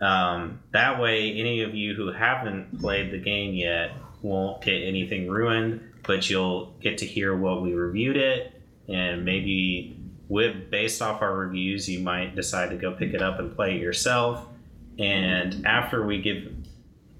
Um, 0.00 0.60
that 0.72 1.00
way, 1.00 1.32
any 1.38 1.62
of 1.62 1.74
you 1.74 1.94
who 1.94 2.12
haven't 2.12 2.80
played 2.80 3.12
the 3.12 3.18
game 3.18 3.54
yet 3.54 3.92
won't 4.20 4.60
get 4.62 4.82
anything 4.82 5.28
ruined, 5.28 5.80
but 6.02 6.28
you'll 6.28 6.74
get 6.82 6.98
to 6.98 7.06
hear 7.06 7.34
what 7.34 7.62
we 7.62 7.72
reviewed 7.72 8.16
it, 8.16 8.52
and 8.88 9.24
maybe 9.24 9.98
with 10.28 10.70
based 10.70 11.00
off 11.00 11.22
our 11.22 11.34
reviews, 11.34 11.88
you 11.88 12.00
might 12.00 12.34
decide 12.34 12.70
to 12.70 12.76
go 12.76 12.92
pick 12.92 13.14
it 13.14 13.22
up 13.22 13.38
and 13.38 13.54
play 13.54 13.76
it 13.76 13.80
yourself. 13.80 14.46
And 14.98 15.66
after 15.66 16.06
we 16.06 16.20
give 16.22 16.52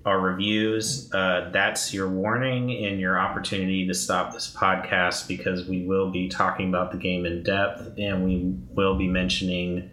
our 0.05 0.21
reviews, 0.21 1.13
uh, 1.13 1.51
that's 1.53 1.93
your 1.93 2.09
warning 2.09 2.85
and 2.87 3.01
your 3.01 3.19
opportunity 3.19 3.87
to 3.89 3.95
stop 3.95 4.33
this 4.33 4.55
podcast 4.55 5.27
because 5.29 5.67
we 5.69 5.85
will 5.85 6.11
be 6.11 6.29
talking 6.29 6.69
about 6.69 6.93
the 6.93 6.99
game 6.99 7.27
in 7.27 7.43
depth 7.43 7.99
and 7.99 8.25
we 8.25 8.55
will 8.75 8.97
be 8.97 9.09
mentioning 9.09 9.91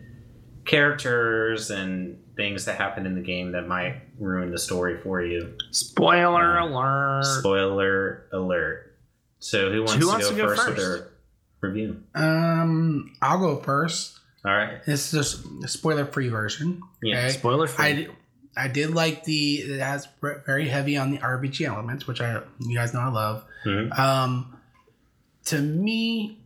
characters 0.65 1.71
and 1.71 2.19
things 2.35 2.65
that 2.65 2.77
happen 2.77 3.05
in 3.05 3.15
the 3.15 3.21
game 3.21 3.51
that 3.51 3.67
might 3.67 4.01
ruin 4.19 4.51
the 4.51 4.57
story 4.57 4.97
for 5.01 5.21
you. 5.21 5.53
Spoiler 5.71 6.59
Uh, 6.59 6.67
alert! 6.67 7.25
Spoiler 7.39 8.25
alert. 8.31 8.97
So 9.39 9.71
who 9.71 9.79
wants, 9.81 9.93
Who 9.95 10.07
wants 10.07 10.29
to, 10.29 10.35
to 10.35 10.41
go 10.41 10.47
go 10.47 10.55
first, 10.55 10.67
with 10.67 10.77
their 10.77 11.07
review? 11.61 12.01
Um, 12.15 13.13
I'll 13.21 13.39
go 13.39 13.57
first. 13.57 14.19
All 14.45 14.51
right. 14.51 14.83
This 14.85 15.13
is 15.13 15.45
a 15.63 15.67
spoiler-free 15.67 16.29
version. 16.29 16.81
Yeah. 17.01 17.19
Okay. 17.19 17.29
Spoiler 17.29 17.67
free. 17.67 17.85
I, 18.57 18.65
I 18.65 18.67
did 18.67 18.91
like 18.93 19.23
the 19.23 19.55
it 19.55 19.79
has 19.79 20.07
very 20.45 20.67
heavy 20.67 20.97
on 20.97 21.11
the 21.11 21.17
RPG 21.19 21.65
elements, 21.65 22.07
which 22.07 22.21
I 22.21 22.41
you 22.59 22.75
guys 22.75 22.93
know 22.93 22.99
I 22.99 23.07
love. 23.09 23.45
Mhm. 23.65 23.97
Um, 23.97 24.57
to 25.45 25.59
me, 25.59 26.39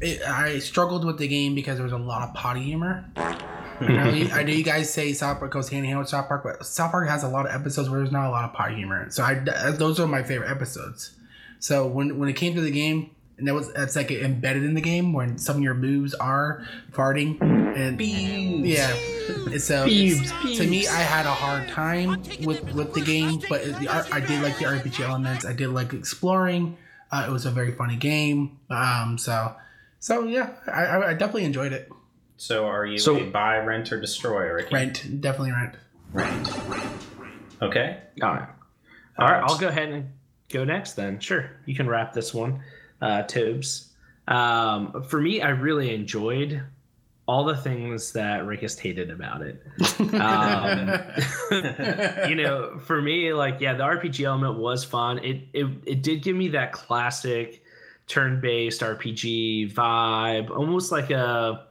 it, 0.00 0.22
I 0.22 0.58
struggled 0.60 1.04
with 1.04 1.18
the 1.18 1.28
game 1.28 1.54
because 1.54 1.76
there 1.76 1.84
was 1.84 1.92
a 1.92 1.98
lot 1.98 2.22
of 2.28 2.34
potty 2.34 2.62
humor. 2.62 3.04
I 3.16 3.86
know, 3.88 4.10
you, 4.10 4.30
I 4.30 4.44
know 4.44 4.52
you 4.52 4.62
guys 4.62 4.92
say 4.92 5.12
South 5.12 5.40
Park 5.40 5.50
goes 5.50 5.68
hand 5.68 5.80
in 5.84 5.86
hand 5.90 5.98
with 5.98 6.08
South 6.08 6.28
Park, 6.28 6.44
but 6.44 6.64
South 6.64 6.92
Park 6.92 7.08
has 7.08 7.24
a 7.24 7.28
lot 7.28 7.44
of 7.46 7.52
episodes 7.52 7.90
where 7.90 7.98
there's 7.98 8.12
not 8.12 8.28
a 8.28 8.30
lot 8.30 8.44
of 8.44 8.52
potty 8.52 8.76
humor. 8.76 9.10
So 9.10 9.24
I 9.24 9.34
those 9.72 9.98
are 9.98 10.06
my 10.06 10.22
favorite 10.22 10.50
episodes. 10.50 11.10
So 11.58 11.86
when 11.86 12.18
when 12.18 12.28
it 12.28 12.34
came 12.34 12.54
to 12.54 12.60
the 12.60 12.70
game, 12.70 13.10
and 13.38 13.48
that 13.48 13.54
was 13.54 13.72
that's 13.72 13.96
like 13.96 14.10
embedded 14.10 14.62
in 14.64 14.74
the 14.74 14.80
game 14.80 15.12
when 15.12 15.38
some 15.38 15.56
of 15.56 15.62
your 15.62 15.74
moves 15.74 16.14
are 16.14 16.66
farting 16.92 17.40
and 17.76 18.00
yeah. 18.00 18.94
And 19.50 19.60
So 19.60 19.86
it's- 19.86 20.32
Beebs, 20.32 20.56
to 20.58 20.66
me. 20.66 20.86
I 20.86 20.96
had 21.00 21.26
a 21.26 21.30
hard 21.30 21.68
time 21.68 22.22
with 22.44 22.72
with 22.74 22.94
the 22.94 23.00
game, 23.00 23.40
but 23.48 23.62
it, 23.62 23.78
the, 23.80 23.88
I 23.90 24.20
did 24.20 24.42
like 24.42 24.58
the 24.58 24.64
RPG 24.66 25.00
elements. 25.00 25.44
I 25.44 25.52
did 25.52 25.68
like 25.68 25.92
exploring. 25.92 26.76
Uh, 27.10 27.26
it 27.28 27.32
was 27.32 27.46
a 27.46 27.50
very 27.50 27.72
funny 27.72 27.96
game. 27.96 28.58
Um, 28.70 29.18
so 29.18 29.54
so 29.98 30.24
yeah, 30.24 30.50
I, 30.66 30.84
I 30.84 31.08
I 31.10 31.14
definitely 31.14 31.44
enjoyed 31.44 31.72
it. 31.72 31.90
So 32.36 32.66
are 32.66 32.84
you 32.86 32.98
So- 32.98 33.16
a 33.16 33.24
buy, 33.30 33.58
rent, 33.58 33.92
or 33.92 34.00
destroy, 34.00 34.48
Ricky? 34.52 34.74
Rent, 34.74 35.20
definitely 35.20 35.52
rent. 35.52 35.74
Rent. 36.12 36.48
Okay. 37.62 37.98
All 38.22 38.30
right. 38.34 38.48
All 39.18 39.28
right, 39.28 39.42
I'll 39.46 39.58
go 39.58 39.68
ahead 39.68 39.88
and 39.90 40.10
go 40.48 40.64
next 40.64 40.94
then. 40.94 41.20
Sure, 41.20 41.48
you 41.66 41.74
can 41.76 41.88
wrap 41.88 42.12
this 42.12 42.34
one, 42.34 42.60
uh, 43.00 43.22
Tobes. 43.22 43.90
Um, 44.28 45.02
for 45.02 45.20
me, 45.20 45.42
I 45.42 45.50
really 45.50 45.94
enjoyed 45.94 46.62
all 47.26 47.44
the 47.44 47.56
things 47.56 48.12
that 48.12 48.44
Rick 48.46 48.60
has 48.60 48.78
hated 48.78 49.10
about 49.10 49.42
it. 49.42 49.62
Um, 50.14 51.00
you 52.28 52.36
know, 52.36 52.78
for 52.78 53.00
me, 53.00 53.32
like, 53.32 53.60
yeah, 53.60 53.74
the 53.74 53.84
RPG 53.84 54.24
element 54.24 54.58
was 54.58 54.84
fun. 54.84 55.18
It 55.18 55.42
it 55.52 55.66
it 55.86 56.02
did 56.02 56.22
give 56.22 56.36
me 56.36 56.48
that 56.48 56.72
classic 56.72 57.62
turn-based 58.06 58.80
RPG 58.82 59.72
vibe, 59.72 60.50
almost 60.50 60.92
like 60.92 61.10
a 61.10 61.66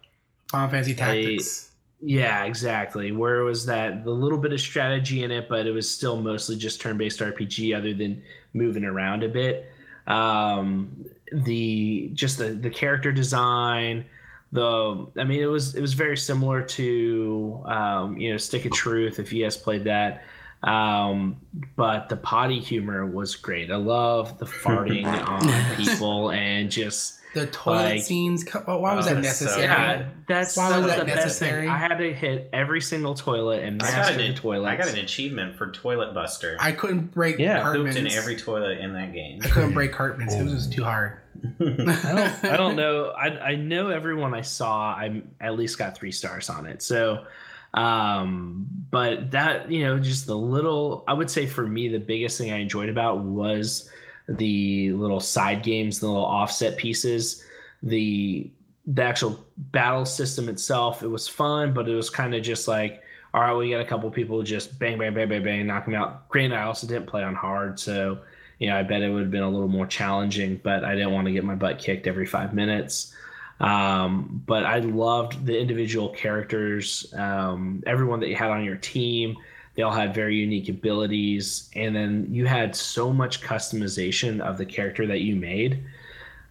Final 0.49 0.69
Fantasy 0.69 0.95
Tactics. 0.95 1.71
yeah, 2.01 2.45
exactly. 2.45 3.11
Where 3.11 3.39
it 3.39 3.43
was 3.43 3.65
that 3.67 4.03
the 4.03 4.11
little 4.11 4.39
bit 4.39 4.53
of 4.53 4.59
strategy 4.59 5.23
in 5.23 5.31
it, 5.31 5.47
but 5.47 5.67
it 5.67 5.71
was 5.71 5.89
still 5.89 6.19
mostly 6.19 6.55
just 6.55 6.81
turn-based 6.81 7.19
RPG, 7.19 7.77
other 7.77 7.93
than 7.93 8.23
moving 8.53 8.85
around 8.85 9.23
a 9.23 9.29
bit. 9.29 9.71
Um, 10.07 11.05
the 11.31 12.11
just 12.13 12.37
the 12.37 12.49
the 12.49 12.69
character 12.69 13.11
design, 13.11 14.05
the 14.51 15.07
I 15.17 15.23
mean, 15.23 15.41
it 15.41 15.47
was 15.47 15.75
it 15.75 15.81
was 15.81 15.93
very 15.93 16.17
similar 16.17 16.61
to 16.61 17.63
um, 17.65 18.17
you 18.17 18.31
know 18.31 18.37
Stick 18.37 18.65
of 18.65 18.71
Truth 18.71 19.19
if 19.19 19.33
you 19.33 19.43
guys 19.43 19.57
played 19.57 19.85
that. 19.85 20.23
Um, 20.63 21.37
but 21.75 22.07
the 22.07 22.15
potty 22.15 22.59
humor 22.59 23.05
was 23.05 23.35
great. 23.35 23.69
I 23.69 23.75
love 23.75 24.37
the 24.37 24.45
farting 24.45 25.05
on 25.27 25.75
people 25.75 26.31
and 26.31 26.71
just 26.71 27.19
The 27.33 27.47
toilet 27.47 27.83
Like- 27.83 28.01
scenes. 28.03 28.43
co- 28.43 28.63
oh, 28.67 28.77
Why 28.77 28.93
was 28.95 29.07
Oh, 29.07 29.15
that 29.15 29.23
that's 29.23 29.37
so 29.39 29.45
necessary? 29.45 29.63
yeah, 29.67 30.05
that's 30.27 30.55
Why 30.55 30.69
that 30.69 30.75
was 30.77 30.85
was 30.85 30.95
that 30.95 30.99
the 30.99 31.05
best 31.05 31.39
thing. 31.39 31.49
necessary? 31.49 31.67
I 31.67 31.77
had 31.77 31.97
to 31.97 32.13
hit 32.13 32.49
every 32.53 32.79
single 32.81 33.15
toilet 33.15 33.63
and 33.63 33.81
I 33.81 33.87
got, 33.87 33.97
master 33.97 34.17
the 34.17 34.25
an. 34.25 34.65
I 34.67 34.75
got 34.75 34.87
an 34.89 34.99
achievement 34.99 35.55
for 35.57 35.71
Toilet 35.71 36.13
Buster. 36.13 36.57
I 36.59 36.71
couldn't 36.73 37.11
break 37.11 37.39
Yeah, 37.39 37.61
Cartman's. 37.61 37.95
pooped 37.95 38.07
in 38.07 38.17
every 38.17 38.35
toilet 38.35 38.77
in 38.79 38.93
that 38.93 39.13
game. 39.13 39.39
I 39.43 39.47
couldn't 39.47 39.73
break 39.73 39.91
Cartman's. 39.91 40.33
It 40.35 40.43
was 40.43 40.53
just 40.53 40.73
too 40.73 40.83
hard. 40.83 41.17
I 41.43 41.63
don't. 41.63 42.43
I 42.53 42.55
don't 42.57 42.75
know. 42.75 43.07
I 43.09 43.27
I 43.51 43.55
know 43.55 43.89
everyone 43.89 44.33
I 44.35 44.41
saw. 44.41 44.89
I 44.93 45.23
at 45.41 45.55
least 45.57 45.77
got 45.79 45.95
three 45.97 46.11
stars 46.11 46.49
on 46.49 46.67
it. 46.67 46.81
So, 46.83 47.25
um, 47.73 48.67
but 48.91 49.31
that 49.31 49.71
you 49.71 49.83
know, 49.83 49.97
just 49.99 50.27
the 50.27 50.37
little. 50.37 51.03
I 51.07 51.13
would 51.13 51.29
say 51.29 51.47
for 51.47 51.65
me, 51.65 51.87
the 51.89 51.99
biggest 51.99 52.37
thing 52.37 52.51
I 52.51 52.57
enjoyed 52.59 52.89
about 52.89 53.19
was 53.21 53.89
the 54.27 54.93
little 54.93 55.19
side 55.19 55.63
games, 55.63 55.99
the 55.99 56.07
little 56.07 56.25
offset 56.25 56.77
pieces, 56.77 57.43
the 57.81 58.49
the 58.85 59.03
actual 59.03 59.45
battle 59.57 60.05
system 60.05 60.49
itself. 60.49 61.03
It 61.03 61.07
was 61.07 61.27
fun, 61.27 61.73
but 61.73 61.87
it 61.87 61.95
was 61.95 62.09
kind 62.09 62.35
of 62.35 62.43
just 62.43 62.67
like. 62.67 63.01
All 63.35 63.41
right, 63.41 63.53
we 63.55 63.71
got 63.71 63.81
a 63.81 63.85
couple 63.85 64.11
people 64.11 64.43
just 64.43 64.77
bang, 64.77 64.99
bang, 64.99 65.11
bang, 65.11 65.27
bang, 65.27 65.43
bang, 65.43 65.65
knock 65.65 65.85
them 65.85 65.95
out. 65.95 66.29
Granted, 66.29 66.55
I 66.55 66.65
also 66.65 66.85
didn't 66.85 67.07
play 67.07 67.23
on 67.23 67.33
hard, 67.33 67.79
so 67.79 68.19
you 68.59 68.69
know, 68.69 68.77
I 68.77 68.83
bet 68.83 69.01
it 69.01 69.09
would 69.09 69.23
have 69.23 69.31
been 69.31 69.43
a 69.43 69.49
little 69.49 69.67
more 69.67 69.85
challenging, 69.85 70.61
but 70.63 70.83
I 70.83 70.95
didn't 70.95 71.11
want 71.11 71.25
to 71.25 71.33
get 71.33 71.43
my 71.43 71.55
butt 71.55 71.79
kicked 71.79 72.07
every 72.07 72.25
five 72.25 72.53
minutes. 72.53 73.13
Um, 73.59 74.41
but 74.45 74.65
I 74.65 74.79
loved 74.79 75.45
the 75.45 75.59
individual 75.59 76.09
characters, 76.09 77.13
um, 77.13 77.83
everyone 77.85 78.19
that 78.21 78.29
you 78.29 78.35
had 78.35 78.51
on 78.51 78.63
your 78.63 78.77
team. 78.77 79.35
They 79.75 79.81
all 79.83 79.91
had 79.91 80.13
very 80.13 80.35
unique 80.35 80.69
abilities, 80.69 81.69
and 81.75 81.95
then 81.95 82.27
you 82.29 82.45
had 82.45 82.75
so 82.75 83.11
much 83.11 83.41
customization 83.41 84.39
of 84.39 84.57
the 84.57 84.65
character 84.65 85.07
that 85.07 85.21
you 85.21 85.35
made. 85.35 85.83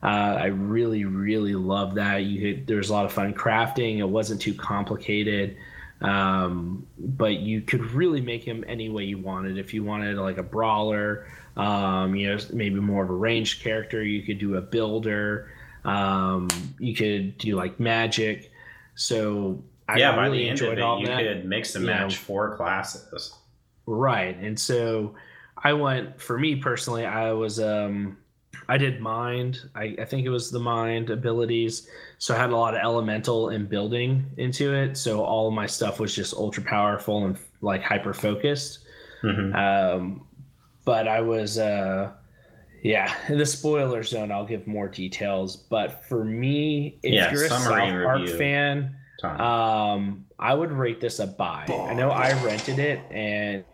Uh, 0.03 0.37
I 0.41 0.47
really, 0.47 1.05
really 1.05 1.55
loved 1.55 1.95
that. 1.97 2.25
You 2.25 2.41
could, 2.41 2.67
there 2.67 2.79
was 2.79 2.91
a 2.91 2.93
lot 2.93 3.05
of 3.05 3.13
fun 3.13 3.33
crafting. 3.33 3.99
It 3.99 4.09
wasn't 4.09 4.41
too 4.41 4.55
complicated, 4.55 5.57
um, 6.01 6.85
but 6.99 7.39
you 7.39 7.61
could 7.61 7.83
really 7.93 8.21
make 8.21 8.43
him 8.43 8.65
any 8.67 8.89
way 8.89 9.05
you 9.05 9.19
wanted. 9.19 9.57
If 9.57 9.73
you 9.73 9.85
wanted 9.85 10.17
like 10.19 10.39
a 10.39 10.43
brawler, 10.43 11.29
um, 11.57 12.17
you 12.17 12.29
know, 12.29 12.39
maybe 12.53 12.81
more 12.81 13.05
of 13.05 13.11
a 13.11 13.15
ranged 13.15 13.63
character, 13.63 14.03
you 14.03 14.23
could 14.23 14.41
do 14.41 14.57
a 14.57 14.61
builder. 14.61 15.53
Um, 15.85 16.49
you 16.81 16.95
could 16.95 17.39
do 17.39 17.55
like 17.55 17.79
magic. 17.79 18.51
So 18.95 19.63
I 19.95 19.99
yeah, 19.99 20.17
by 20.17 20.27
really 20.27 20.39
the 20.45 20.49
end 20.51 20.61
of 20.63 20.73
it, 20.73 20.81
all 20.81 21.01
you 21.01 21.07
that. 21.07 21.23
could 21.23 21.45
mix 21.45 21.75
and 21.75 21.85
you 21.85 21.91
match 21.91 22.11
know. 22.13 22.17
four 22.17 22.57
classes. 22.57 23.35
Right. 23.87 24.37
And 24.39 24.59
so 24.59 25.15
I 25.63 25.73
went 25.73 26.21
for 26.21 26.39
me 26.39 26.57
personally, 26.57 27.05
I 27.07 27.33
was 27.33 27.61
um 27.61 28.17
I 28.69 28.79
did 28.79 29.01
mind. 29.01 29.59
I, 29.75 29.97
I 30.01 30.05
think 30.05 30.25
it 30.25 30.31
was 30.31 30.51
the 30.51 30.61
mind 30.61 31.11
abilities. 31.11 31.89
So 32.19 32.35
I 32.35 32.39
had 32.39 32.51
a 32.51 32.57
lot 32.57 32.75
of 32.75 32.81
elemental 32.83 33.49
and 33.49 33.69
building 33.69 34.25
into 34.37 34.73
it. 34.75 34.97
So 34.97 35.23
all 35.25 35.49
of 35.49 35.55
my 35.55 35.67
stuff 35.67 35.99
was 36.01 36.15
just 36.15 36.33
ultra 36.35 36.63
powerful 36.63 37.25
and 37.27 37.37
like 37.61 37.83
hyper 37.83 38.15
focused. 38.15 38.81
Mhm. 39.23 39.55
Um 39.55 40.27
but 40.85 41.07
I 41.09 41.21
was 41.21 41.59
uh 41.59 42.13
yeah, 42.85 43.15
in 43.29 43.39
the 43.39 43.47
spoiler 43.47 44.03
zone 44.03 44.33
I'll 44.33 44.47
give 44.47 44.67
more 44.67 44.89
details. 44.89 45.57
But 45.57 46.05
for 46.05 46.25
me, 46.25 46.99
if 47.05 47.13
Yeah, 47.15 47.33
you're 47.33 47.45
a 47.45 47.49
South 47.49 47.63
summary 47.63 48.05
Park 48.05 48.29
fan, 48.29 48.97
Tom. 49.23 49.41
um, 49.41 50.27
I 50.39 50.53
would 50.53 50.73
rate 50.73 51.01
this 51.01 51.19
a 51.19 51.27
buy. 51.27 51.67
I 51.69 51.95
know 51.95 52.11
I 52.11 52.33
rented 52.43 52.79
it 52.79 53.01
and 53.11 53.65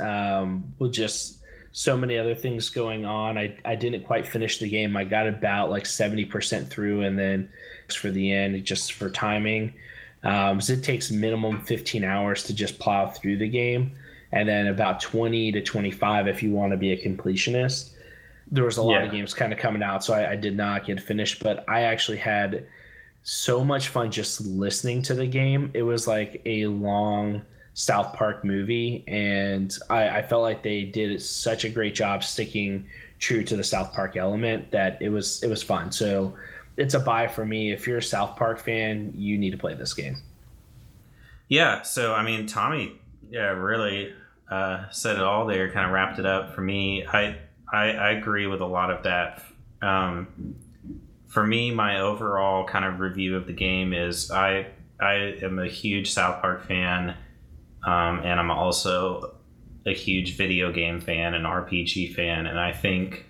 um, 0.00 0.72
with 0.78 0.92
just 0.92 1.40
so 1.72 1.96
many 1.96 2.16
other 2.16 2.36
things 2.36 2.70
going 2.70 3.04
on, 3.04 3.36
I, 3.36 3.58
I 3.64 3.74
didn't 3.74 4.04
quite 4.04 4.26
finish 4.26 4.58
the 4.58 4.68
game. 4.68 4.96
I 4.96 5.02
got 5.02 5.26
about 5.26 5.70
like 5.70 5.84
70% 5.84 6.68
through 6.68 7.02
and 7.02 7.18
then 7.18 7.48
for 7.92 8.10
the 8.10 8.32
end, 8.32 8.64
just 8.64 8.92
for 8.92 9.10
timing. 9.10 9.74
Um, 10.22 10.60
so 10.60 10.74
it 10.74 10.84
takes 10.84 11.10
minimum 11.10 11.60
15 11.62 12.04
hours 12.04 12.44
to 12.44 12.54
just 12.54 12.78
plow 12.78 13.08
through 13.08 13.38
the 13.38 13.48
game. 13.48 13.92
And 14.30 14.48
then 14.48 14.68
about 14.68 15.00
20 15.00 15.52
to 15.52 15.62
25 15.62 16.28
if 16.28 16.42
you 16.42 16.52
want 16.52 16.72
to 16.72 16.76
be 16.76 16.92
a 16.92 16.96
completionist. 16.96 17.90
There 18.50 18.64
was 18.64 18.76
a 18.76 18.82
lot 18.82 19.02
of 19.02 19.10
games 19.10 19.34
kind 19.34 19.52
of 19.52 19.58
coming 19.58 19.82
out, 19.82 20.04
so 20.04 20.14
I, 20.14 20.32
I 20.32 20.36
did 20.36 20.56
not 20.56 20.84
get 20.84 21.00
finished, 21.00 21.42
but 21.42 21.64
I 21.68 21.82
actually 21.82 22.18
had 22.18 22.66
so 23.24 23.64
much 23.64 23.88
fun 23.88 24.10
just 24.10 24.42
listening 24.42 25.02
to 25.02 25.14
the 25.14 25.26
game. 25.26 25.70
It 25.74 25.82
was 25.82 26.06
like 26.06 26.42
a 26.44 26.66
long 26.66 27.42
South 27.72 28.14
Park 28.14 28.44
movie, 28.44 29.02
and 29.08 29.76
I, 29.90 30.18
I 30.18 30.22
felt 30.22 30.42
like 30.42 30.62
they 30.62 30.84
did 30.84 31.20
such 31.20 31.64
a 31.64 31.70
great 31.70 31.94
job 31.94 32.22
sticking 32.22 32.86
true 33.18 33.42
to 33.42 33.56
the 33.56 33.64
South 33.64 33.92
Park 33.92 34.16
element 34.16 34.70
that 34.70 35.00
it 35.00 35.08
was 35.08 35.42
it 35.42 35.48
was 35.48 35.62
fun. 35.62 35.90
So 35.90 36.34
it's 36.76 36.94
a 36.94 37.00
buy 37.00 37.26
for 37.26 37.46
me. 37.46 37.72
If 37.72 37.86
you're 37.86 37.98
a 37.98 38.02
South 38.02 38.36
Park 38.36 38.60
fan, 38.60 39.12
you 39.16 39.38
need 39.38 39.50
to 39.50 39.58
play 39.58 39.74
this 39.74 39.94
game. 39.94 40.18
Yeah, 41.48 41.82
so 41.82 42.14
I 42.14 42.22
mean, 42.22 42.46
Tommy, 42.46 43.00
yeah, 43.30 43.48
really 43.48 44.12
uh, 44.50 44.90
said 44.90 45.16
it 45.16 45.22
all 45.22 45.46
there. 45.46 45.72
Kind 45.72 45.86
of 45.86 45.92
wrapped 45.92 46.18
it 46.18 46.26
up 46.26 46.54
for 46.54 46.60
me. 46.60 47.06
I, 47.06 47.38
I 47.72 47.92
I 47.92 48.10
agree 48.10 48.46
with 48.46 48.60
a 48.60 48.66
lot 48.66 48.90
of 48.90 49.02
that. 49.04 49.42
Um, 49.80 50.56
for 51.34 51.44
me, 51.44 51.72
my 51.72 51.98
overall 51.98 52.64
kind 52.64 52.84
of 52.84 53.00
review 53.00 53.36
of 53.36 53.48
the 53.48 53.52
game 53.52 53.92
is 53.92 54.30
I 54.30 54.68
I 55.00 55.36
am 55.42 55.58
a 55.58 55.66
huge 55.66 56.12
South 56.12 56.40
Park 56.40 56.64
fan, 56.68 57.16
um, 57.84 58.20
and 58.20 58.38
I'm 58.38 58.52
also 58.52 59.34
a 59.84 59.92
huge 59.92 60.36
video 60.36 60.72
game 60.72 61.00
fan 61.00 61.34
and 61.34 61.44
RPG 61.44 62.14
fan, 62.14 62.46
and 62.46 62.58
I 62.58 62.72
think 62.72 63.26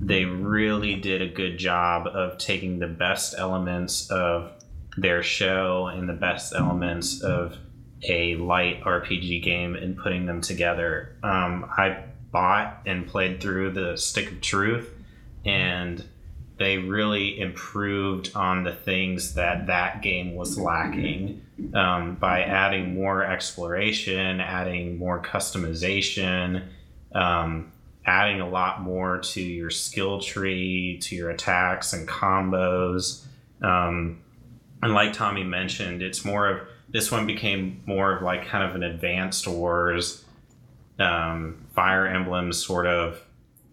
they 0.00 0.24
really 0.24 0.94
did 0.94 1.20
a 1.20 1.28
good 1.28 1.58
job 1.58 2.06
of 2.06 2.38
taking 2.38 2.78
the 2.78 2.88
best 2.88 3.34
elements 3.36 4.10
of 4.10 4.52
their 4.96 5.22
show 5.22 5.88
and 5.88 6.08
the 6.08 6.14
best 6.14 6.54
elements 6.54 7.20
of 7.20 7.58
a 8.08 8.34
light 8.36 8.82
RPG 8.82 9.42
game 9.42 9.76
and 9.76 9.94
putting 9.94 10.24
them 10.24 10.40
together. 10.40 11.18
Um, 11.22 11.70
I 11.76 12.02
bought 12.32 12.80
and 12.86 13.06
played 13.06 13.42
through 13.42 13.72
the 13.72 13.98
Stick 13.98 14.32
of 14.32 14.40
Truth, 14.40 14.88
and 15.44 16.02
they 16.60 16.76
really 16.76 17.40
improved 17.40 18.32
on 18.34 18.64
the 18.64 18.72
things 18.72 19.32
that 19.32 19.66
that 19.68 20.02
game 20.02 20.34
was 20.34 20.58
lacking 20.58 21.40
um, 21.72 22.16
by 22.16 22.42
adding 22.42 22.92
more 22.92 23.24
exploration, 23.24 24.42
adding 24.42 24.98
more 24.98 25.22
customization, 25.22 26.62
um, 27.14 27.72
adding 28.04 28.42
a 28.42 28.48
lot 28.48 28.82
more 28.82 29.20
to 29.20 29.40
your 29.40 29.70
skill 29.70 30.20
tree, 30.20 30.98
to 31.00 31.16
your 31.16 31.30
attacks 31.30 31.94
and 31.94 32.06
combos. 32.06 33.24
Um, 33.62 34.20
and 34.82 34.92
like 34.92 35.14
Tommy 35.14 35.44
mentioned, 35.44 36.02
it's 36.02 36.26
more 36.26 36.46
of 36.46 36.68
this 36.90 37.10
one 37.10 37.26
became 37.26 37.82
more 37.86 38.14
of 38.14 38.22
like 38.22 38.46
kind 38.46 38.68
of 38.68 38.74
an 38.74 38.82
advanced 38.82 39.48
wars, 39.48 40.26
um, 40.98 41.64
Fire 41.74 42.06
Emblem 42.06 42.52
sort 42.52 42.86
of 42.86 43.24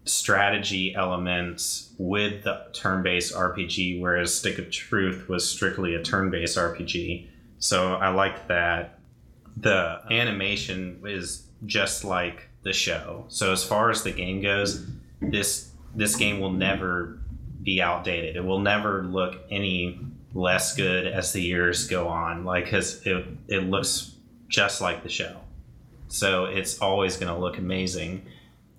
strategy 0.08 0.94
elements 0.94 1.92
with 1.98 2.44
the 2.44 2.66
turn-based 2.72 3.34
RPG, 3.34 4.00
whereas 4.00 4.34
Stick 4.34 4.58
of 4.58 4.70
Truth 4.70 5.28
was 5.28 5.48
strictly 5.48 5.94
a 5.94 6.02
turn-based 6.02 6.56
RPG. 6.56 7.28
So 7.58 7.94
I 7.94 8.08
liked 8.08 8.48
that. 8.48 8.98
The 9.56 10.00
animation 10.10 11.00
is 11.04 11.46
just 11.66 12.04
like 12.04 12.48
the 12.62 12.72
show. 12.72 13.24
So 13.28 13.52
as 13.52 13.64
far 13.64 13.90
as 13.90 14.02
the 14.02 14.12
game 14.12 14.40
goes, 14.40 14.86
this 15.20 15.72
this 15.94 16.16
game 16.16 16.38
will 16.38 16.52
never 16.52 17.18
be 17.62 17.82
outdated. 17.82 18.36
It 18.36 18.44
will 18.44 18.60
never 18.60 19.02
look 19.04 19.36
any 19.50 20.00
less 20.34 20.76
good 20.76 21.06
as 21.06 21.32
the 21.32 21.42
years 21.42 21.88
go 21.88 22.08
on. 22.08 22.44
Like, 22.44 22.70
cause 22.70 23.04
it 23.04 23.26
it 23.48 23.64
looks 23.64 24.14
just 24.48 24.80
like 24.80 25.02
the 25.02 25.08
show, 25.08 25.36
so 26.08 26.44
it's 26.44 26.80
always 26.80 27.16
going 27.16 27.32
to 27.32 27.38
look 27.38 27.58
amazing. 27.58 28.24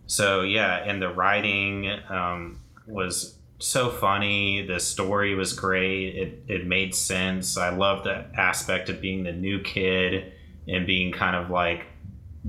So 0.10 0.42
yeah, 0.42 0.78
and 0.78 1.00
the 1.00 1.10
writing 1.10 1.88
um, 2.10 2.62
was 2.88 3.36
so 3.60 3.92
funny. 3.92 4.66
The 4.66 4.80
story 4.80 5.36
was 5.36 5.54
great. 5.54 6.16
It 6.16 6.44
it 6.48 6.66
made 6.66 6.96
sense. 6.96 7.58
I 7.58 7.70
love 7.70 8.04
the 8.04 8.26
aspect 8.36 8.90
of 8.90 9.02
being 9.02 9.24
the 9.24 9.32
new 9.32 9.62
kid 9.62 10.34
and 10.68 10.88
being 10.88 11.12
kind 11.12 11.36
of 11.36 11.52
like 11.52 11.86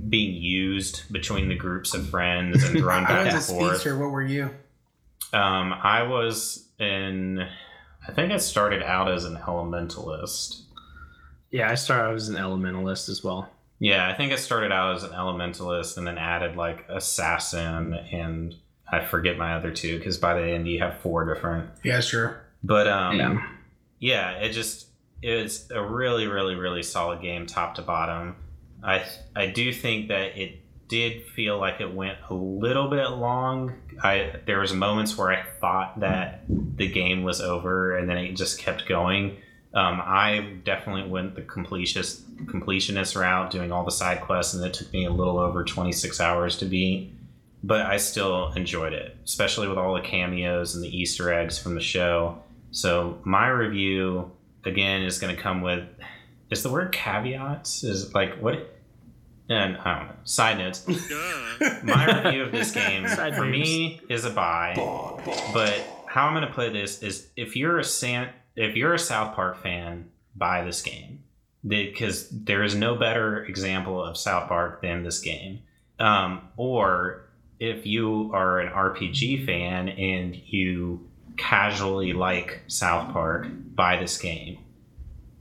being 0.08 0.34
used 0.34 1.12
between 1.12 1.50
the 1.50 1.54
groups 1.54 1.92
of 1.92 2.08
friends 2.08 2.64
and 2.64 2.78
thrown 2.78 3.04
back 3.04 3.30
and 3.30 3.42
forth. 3.42 3.72
speedster. 3.76 3.98
What 3.98 4.10
were 4.10 4.24
you? 4.24 4.44
Um, 5.34 5.74
I 5.74 6.04
was 6.04 6.66
in. 6.78 7.46
I 8.08 8.12
think 8.12 8.32
I 8.32 8.38
started 8.38 8.82
out 8.82 9.10
as 9.12 9.26
an 9.26 9.36
elementalist. 9.36 10.62
Yeah, 11.50 11.70
I 11.70 11.74
started 11.74 12.08
I 12.08 12.12
was 12.14 12.30
an 12.30 12.36
elementalist 12.36 13.10
as 13.10 13.22
well. 13.22 13.50
Yeah, 13.80 14.06
I 14.08 14.14
think 14.14 14.30
it 14.32 14.38
started 14.38 14.70
out 14.72 14.94
as 14.96 15.02
an 15.02 15.10
elementalist 15.10 15.96
and 15.96 16.06
then 16.06 16.18
added 16.18 16.54
like 16.54 16.84
assassin 16.88 17.94
and 17.94 18.54
I 18.92 19.04
forget 19.04 19.38
my 19.38 19.54
other 19.54 19.72
two 19.72 19.98
because 19.98 20.18
by 20.18 20.34
the 20.34 20.46
end 20.46 20.68
you 20.68 20.80
have 20.80 20.98
four 21.00 21.24
different. 21.32 21.70
Yeah, 21.82 22.00
sure. 22.00 22.42
But 22.62 22.86
um, 22.88 23.18
Yeah. 23.18 23.46
yeah, 23.98 24.30
it 24.32 24.50
just 24.52 24.86
it's 25.22 25.70
a 25.70 25.82
really, 25.82 26.26
really, 26.26 26.54
really 26.54 26.82
solid 26.82 27.20
game, 27.20 27.46
top 27.46 27.74
to 27.76 27.82
bottom. 27.82 28.36
I 28.82 29.04
I 29.34 29.46
do 29.46 29.72
think 29.72 30.08
that 30.08 30.38
it 30.38 30.60
did 30.88 31.24
feel 31.24 31.58
like 31.58 31.80
it 31.80 31.94
went 31.94 32.18
a 32.28 32.34
little 32.34 32.88
bit 32.88 33.08
long. 33.10 33.74
I 34.02 34.40
there 34.46 34.58
was 34.60 34.72
moments 34.74 35.16
where 35.16 35.30
I 35.32 35.42
thought 35.60 36.00
that 36.00 36.44
the 36.48 36.88
game 36.88 37.22
was 37.22 37.40
over, 37.40 37.96
and 37.96 38.08
then 38.10 38.18
it 38.18 38.32
just 38.34 38.58
kept 38.58 38.86
going. 38.86 39.36
Um, 39.72 40.00
I 40.04 40.56
definitely 40.64 41.09
went 41.09 41.35
the 41.37 41.42
completionist 41.42 42.22
completionist 42.46 43.20
route, 43.20 43.50
doing 43.50 43.70
all 43.70 43.85
the 43.85 43.90
side 43.90 44.20
quests, 44.20 44.54
and 44.54 44.64
it 44.64 44.74
took 44.74 44.92
me 44.92 45.04
a 45.04 45.11
little 45.11 45.38
over 45.38 45.64
twenty 45.64 45.92
six 45.92 46.20
hours 46.20 46.56
to 46.59 46.64
beat. 46.64 47.12
But 47.62 47.83
I 47.83 47.98
still 47.98 48.52
enjoyed 48.52 48.94
it, 48.94 49.16
especially 49.24 49.68
with 49.68 49.78
all 49.78 49.94
the 49.94 50.00
cameos 50.00 50.74
and 50.74 50.83
the 50.83 50.88
Easter 50.96 51.33
eggs 51.33 51.59
from 51.59 51.74
the 51.74 51.80
show. 51.80 52.42
So 52.70 53.18
my 53.24 53.48
review 53.48 54.30
again 54.64 55.02
is 55.02 55.18
going 55.18 55.35
to 55.35 55.40
come 55.40 55.61
with 55.61 55.85
is 56.50 56.62
the 56.62 56.70
word 56.70 56.90
caveats 56.92 57.85
is 57.85 58.12
like 58.14 58.35
what 58.40 58.76
and 59.48 59.76
I 59.78 59.98
don't 59.98 60.09
know 60.09 60.14
side 60.24 60.59
notes. 60.59 60.87
My 61.83 62.22
review 62.22 62.42
of 62.44 62.52
this 62.52 62.72
game 62.72 63.06
Side 63.09 63.35
for 63.37 63.44
names. 63.44 63.68
me 63.68 64.00
is 64.09 64.24
a 64.24 64.30
buy, 64.30 64.74
but 65.52 65.80
how 66.06 66.26
I'm 66.26 66.35
going 66.35 66.46
to 66.46 66.52
play 66.52 66.70
this 66.70 67.02
is 67.02 67.28
if 67.37 67.56
you're 67.56 67.78
a 67.78 67.85
San, 67.85 68.30
if 68.60 68.76
you're 68.76 68.94
a 68.94 68.98
South 68.98 69.34
Park 69.34 69.62
fan, 69.62 70.10
buy 70.36 70.64
this 70.64 70.82
game 70.82 71.24
because 71.66 72.28
there 72.30 72.62
is 72.62 72.74
no 72.74 72.94
better 72.94 73.44
example 73.44 74.02
of 74.02 74.16
South 74.16 74.48
Park 74.48 74.82
than 74.82 75.02
this 75.02 75.20
game. 75.20 75.60
Um, 75.98 76.48
or 76.56 77.24
if 77.58 77.86
you 77.86 78.30
are 78.34 78.60
an 78.60 78.72
RPG 78.72 79.46
fan 79.46 79.88
and 79.88 80.36
you 80.36 81.08
casually 81.36 82.12
like 82.12 82.62
South 82.66 83.12
Park, 83.12 83.46
buy 83.74 83.98
this 83.98 84.18
game. 84.18 84.58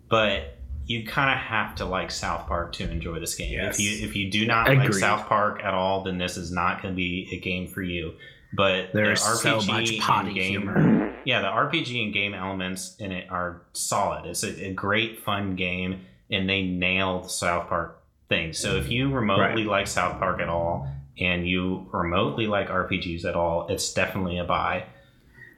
But 0.10 0.58
you 0.86 1.06
kind 1.06 1.30
of 1.30 1.38
have 1.38 1.76
to 1.76 1.86
like 1.86 2.12
South 2.12 2.48
Park 2.48 2.72
to 2.74 2.90
enjoy 2.90 3.20
this 3.20 3.36
game. 3.36 3.54
Yes. 3.54 3.76
If 3.76 3.86
you 3.86 4.08
if 4.08 4.16
you 4.16 4.32
do 4.32 4.48
not 4.48 4.68
like 4.70 4.94
South 4.94 5.28
Park 5.28 5.62
at 5.64 5.74
all, 5.74 6.04
then 6.04 6.18
this 6.18 6.38
is 6.38 6.52
not 6.52 6.82
going 6.82 6.94
to 6.94 6.98
be 6.98 7.30
a 7.34 7.38
game 7.38 7.68
for 7.68 7.84
you. 7.84 8.14
But 8.54 8.92
There's 8.94 9.22
the 9.22 9.36
so 9.36 9.60
RPG 9.60 9.68
much 9.68 9.90
and 9.92 10.02
potty 10.02 10.34
game, 10.34 10.62
humor. 10.62 11.16
yeah, 11.24 11.42
the 11.42 11.48
RPG 11.48 12.04
and 12.06 12.14
game 12.14 12.34
elements 12.34 12.96
in 12.98 13.12
it 13.12 13.30
are 13.30 13.62
solid. 13.74 14.26
It's 14.26 14.44
a, 14.44 14.68
a 14.68 14.74
great 14.74 15.20
fun 15.20 15.56
game, 15.56 16.02
and 16.32 16.50
they 16.50 16.64
nail 16.64 17.22
the 17.22 17.30
South 17.30 17.70
Park 17.70 18.02
thing. 18.28 18.54
So 18.54 18.76
if 18.76 18.90
you 18.90 19.12
remotely 19.12 19.66
like 19.66 19.88
South 19.88 20.18
Park 20.20 20.42
at 20.42 20.50
all, 20.50 20.88
and 21.20 21.48
you 21.48 21.88
remotely 21.92 22.48
like 22.48 22.70
RPGs 22.70 23.26
at 23.26 23.36
all, 23.36 23.68
it's 23.68 23.94
definitely 23.94 24.40
a 24.40 24.44
buy. 24.46 24.86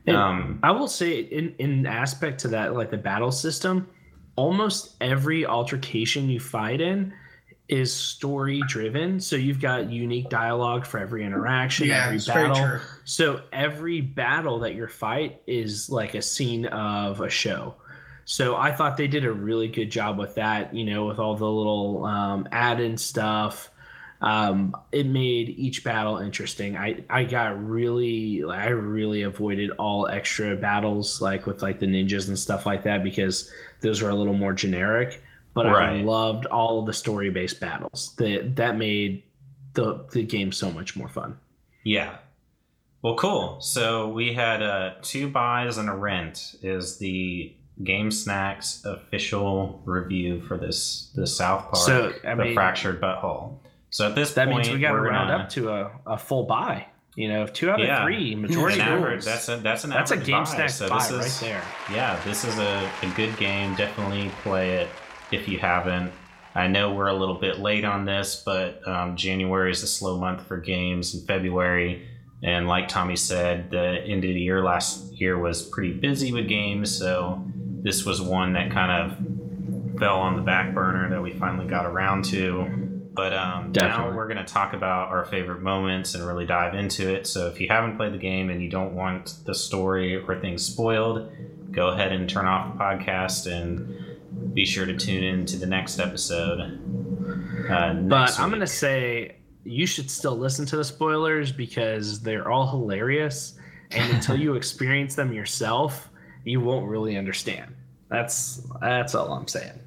Um, 0.07 0.59
I 0.63 0.71
will 0.71 0.87
say, 0.87 1.19
in 1.19 1.55
in 1.59 1.85
aspect 1.85 2.39
to 2.41 2.47
that, 2.49 2.73
like 2.73 2.89
the 2.89 2.97
battle 2.97 3.31
system, 3.31 3.87
almost 4.35 4.95
every 4.99 5.45
altercation 5.45 6.29
you 6.29 6.39
fight 6.39 6.81
in 6.81 7.13
is 7.71 7.91
story 7.93 8.61
driven. 8.67 9.19
So 9.19 9.37
you've 9.37 9.61
got 9.61 9.89
unique 9.89 10.29
dialogue 10.29 10.85
for 10.85 10.99
every 10.99 11.25
interaction, 11.25 11.87
Yeah, 11.87 12.05
every 12.05 12.19
battle. 12.19 12.81
So 13.05 13.41
every 13.53 14.01
battle 14.01 14.59
that 14.59 14.75
you 14.75 14.85
fight 14.87 15.41
is 15.47 15.89
like 15.89 16.13
a 16.13 16.21
scene 16.21 16.65
of 16.65 17.21
a 17.21 17.29
show. 17.29 17.75
So 18.25 18.57
I 18.57 18.73
thought 18.73 18.97
they 18.97 19.07
did 19.07 19.25
a 19.25 19.31
really 19.31 19.69
good 19.69 19.89
job 19.89 20.19
with 20.19 20.35
that, 20.35 20.75
you 20.75 20.83
know, 20.83 21.05
with 21.05 21.17
all 21.17 21.35
the 21.35 21.49
little 21.49 22.05
um, 22.05 22.47
add-in 22.51 22.97
stuff. 22.97 23.71
Um, 24.19 24.75
it 24.91 25.07
made 25.07 25.49
each 25.49 25.83
battle 25.83 26.17
interesting. 26.17 26.77
I, 26.77 27.03
I 27.09 27.23
got 27.23 27.65
really, 27.65 28.43
I 28.43 28.67
really 28.67 29.23
avoided 29.23 29.71
all 29.79 30.07
extra 30.07 30.55
battles, 30.55 31.21
like 31.21 31.47
with 31.47 31.61
like 31.61 31.79
the 31.79 31.87
ninjas 31.87 32.27
and 32.27 32.37
stuff 32.37 32.65
like 32.65 32.83
that, 32.83 33.03
because 33.03 33.49
those 33.79 34.01
were 34.01 34.09
a 34.09 34.15
little 34.15 34.35
more 34.35 34.53
generic. 34.53 35.23
But 35.53 35.67
I 35.67 36.01
loved 36.01 36.45
all 36.45 36.79
of 36.79 36.85
the 36.85 36.93
story-based 36.93 37.59
battles. 37.59 38.13
That 38.17 38.55
that 38.55 38.77
made 38.77 39.23
the 39.73 40.05
the 40.11 40.23
game 40.23 40.51
so 40.51 40.71
much 40.71 40.95
more 40.95 41.09
fun. 41.09 41.37
Yeah. 41.83 42.15
Well, 43.01 43.15
cool. 43.15 43.59
So 43.61 44.09
we 44.09 44.33
had 44.33 44.61
uh, 44.61 44.93
two 45.01 45.27
buys 45.27 45.77
and 45.77 45.89
a 45.89 45.93
rent. 45.95 46.55
Is 46.61 46.97
the 46.99 47.53
Game 47.83 48.11
Snacks 48.11 48.85
official 48.85 49.81
review 49.85 50.39
for 50.41 50.57
this 50.57 51.11
the 51.15 51.25
South 51.25 51.63
Park 51.63 51.75
So, 51.77 52.13
I 52.23 52.35
the 52.35 52.43
mean- 52.45 52.53
Fractured 52.53 53.01
But 53.01 53.17
Whole. 53.17 53.59
So 53.89 54.07
at 54.07 54.15
this 54.15 54.33
That 54.35 54.47
point, 54.47 54.67
means 54.67 54.73
we 54.73 54.79
got 54.79 54.91
to 54.93 54.99
round 55.01 55.29
gonna- 55.31 55.43
up 55.43 55.49
to 55.49 55.69
a, 55.69 55.91
a 56.05 56.17
full 56.17 56.43
buy. 56.43 56.85
You 57.17 57.27
know, 57.27 57.45
two 57.45 57.69
out 57.69 57.81
of 57.81 57.85
Yeah. 57.87 58.05
three 58.05 58.33
an 58.33 58.41
majority 58.43 58.79
average. 58.79 59.11
rules. 59.11 59.25
That's 59.25 59.49
a 59.49 59.57
that's 59.57 59.83
an 59.83 59.89
That's 59.89 60.11
a 60.11 60.13
average 60.13 60.27
game 60.27 60.43
buy. 60.43 60.49
stack 60.49 60.69
So 60.69 60.87
buy 60.87 60.99
this 60.99 61.11
right 61.11 61.25
is 61.25 61.39
there. 61.41 61.63
yeah, 61.91 62.17
this 62.23 62.45
is 62.45 62.57
a, 62.57 62.89
a 63.03 63.07
good 63.17 63.35
game. 63.37 63.75
Definitely 63.75 64.29
play 64.43 64.75
it 64.77 64.87
if 65.31 65.47
you 65.47 65.59
haven't. 65.59 66.11
I 66.53 66.67
know 66.67 66.93
we're 66.93 67.07
a 67.07 67.15
little 67.15 67.39
bit 67.39 67.59
late 67.59 67.85
on 67.85 68.05
this, 68.05 68.41
but 68.45 68.85
um, 68.87 69.15
January 69.15 69.71
is 69.71 69.83
a 69.83 69.87
slow 69.87 70.17
month 70.17 70.45
for 70.47 70.57
games, 70.57 71.13
and 71.13 71.25
February, 71.25 72.07
and 72.43 72.67
like 72.67 72.87
Tommy 72.87 73.15
said, 73.15 73.71
the 73.71 74.01
end 74.03 74.25
of 74.25 74.33
the 74.33 74.41
year 74.41 74.63
last 74.63 75.13
year 75.13 75.37
was 75.37 75.61
pretty 75.61 75.93
busy 75.93 76.33
with 76.33 76.47
games, 76.47 76.95
so 76.95 77.43
this 77.83 78.05
was 78.05 78.21
one 78.21 78.53
that 78.53 78.71
kind 78.71 78.91
of 78.91 79.99
fell 79.99 80.17
on 80.17 80.35
the 80.35 80.41
back 80.41 80.73
burner 80.73 81.09
that 81.09 81.21
we 81.21 81.31
finally 81.31 81.67
got 81.67 81.85
around 81.85 82.25
to. 82.25 82.89
But 83.13 83.33
um, 83.33 83.71
now 83.75 84.09
we're 84.15 84.27
going 84.27 84.43
to 84.43 84.51
talk 84.51 84.73
about 84.73 85.09
our 85.09 85.25
favorite 85.25 85.61
moments 85.61 86.15
and 86.15 86.25
really 86.25 86.45
dive 86.45 86.73
into 86.73 87.13
it. 87.13 87.27
So 87.27 87.47
if 87.47 87.59
you 87.59 87.67
haven't 87.67 87.97
played 87.97 88.13
the 88.13 88.17
game 88.17 88.49
and 88.49 88.61
you 88.63 88.69
don't 88.69 88.95
want 88.95 89.35
the 89.45 89.53
story 89.53 90.15
or 90.15 90.39
things 90.39 90.65
spoiled, 90.65 91.29
go 91.71 91.89
ahead 91.89 92.13
and 92.13 92.29
turn 92.29 92.45
off 92.45 92.73
the 92.73 92.79
podcast 92.79 93.51
and 93.51 94.10
be 94.53 94.65
sure 94.65 94.85
to 94.85 94.95
tune 94.97 95.23
in 95.23 95.45
to 95.47 95.57
the 95.57 95.65
next 95.65 95.99
episode. 95.99 96.59
Uh, 97.69 97.93
But 97.93 97.93
next 97.93 98.39
I'm 98.39 98.49
week. 98.49 98.55
gonna 98.55 98.67
say 98.67 99.35
you 99.63 99.85
should 99.85 100.09
still 100.09 100.37
listen 100.37 100.65
to 100.67 100.77
the 100.77 100.83
spoilers 100.83 101.51
because 101.51 102.19
they're 102.21 102.49
all 102.49 102.67
hilarious, 102.69 103.53
and 103.91 104.11
until 104.13 104.35
you 104.37 104.55
experience 104.61 105.15
them 105.15 105.31
yourself, 105.33 106.09
you 106.43 106.59
won't 106.59 106.87
really 106.89 107.17
understand. 107.17 107.73
That's 108.09 108.61
that's 108.81 109.15
all 109.15 109.31
I'm 109.33 109.47
saying. 109.47 109.79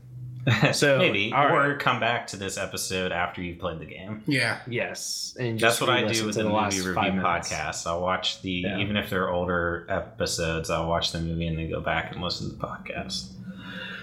So, 0.73 0.99
maybe 0.99 1.33
all 1.33 1.47
or 1.47 1.71
right. 1.71 1.79
come 1.79 2.01
back 2.01 2.27
to 2.27 2.37
this 2.37 2.59
episode 2.59 3.13
after 3.13 3.41
you've 3.41 3.59
played 3.59 3.79
the 3.79 3.87
game. 3.87 4.23
Yeah. 4.27 4.59
Yes, 4.67 5.35
and 5.41 5.59
That's 5.59 5.81
what 5.81 5.89
I 5.89 6.01
do 6.07 6.27
with 6.27 6.37
to 6.37 6.43
the 6.43 6.51
movie 6.51 6.81
review 6.83 6.93
podcast. 7.23 7.87
I'll 7.87 8.03
watch 8.03 8.43
the 8.43 8.51
Yeah. 8.51 8.79
even 8.79 8.99
if 8.99 9.09
they're 9.09 9.31
older 9.31 9.87
episodes, 9.89 10.69
I'll 10.69 10.87
watch 10.87 11.13
the 11.13 11.21
movie 11.23 11.47
and 11.47 11.57
then 11.59 11.71
go 11.71 11.81
back 11.81 12.13
and 12.13 12.23
listen 12.23 12.51
to 12.51 12.57
the 12.57 12.63
podcast. 12.63 13.31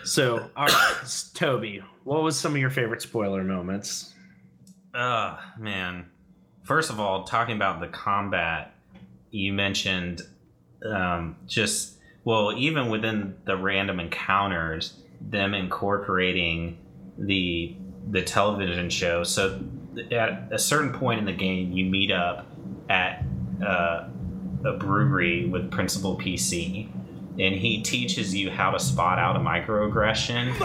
So, 0.03 0.49
all 0.55 0.65
right, 0.67 1.29
Toby, 1.33 1.81
what 2.03 2.23
was 2.23 2.39
some 2.39 2.53
of 2.53 2.57
your 2.57 2.69
favorite 2.69 3.01
spoiler 3.01 3.43
moments? 3.43 4.13
Uh 4.93 5.37
man. 5.57 6.07
First 6.63 6.89
of 6.89 6.99
all, 6.99 7.23
talking 7.23 7.55
about 7.55 7.79
the 7.79 7.87
combat, 7.87 8.75
you 9.31 9.53
mentioned 9.53 10.21
um, 10.85 11.35
just 11.47 11.97
well, 12.23 12.53
even 12.55 12.89
within 12.89 13.35
the 13.45 13.57
random 13.57 13.99
encounters, 13.99 15.01
them 15.21 15.53
incorporating 15.53 16.77
the 17.17 17.75
the 18.09 18.21
television 18.21 18.89
show. 18.89 19.23
So 19.23 19.61
at 20.11 20.49
a 20.51 20.59
certain 20.59 20.93
point 20.93 21.19
in 21.19 21.25
the 21.25 21.33
game, 21.33 21.71
you 21.71 21.85
meet 21.85 22.11
up 22.11 22.47
at 22.89 23.23
uh, 23.65 24.07
a 24.65 24.73
brewery 24.77 25.47
with 25.47 25.71
Principal 25.71 26.17
PC, 26.17 26.89
and 27.41 27.55
he 27.55 27.81
teaches 27.81 28.35
you 28.35 28.51
how 28.51 28.69
to 28.69 28.79
spot 28.79 29.17
out 29.17 29.35
a 29.35 29.39
microaggression 29.39 30.57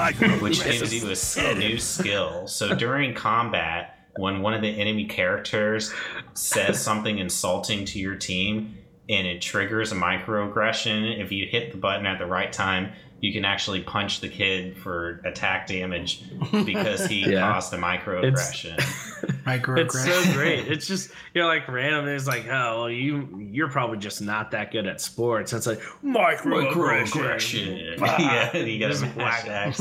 which 0.43 0.63
gives 0.63 0.93
you 0.93 1.09
a 1.09 1.55
new 1.55 1.79
skill. 1.79 2.47
So 2.47 2.75
during 2.75 3.15
combat, 3.15 3.99
when 4.19 4.43
one 4.43 4.53
of 4.53 4.61
the 4.61 4.69
enemy 4.69 5.07
characters 5.07 5.93
says 6.35 6.81
something 6.81 7.19
insulting 7.19 7.87
to 7.87 7.99
your 7.99 8.15
team 8.15 8.77
and 9.09 9.27
it 9.27 9.41
triggers 9.41 9.91
a 9.93 9.95
microaggression, 9.95 11.19
if 11.23 11.33
you 11.33 11.47
hit 11.47 11.73
the 11.73 11.79
button 11.79 12.05
at 12.05 12.19
the 12.19 12.27
right 12.27 12.53
time, 12.53 12.93
you 13.21 13.33
can 13.33 13.45
actually 13.45 13.81
punch 13.83 14.21
the 14.21 14.29
kid 14.29 14.77
for 14.77 15.21
attack 15.25 15.67
damage 15.67 16.23
because 16.65 17.07
he 17.07 17.31
Yeah. 17.33 17.41
caused 17.53 17.73
a 17.73 17.79
microaggression. 17.79 18.79
Microaggression. 19.47 19.79
It's 19.87 20.05
so 20.27 20.33
great. 20.35 20.67
It's 20.69 20.87
just 20.87 21.11
you're 21.33 21.47
like 21.47 21.67
random. 21.69 22.09
It's 22.09 22.27
like, 22.27 22.47
oh, 22.49 22.81
well, 22.81 22.91
you 22.91 23.49
you're 23.53 23.69
probably 23.71 23.97
just 23.99 24.21
not 24.21 24.51
that 24.51 24.71
good 24.73 24.87
at 24.87 25.01
sports. 25.01 25.53
It's 25.53 25.67
like 25.67 25.81
microaggression. 26.05 27.07
Microaggression. 27.07 27.99
Bah. 28.01 28.17
yeah, 28.19 28.57
you 28.57 28.79
gotta 28.79 28.93
Just 28.93 29.17
mash 29.17 29.45
whack 29.47 29.69
X. 29.69 29.79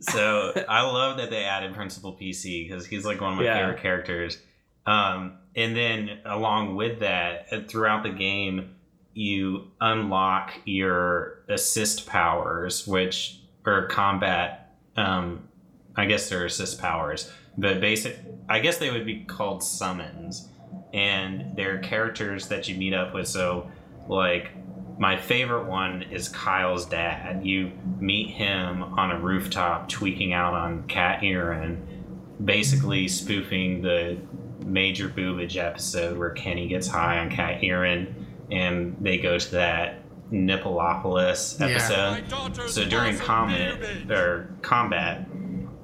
So 0.00 0.64
I 0.68 0.82
love 0.82 1.18
that 1.18 1.30
they 1.30 1.44
added 1.44 1.74
Principal 1.74 2.16
PC 2.16 2.66
because 2.68 2.86
he's 2.86 3.04
like 3.04 3.20
one 3.20 3.32
of 3.32 3.38
my 3.38 3.44
Yeah. 3.44 3.58
favorite 3.58 3.80
characters. 3.82 4.38
Um, 4.86 5.34
and 5.54 5.76
then 5.76 6.18
along 6.24 6.76
with 6.76 7.00
that, 7.00 7.46
uh, 7.52 7.60
throughout 7.68 8.02
the 8.04 8.10
game, 8.10 8.74
you 9.18 9.68
unlock 9.80 10.52
your 10.64 11.42
assist 11.48 12.06
powers, 12.06 12.86
which 12.86 13.40
are 13.66 13.88
combat. 13.88 14.76
Um, 14.96 15.48
I 15.96 16.06
guess 16.06 16.28
they're 16.28 16.44
assist 16.44 16.80
powers, 16.80 17.28
but 17.56 17.80
basic. 17.80 18.16
I 18.48 18.60
guess 18.60 18.78
they 18.78 18.92
would 18.92 19.04
be 19.04 19.24
called 19.24 19.64
summons, 19.64 20.48
and 20.94 21.56
they're 21.56 21.78
characters 21.78 22.46
that 22.46 22.68
you 22.68 22.76
meet 22.76 22.94
up 22.94 23.12
with. 23.12 23.26
So, 23.26 23.68
like 24.06 24.52
my 25.00 25.16
favorite 25.16 25.66
one 25.66 26.02
is 26.12 26.28
Kyle's 26.28 26.86
dad. 26.86 27.44
You 27.44 27.72
meet 27.98 28.30
him 28.30 28.84
on 28.84 29.10
a 29.10 29.18
rooftop 29.18 29.88
tweaking 29.88 30.32
out 30.32 30.54
on 30.54 30.86
cat 30.86 31.24
urine, 31.24 32.04
basically 32.44 33.08
spoofing 33.08 33.82
the 33.82 34.16
major 34.64 35.08
boobage 35.08 35.56
episode 35.56 36.16
where 36.16 36.30
Kenny 36.30 36.68
gets 36.68 36.86
high 36.86 37.18
on 37.18 37.30
cat 37.30 37.64
urine 37.64 38.26
and 38.50 38.96
they 39.00 39.18
go 39.18 39.38
to 39.38 39.50
that 39.52 40.02
Nippleopolis 40.30 41.58
Yeah. 41.60 41.66
episode. 41.66 42.70
So 42.70 42.84
during 42.84 43.16
comment 43.18 44.10
or 44.10 44.50
combat, 44.62 45.26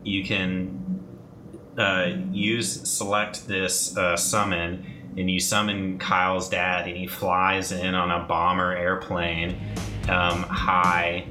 you 0.02 0.24
can 0.24 1.00
uh, 1.78 2.10
use 2.30 2.88
select 2.88 3.48
this 3.48 3.96
uh, 3.96 4.16
summon 4.16 4.86
and 5.16 5.30
you 5.30 5.40
summon 5.40 5.98
Kyle's 5.98 6.48
dad 6.48 6.86
and 6.88 6.96
he 6.96 7.06
flies 7.06 7.72
in 7.72 7.94
on 7.94 8.10
a 8.10 8.26
bomber 8.26 8.76
airplane 8.76 9.56
um, 10.08 10.42
high 10.44 11.24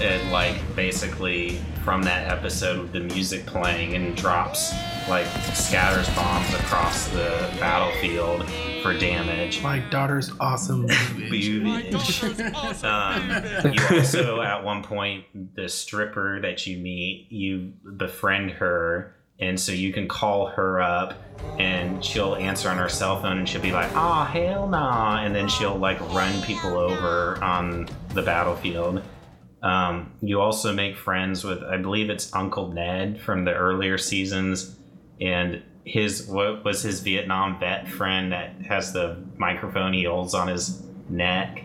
and 0.00 0.32
like 0.32 0.56
basically 0.74 1.60
from 1.90 2.04
that 2.04 2.30
episode 2.30 2.78
with 2.82 2.92
the 2.92 3.00
music 3.00 3.44
playing 3.46 3.94
and 3.96 4.16
drops 4.16 4.72
like 5.08 5.26
scatters 5.54 6.08
bombs 6.14 6.48
across 6.54 7.08
the 7.08 7.52
battlefield 7.58 8.48
for 8.80 8.96
damage 8.96 9.60
My 9.60 9.80
daughter's 9.80 10.30
awesome. 10.38 10.82
movie. 11.16 11.60
Boobage. 11.60 12.84
um, 12.84 13.72
you 13.72 13.98
also 13.98 14.40
at 14.40 14.62
one 14.62 14.84
point 14.84 15.24
the 15.56 15.68
stripper 15.68 16.40
that 16.42 16.64
you 16.64 16.78
meet 16.78 17.26
you 17.32 17.72
befriend 17.96 18.52
her 18.52 19.16
and 19.40 19.58
so 19.58 19.72
you 19.72 19.92
can 19.92 20.06
call 20.06 20.46
her 20.46 20.80
up 20.80 21.14
and 21.58 22.04
she'll 22.04 22.36
answer 22.36 22.68
on 22.68 22.78
her 22.78 22.88
cell 22.88 23.20
phone 23.20 23.38
and 23.38 23.48
she'll 23.48 23.60
be 23.60 23.72
like 23.72 23.90
oh 23.96 24.22
hell 24.22 24.68
nah 24.68 25.24
and 25.24 25.34
then 25.34 25.48
she'll 25.48 25.76
like 25.76 25.98
run 26.14 26.40
people 26.42 26.78
over 26.78 27.42
on 27.42 27.88
the 28.14 28.22
battlefield 28.22 29.02
um, 29.62 30.12
you 30.22 30.40
also 30.40 30.72
make 30.72 30.96
friends 30.96 31.44
with 31.44 31.62
i 31.64 31.76
believe 31.76 32.08
it's 32.10 32.32
uncle 32.34 32.68
ned 32.72 33.20
from 33.20 33.44
the 33.44 33.52
earlier 33.52 33.98
seasons 33.98 34.76
and 35.20 35.62
his 35.84 36.26
what 36.26 36.64
was 36.64 36.82
his 36.82 37.00
vietnam 37.00 37.58
vet 37.60 37.86
friend 37.88 38.32
that 38.32 38.52
has 38.66 38.92
the 38.92 39.16
microphone 39.36 39.92
he 39.92 40.04
holds 40.04 40.34
on 40.34 40.48
his 40.48 40.82
neck 41.08 41.64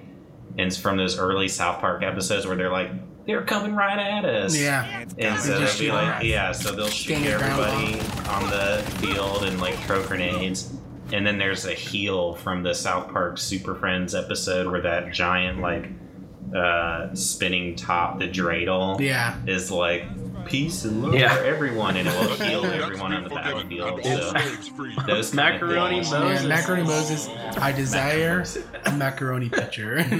and 0.57 0.67
it's 0.67 0.77
from 0.77 0.97
those 0.97 1.17
early 1.19 1.47
south 1.47 1.79
park 1.79 2.03
episodes 2.03 2.45
where 2.47 2.55
they're 2.55 2.71
like 2.71 2.89
they're 3.25 3.43
coming 3.43 3.73
right 3.75 3.97
at 3.97 4.23
us 4.23 4.55
Yeah. 4.55 5.03
and 5.17 5.39
so 5.39 5.57
they'll 5.59 5.79
be 5.79 5.91
like, 5.91 6.19
them. 6.19 6.27
yeah, 6.29 6.51
so 6.51 6.71
they'll 6.75 6.85
shoot 6.87 7.15
Stand 7.17 7.25
everybody 7.25 7.99
on 8.29 8.49
the 8.51 8.83
field 8.99 9.43
and 9.45 9.59
like 9.59 9.73
throw 9.87 10.05
grenades. 10.05 10.71
And 11.11 11.25
then 11.25 11.39
there's 11.39 11.65
a 11.65 11.73
heal 11.73 12.35
from 12.35 12.61
the 12.61 12.75
South 12.75 13.11
Park 13.11 13.39
Super 13.39 13.73
Friends 13.73 14.13
episode 14.13 14.67
where 14.71 14.81
that 14.81 15.11
giant 15.11 15.59
like 15.59 15.89
uh, 16.53 17.13
spinning 17.15 17.75
top, 17.75 18.19
the 18.19 18.27
dreidel, 18.27 18.99
Yeah. 18.99 19.35
is 19.47 19.71
like 19.71 20.03
peace 20.45 20.85
and 20.85 21.01
love 21.01 21.15
Yeah. 21.15 21.35
for 21.35 21.43
everyone, 21.43 21.97
and 21.97 22.07
it 22.07 22.13
will 22.13 22.35
heal 22.45 22.63
everyone 22.65 23.13
on 23.13 23.23
the 23.23 23.29
battlefield. 23.29 24.03
So 24.03 24.33
those 25.07 25.33
Macaroni. 25.33 25.97
Moses. 26.01 26.41
Yeah, 26.43 26.47
macaroni 26.47 26.83
Moses. 26.83 27.27
I 27.57 27.71
desire 27.71 28.43
a 28.85 28.91
macaroni 28.95 29.49
pitcher. 29.49 29.99
I 30.07 30.11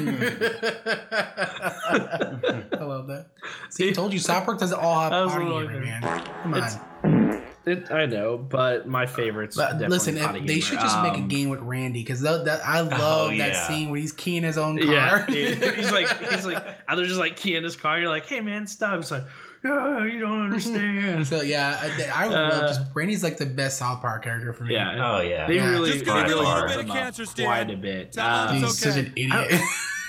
love 2.82 3.06
that. 3.08 3.28
See, 3.70 3.88
I 3.90 3.94
told 3.94 4.14
you, 4.14 4.20
South 4.20 4.46
Park 4.46 4.60
does 4.60 4.72
it 4.72 4.78
all 4.80 5.02
have 5.02 5.12
That 5.12 5.24
was 5.26 5.34
potty 5.34 5.46
a 5.46 5.48
little 5.48 5.68
humor, 5.68 5.80
good. 5.80 6.02
man. 6.02 6.24
Come 6.44 6.54
on. 6.56 7.42
It's- 7.66 7.90
It, 7.90 7.94
I 7.94 8.06
know, 8.06 8.38
but 8.38 8.88
my 8.88 9.06
favorites. 9.06 9.56
But 9.56 9.72
definitely 9.80 9.88
listen, 9.98 10.18
if, 10.18 10.46
they 10.48 10.60
should 10.60 10.80
just 10.80 11.02
make 11.02 11.14
a 11.14 11.18
Um, 11.18 11.28
game 11.28 11.50
with 11.50 11.62
Randy 11.62 12.02
because 12.02 12.22
that, 12.22 12.46
that 12.46 12.62
I 12.66 12.82
love 12.82 13.30
that 13.30 13.38
yeah. 13.38 13.68
scene 13.68 13.90
where 13.90 14.00
he's 14.00 14.12
keying 14.12 14.44
his 14.44 14.58
own 14.58 14.78
car. 14.78 14.86
Yeah, 14.88 15.26
he's 15.26 15.92
like, 15.92 16.08
he's 16.32 16.46
like, 16.46 16.64
and 16.88 16.98
they're 17.00 17.06
just 17.06 17.20
like 17.20 17.36
keying 17.36 17.64
his 17.64 17.76
car. 17.76 18.00
You're 18.00 18.10
like, 18.10 18.28
hey 18.28 18.42
man, 18.42 18.68
stop. 18.68 18.98
He's 18.98 19.10
like, 19.12 19.24
yeah, 19.64 20.06
you 20.06 20.20
don't 20.20 20.42
understand. 20.46 21.26
so 21.26 21.42
yeah, 21.42 21.80
I, 22.14 22.26
I 22.26 22.28
love 22.28 22.54
Uh, 22.54 22.68
just 22.68 22.82
Randy's 22.94 23.24
like 23.24 23.38
the 23.38 23.48
best 23.48 23.80
South 23.80 24.00
Park 24.02 24.24
character 24.24 24.54
for 24.54 24.64
me. 24.64 24.76
yeah, 24.76 25.14
Oh 25.16 25.22
yeah. 25.22 25.48
they 25.48 25.56
Yeah. 25.56 25.70
really, 25.72 25.92
Just 25.94 26.06
they 26.06 26.12
give 26.14 26.28
me 26.28 26.32
a 26.34 26.36
little 26.38 26.68
bit 26.68 26.80
of 26.82 26.88
cancer, 26.88 27.26
Stan. 27.26 27.46
quite 27.46 27.72
a 27.72 27.76
bit. 27.78 28.12
Tell 28.14 28.28
Um, 28.50 28.56
he's 28.58 28.64
It's 28.64 28.80
such 28.80 28.98
an 28.98 29.12
idiot. 29.16 29.62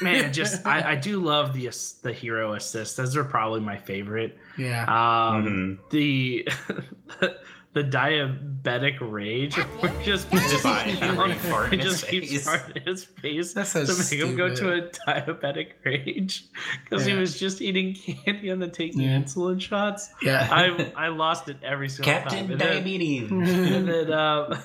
Man, 0.02 0.32
just 0.32 0.66
I, 0.66 0.92
I 0.92 0.94
do 0.96 1.20
love 1.20 1.52
the 1.54 1.68
the 2.02 2.12
hero 2.12 2.54
assists. 2.54 2.96
Those 2.96 3.16
are 3.16 3.24
probably 3.24 3.60
my 3.60 3.76
favorite. 3.76 4.36
yeah. 4.58 4.82
Um, 4.84 5.44
Mhm. 5.46 5.90
the 5.90 6.48
the 7.74 7.84
diabetic 7.84 8.96
rage, 9.00 9.54
where 9.56 9.92
he 9.98 10.04
just 10.10 10.30
Just 10.30 10.64
pisses 10.64 11.18
on- 11.18 11.30
in 11.30 11.38
fart 11.38 11.74
in 11.74 11.80
it 11.80 11.82
just 11.82 12.06
keeps 12.08 12.30
face. 12.30 12.46
farting 12.48 12.76
in 12.76 12.82
his 12.84 13.04
face 13.04 13.52
That's 13.52 13.70
so 13.72 13.84
to 13.84 13.94
make 13.98 14.28
him 14.30 14.34
go 14.36 14.54
to 14.54 14.72
a 14.72 14.82
diabetic 15.06 15.72
rage 15.84 16.44
because 16.84 17.04
he 17.04 17.12
was 17.14 17.38
just 17.38 17.60
eating 17.60 17.94
candy 17.94 18.48
and 18.48 18.62
then 18.62 18.70
taking 18.70 19.02
Yeah. 19.02 19.18
insulin 19.20 19.60
shots. 19.60 20.08
yeah. 20.22 20.48
I 20.50 20.92
I 20.96 21.08
lost 21.08 21.48
it 21.50 21.58
every 21.62 21.88
single 21.90 22.12
time. 22.14 22.22
Captain 22.22 22.50
And 22.52 22.60
then- 22.60 22.72
Diabetes. 22.76 23.30
and 23.30 23.88
then 23.88 24.10
um, 24.12 24.58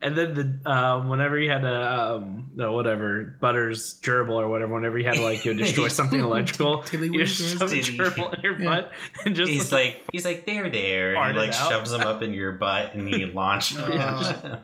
and 0.00 0.16
then 0.16 0.60
the 0.62 0.70
um, 0.70 1.08
whenever 1.08 1.36
he 1.38 1.46
had 1.48 1.64
a 1.64 2.14
um, 2.16 2.50
no 2.54 2.72
whatever 2.72 3.36
Butters 3.40 3.98
gerbil 4.00 4.34
or 4.34 4.48
whatever, 4.48 4.72
whenever 4.74 4.96
he 4.98 5.04
had 5.04 5.14
to 5.14 5.22
like 5.22 5.42
go 5.44 5.52
destroy 5.54 5.88
something 6.00 6.20
electrical, 6.20 6.82
Tilly 6.84 7.08
you 7.08 7.24
just 7.24 7.60
Winters. 7.60 7.86
shove 7.86 8.08
a 8.08 8.10
gerbil 8.12 8.34
in 8.34 8.40
your 8.42 8.58
Yeah. 8.60 8.64
butt 8.68 8.92
and 9.24 9.34
just 9.34 9.50
He's 9.50 9.72
like 9.72 10.02
he's 10.12 10.24
like 10.24 10.46
there 10.46 10.70
there 10.70 11.08
and 11.10 11.16
Fart 11.16 11.32
he 11.34 11.38
like 11.40 11.50
out. 11.60 11.70
shoves 11.70 11.90
them 11.90 12.02
up 12.02 12.22
in 12.22 12.32
your 12.32 12.52
butt 12.52 12.94
and 12.94 13.10
you 13.10 13.26
launch 13.34 13.70
them. 13.74 13.90
Oh. 13.92 14.60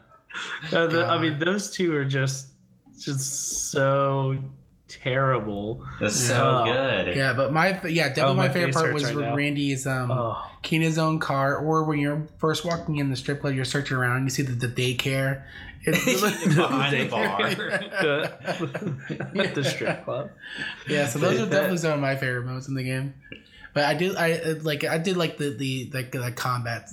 Uh, 0.73 0.87
the- 0.87 1.07
I 1.07 1.19
mean, 1.21 1.39
those 1.39 1.71
two 1.71 1.95
are 1.97 2.05
just 2.05 2.49
just 3.01 3.71
so 3.73 4.39
terrible. 4.89 5.85
That's 6.01 6.17
so 6.19 6.63
Oh. 6.67 6.73
good. 6.73 7.17
Yeah, 7.17 7.33
but 7.35 7.53
my 7.53 7.81
yeah, 7.89 8.09
definitely 8.09 8.23
Oh, 8.23 8.35
my, 8.35 8.49
my 8.49 8.53
favorite 8.55 8.75
part 8.75 8.95
was 8.95 9.05
right 9.05 9.15
when 9.17 9.25
now. 9.27 9.37
Randy's 9.37 9.87
um 9.87 10.11
Oh, 10.11 10.37
keying 10.63 10.83
his 10.83 10.99
own 10.99 11.19
car, 11.19 11.57
or 11.57 11.85
when 11.85 11.99
you're 11.99 12.27
first 12.39 12.65
walking 12.65 12.97
in 12.99 13.11
the 13.11 13.17
strip 13.17 13.41
club, 13.41 13.55
you're 13.55 13.65
searching 13.65 13.97
around, 13.97 14.25
you 14.25 14.31
see 14.31 14.43
the, 14.43 14.53
the 14.53 14.69
daycare. 14.69 15.43
It's- 15.87 16.55
Behind 16.55 16.97
the 16.99 17.09
bar. 17.11 17.51
the, 17.51 19.53
the 19.55 19.65
strip 19.65 20.05
club. 20.07 20.31
yeah, 20.89 21.07
so 21.09 21.19
those 21.19 21.39
are 21.41 21.45
definitely 21.47 21.77
some 21.77 21.93
of 21.93 22.01
my 22.01 22.17
favorite 22.17 22.47
moments 22.47 22.69
in 22.69 22.75
the 22.75 22.83
game. 22.85 23.13
But 23.75 23.85
I 23.85 23.93
did, 23.95 24.17
I 24.17 24.33
uh, 24.33 24.55
like, 24.63 24.85
I 24.85 24.97
did 24.99 25.17
like 25.19 25.37
the 25.37 25.51
the 25.51 25.91
like 25.93 26.11
the 26.13 26.31
combat. 26.33 26.89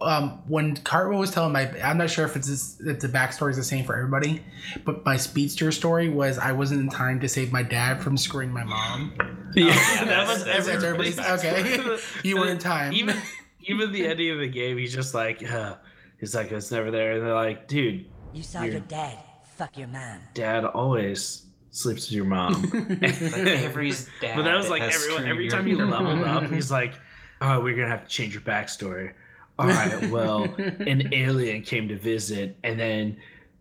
Um, 0.00 0.42
when 0.48 0.76
Cartwheel 0.76 1.18
was 1.18 1.30
telling 1.30 1.52
my, 1.52 1.68
I'm 1.82 1.98
not 1.98 2.10
sure 2.10 2.24
if 2.24 2.36
it's 2.36 2.48
this, 2.48 2.80
if 2.80 3.00
the 3.00 3.08
backstory 3.08 3.50
is 3.50 3.56
the 3.56 3.64
same 3.64 3.84
for 3.84 3.96
everybody, 3.96 4.42
but 4.84 5.04
my 5.04 5.16
speedster 5.16 5.72
story 5.72 6.08
was 6.08 6.38
I 6.38 6.52
wasn't 6.52 6.80
in 6.82 6.88
time 6.88 7.20
to 7.20 7.28
save 7.28 7.52
my 7.52 7.62
dad 7.62 8.00
from 8.00 8.16
screwing 8.16 8.52
my 8.52 8.64
mom. 8.64 9.12
Yeah, 9.54 9.66
yeah, 9.66 10.04
that 10.04 10.28
was 10.28 10.44
that's 10.44 10.66
That's 10.66 10.82
everybody's 10.84 11.18
everybody's 11.18 11.78
okay. 11.80 11.98
you 12.28 12.38
were 12.38 12.48
in 12.48 12.58
time. 12.58 12.92
even 12.92 13.16
even 13.62 13.92
the 13.92 14.06
ending 14.06 14.30
of 14.30 14.38
the 14.38 14.48
game, 14.48 14.78
he's 14.78 14.94
just 14.94 15.14
like, 15.14 15.42
uh, 15.50 15.74
he's 16.20 16.34
like, 16.34 16.52
it's 16.52 16.70
never 16.70 16.90
there, 16.90 17.12
and 17.12 17.26
they're 17.26 17.34
like, 17.34 17.66
dude, 17.68 18.06
You 18.32 18.42
saw 18.42 18.60
You're- 18.60 18.72
your 18.72 18.80
dad 18.82 19.18
fuck 19.56 19.76
your 19.76 19.88
mom. 19.88 20.20
dad 20.34 20.64
always 20.64 21.44
sleeps 21.70 22.06
with 22.06 22.12
your 22.12 22.24
mom. 22.24 22.62
Like 23.00 23.02
every 23.34 23.90
dad 24.20 24.36
but 24.36 24.42
that 24.44 24.56
was 24.56 24.68
like 24.70 24.82
everyone, 24.82 25.26
every 25.26 25.48
time 25.48 25.66
he 25.66 25.74
leveled 25.74 26.22
up, 26.22 26.50
he's 26.52 26.70
like, 26.70 26.94
oh, 27.40 27.60
we're 27.60 27.74
gonna 27.74 27.88
have 27.88 28.04
to 28.04 28.08
change 28.08 28.34
your 28.34 28.42
backstory. 28.42 29.12
All 29.58 29.66
right, 29.66 30.10
well, 30.10 30.44
an 30.44 31.12
alien 31.12 31.62
came 31.62 31.88
to 31.88 31.96
visit, 31.98 32.56
and 32.62 32.78
then 32.78 33.16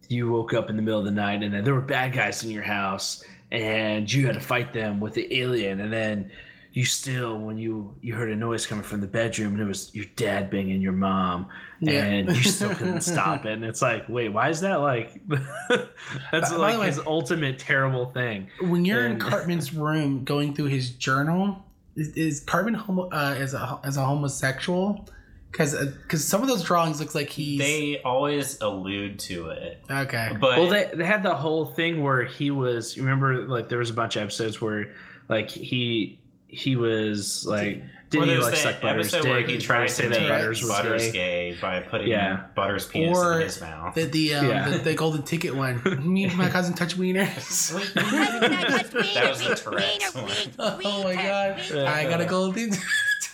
you 0.10 0.30
woke 0.32 0.54
up 0.54 0.70
in 0.70 0.76
the 0.76 0.82
middle 0.82 1.00
of 1.00 1.06
the 1.06 1.12
night, 1.12 1.44
and 1.44 1.54
then 1.54 1.64
there 1.64 1.74
were 1.74 1.82
bad 1.82 2.14
guys 2.14 2.44
in 2.44 2.52
your 2.52 2.64
house, 2.64 3.24
and 3.52 4.12
you 4.12 4.26
had 4.26 4.36
to 4.36 4.42
fight 4.42 4.74
them 4.74 5.00
with 5.00 5.14
the 5.14 5.40
alien, 5.42 5.80
and 5.82 5.92
then 5.92 6.32
you 6.74 6.86
still, 6.86 7.40
when 7.40 7.58
you 7.58 7.96
you 8.02 8.14
heard 8.14 8.30
a 8.30 8.36
noise 8.36 8.68
coming 8.68 8.84
from 8.84 9.02
the 9.02 9.08
bedroom, 9.08 9.54
and 9.54 9.62
it 9.62 9.66
was 9.66 9.94
your 9.96 10.06
dad 10.16 10.52
banging 10.52 10.80
your 10.80 10.92
mom, 10.92 11.48
Yeah. 11.80 12.04
and 12.04 12.28
you 12.30 12.44
still 12.44 12.70
couldn't 12.76 13.02
stop 13.16 13.46
it. 13.48 13.54
And 13.54 13.66
it's 13.66 13.82
like, 13.82 14.08
wait, 14.08 14.30
why 14.30 14.50
is 14.50 14.60
that 14.62 14.76
like? 14.76 15.20
that's 16.32 16.52
By 16.52 16.58
like 16.58 16.80
way- 16.80 16.88
his 16.88 17.00
ultimate 17.08 17.58
terrible 17.58 18.06
thing. 18.12 18.48
when 18.62 18.86
you're 18.86 19.08
in 19.08 19.18
Cartman's 19.20 19.74
room 19.74 20.24
going 20.24 20.54
through 20.54 20.66
his 20.68 20.92
journal, 20.92 21.66
is, 21.96 22.10
is 22.10 22.40
Cartman 22.42 22.76
homo, 22.76 23.10
uh, 23.10 23.36
as 23.38 23.56
a 23.56 23.80
as 23.84 23.98
a 23.98 24.06
homosexual? 24.06 25.08
Because 25.58 25.76
because 25.88 26.24
some 26.24 26.44
of 26.44 26.48
those 26.48 26.62
drawings 26.64 27.00
looks 27.00 27.16
like 27.16 27.30
he's 27.30 27.58
They 27.60 28.00
always 28.06 28.62
allude 28.62 29.18
to 29.22 29.50
it, 29.50 29.82
okay. 29.90 30.30
but 30.40 30.60
Well, 30.60 30.68
they, 30.70 30.90
they 30.94 31.04
had 31.06 31.24
the 31.24 31.34
whole 31.34 31.66
thing 31.66 32.04
where 32.04 32.24
he 32.26 32.52
was. 32.52 32.96
you 32.96 33.02
Remember, 33.02 33.48
like 33.48 33.68
there 33.68 33.80
was 33.80 33.90
a 33.90 33.94
bunch 33.96 34.16
of 34.18 34.22
episodes 34.22 34.62
where, 34.62 34.94
like 35.30 35.50
he 35.50 36.20
he 36.50 36.76
was 36.76 37.46
like 37.48 37.84
didn't 38.10 38.28
well, 38.28 38.28
he 38.28 38.34
there's 38.36 38.44
like 38.46 38.54
the 38.54 38.58
suck 38.62 38.82
Butters' 38.82 39.14
episode 39.14 39.30
where 39.30 39.40
dick 39.40 39.48
he 39.50 39.54
and 39.56 39.64
tried 39.64 39.78
try 39.80 39.88
to 39.88 39.94
say 39.94 40.08
make 40.08 40.20
that 40.20 40.30
Butters 40.30 40.62
was 40.62 40.70
Butters 40.72 41.06
gay? 41.08 41.12
gay 41.12 41.58
by 41.60 41.80
putting 41.82 42.08
Yeah. 42.08 42.44
Butters' 42.56 42.86
penis 42.86 43.18
Or 43.18 43.34
in 43.36 43.42
his 43.42 43.60
mouth. 43.60 43.96
The 43.96 44.04
the, 44.06 44.34
um, 44.36 44.48
Yeah. 44.48 44.70
the 44.70 44.78
the 44.78 44.94
golden 44.94 45.24
ticket 45.24 45.56
one. 45.56 45.82
Me 46.14 46.24
and 46.26 46.38
my 46.38 46.48
cousin 46.50 46.74
touch 46.76 46.96
wieners. 46.98 47.74
That 49.14 49.30
was 49.30 49.40
the 49.40 49.56
Tourette's 49.56 50.14
one. 50.16 50.80
oh 50.86 51.04
my 51.04 51.16
god! 51.16 51.60
I 51.76 52.04
got 52.10 52.22
a 52.22 52.26
golden 52.26 52.70
ticket. 52.72 52.86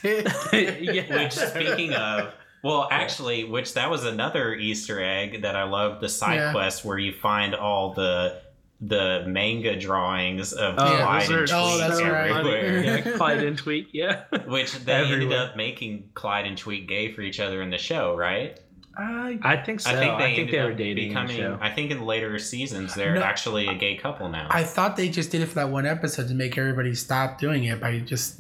Yeah. 0.04 0.24
Which, 1.24 1.34
speaking 1.34 1.94
of, 1.94 2.34
well, 2.64 2.88
actually, 2.92 3.44
which 3.44 3.74
that 3.74 3.90
was 3.90 4.06
another 4.06 4.54
Easter 4.56 5.02
egg 5.04 5.42
that 5.42 5.56
I 5.56 5.64
love 5.64 6.00
the 6.02 6.08
side 6.10 6.36
Yeah. 6.36 6.52
quest 6.54 6.86
where 6.86 6.98
you 6.98 7.12
find 7.14 7.56
all 7.56 7.94
the 7.94 8.42
the 8.86 9.24
manga 9.28 9.78
drawings 9.80 10.52
of 10.52 10.76
Oh, 10.78 10.84
Clyde 10.98 11.30
and 11.32 11.34
are 11.50 11.56
Oh, 11.56 11.78
that's 11.78 11.98
so 12.00 12.10
right. 12.10 12.32
everywhere. 12.32 12.84
Yeah, 12.84 13.02
Clyde 13.18 13.44
and 13.44 13.58
Tweek. 13.58 13.88
Yeah. 13.94 14.24
Which 14.46 14.74
they 14.80 14.94
ended 14.94 15.32
up 15.32 15.56
making 15.56 16.10
Clyde 16.16 16.46
and 16.48 16.58
Tweek 16.58 16.86
gay 16.88 17.12
for 17.14 17.22
each 17.22 17.40
other 17.40 17.62
in 17.62 17.70
the 17.70 17.78
show, 17.78 18.16
right? 18.18 18.60
I, 18.98 19.40
I 19.42 19.56
think 19.58 19.80
so. 19.80 19.90
I 19.90 19.96
think 19.96 20.20
they, 20.20 20.36
ended 20.36 20.64
were 20.66 20.72
up 20.72 20.78
dating 20.78 21.12
in 21.12 21.14
the 21.28 21.34
becoming. 21.34 21.60
I 21.62 21.70
think 21.74 21.92
in 21.92 22.06
later 22.06 22.38
seasons 22.40 22.94
they're 22.94 23.16
No. 23.16 23.24
actually 23.24 23.68
a 23.68 23.74
gay 23.74 23.96
couple 23.96 24.28
now. 24.30 24.48
I 24.52 24.64
thought 24.64 24.98
they 24.98 25.08
just 25.10 25.32
did 25.32 25.42
it 25.42 25.48
for 25.48 25.56
that 25.56 25.70
one 25.70 25.86
episode 25.86 26.28
to 26.28 26.34
make 26.34 26.58
everybody 26.58 26.94
stop 26.94 27.40
doing 27.40 27.64
it 27.64 27.80
by 27.82 28.00
just 28.00 28.40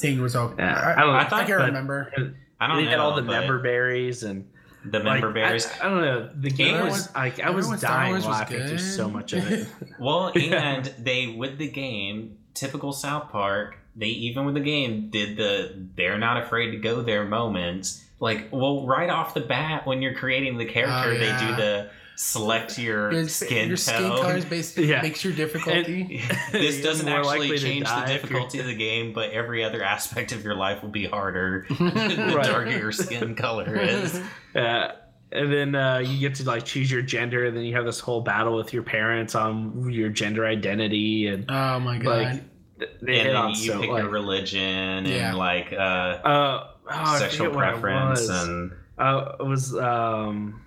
saying 0.00 0.18
it 0.18 0.22
was 0.22 0.36
okay. 0.36 0.54
Yeah, 0.62 0.74
I, 0.74 0.92
I 0.92 1.00
don't 1.04 1.12
know. 1.12 1.18
I, 1.18 1.20
I 1.22 1.28
thought- 1.28 1.46
can't 1.46 1.58
but- 1.60 1.66
remember. 1.66 2.12
I 2.62 2.66
don't 2.66 2.76
they 2.76 2.84
know. 2.84 2.90
had 2.90 2.98
all 2.98 3.14
the 3.16 3.22
member 3.22 3.58
berries 3.60 4.22
and 4.22 4.46
the 4.84 4.98
like, 4.98 5.04
member 5.20 5.32
berries. 5.32 5.66
I, 5.80 5.86
I 5.86 5.88
don't 5.88 6.00
know. 6.02 6.30
The 6.40 6.50
game 6.50 6.74
Everyone- 6.74 6.90
was 6.92 7.14
like 7.14 7.40
I 7.40 7.50
was 7.50 7.80
dying 7.80 8.10
Wars 8.12 8.26
was 8.26 8.34
laughing 8.38 8.58
through 8.58 8.68
good. 8.70 8.80
so 8.80 9.08
much 9.08 9.32
of 9.32 9.50
it. 9.50 9.66
Well, 9.98 10.32
and 10.34 10.84
they 10.98 11.28
with 11.28 11.58
the 11.58 11.68
game, 11.68 12.36
typical 12.54 12.92
South 12.92 13.30
Park, 13.30 13.76
they 13.96 14.06
even 14.08 14.44
with 14.46 14.54
the 14.54 14.60
game 14.60 15.08
did 15.10 15.36
the 15.36 15.86
they're 15.96 16.18
not 16.18 16.42
afraid 16.42 16.70
to 16.72 16.76
go 16.78 17.02
there 17.02 17.24
moments. 17.24 18.04
Like, 18.18 18.48
well, 18.52 18.86
right 18.86 19.08
off 19.08 19.32
the 19.32 19.40
bat 19.40 19.86
when 19.86 20.02
you're 20.02 20.14
creating 20.14 20.58
the 20.58 20.66
character, 20.66 21.10
Oh, 21.10 21.18
they 21.18 21.30
do 21.38 21.56
the 21.56 21.90
select 22.20 22.78
your, 22.78 23.10
Your 23.12 23.28
skin 23.28 23.68
your 23.68 23.76
tone. 23.78 23.94
skin 23.96 24.10
color 24.10 24.36
is 24.36 24.44
basically 24.44 24.86
Yeah. 24.90 25.00
makes 25.00 25.24
your 25.24 25.32
difficulty. 25.32 26.22
this 26.52 26.82
doesn't 26.82 27.08
actually 27.08 27.56
change 27.58 27.80
the 27.86 27.90
die 27.90 28.02
if 28.02 28.08
you're- 28.08 28.18
difficulty 28.20 28.58
of 28.60 28.66
the 28.66 28.74
game, 28.74 29.12
but 29.14 29.30
every 29.30 29.64
other 29.64 29.82
aspect 29.82 30.32
of 30.32 30.44
your 30.44 30.54
life 30.54 30.82
will 30.82 30.90
be 30.90 31.06
harder 31.06 31.64
the 31.78 32.32
Right. 32.36 32.44
darker 32.46 32.70
your 32.70 32.92
skin 32.92 33.34
color 33.34 33.74
is. 33.80 34.20
Uh, 34.54 34.88
and 35.32 35.50
then 35.52 35.74
uh, 35.74 35.98
you 35.98 36.18
get 36.18 36.34
to 36.36 36.44
like 36.44 36.64
choose 36.64 36.90
your 36.90 37.00
gender, 37.02 37.46
and 37.46 37.56
then 37.56 37.64
you 37.64 37.74
have 37.76 37.84
this 37.86 38.00
whole 38.00 38.20
battle 38.20 38.54
with 38.56 38.72
your 38.74 38.82
parents 38.82 39.34
on 39.34 39.88
your 39.90 40.08
gender 40.10 40.44
identity, 40.44 41.28
and 41.28 41.46
oh 41.48 41.78
my 41.80 41.98
god! 41.98 42.04
like 42.32 42.42
they 42.78 42.86
and 42.96 43.08
hit 43.08 43.24
then 43.24 43.36
on 43.36 43.50
you 43.50 43.54
so 43.56 43.80
pick 43.80 43.90
like, 43.90 44.02
your 44.02 44.10
religion 44.10 45.06
Yeah. 45.06 45.28
and 45.28 45.38
like 45.38 45.72
uh, 45.72 45.76
uh, 45.76 46.66
oh, 46.90 47.18
sexual 47.18 47.46
forget 47.46 47.54
what 47.56 47.64
it 47.68 47.80
preference 47.80 48.28
and 48.28 48.72
Uh, 48.98 49.36
it 49.38 49.46
was 49.46 49.74
um, 49.76 50.60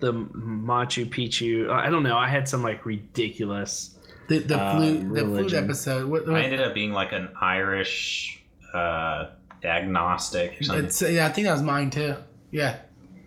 the 0.00 0.12
Machu 0.12 1.06
Picchu. 1.06 1.70
I 1.70 1.90
don't 1.90 2.02
know. 2.02 2.16
I 2.16 2.28
had 2.28 2.48
some 2.48 2.62
like 2.62 2.84
ridiculous. 2.84 3.96
the 4.28 4.38
the 4.38 4.58
uh, 4.58 4.76
flute 4.76 5.14
the 5.14 5.20
flute 5.20 5.54
episode. 5.54 6.10
What, 6.10 6.28
I 6.28 6.42
ended 6.42 6.60
up 6.60 6.74
being 6.74 6.92
like 6.92 7.12
an 7.12 7.28
Irish 7.40 8.42
uh, 8.74 9.26
agnostic 9.62 10.60
or 10.60 10.64
something. 10.64 10.84
it's, 10.86 11.02
yeah, 11.02 11.26
I 11.26 11.30
think 11.30 11.46
that 11.46 11.52
was 11.52 11.62
mine 11.62 11.90
too. 11.90 12.16
Yeah, 12.50 12.78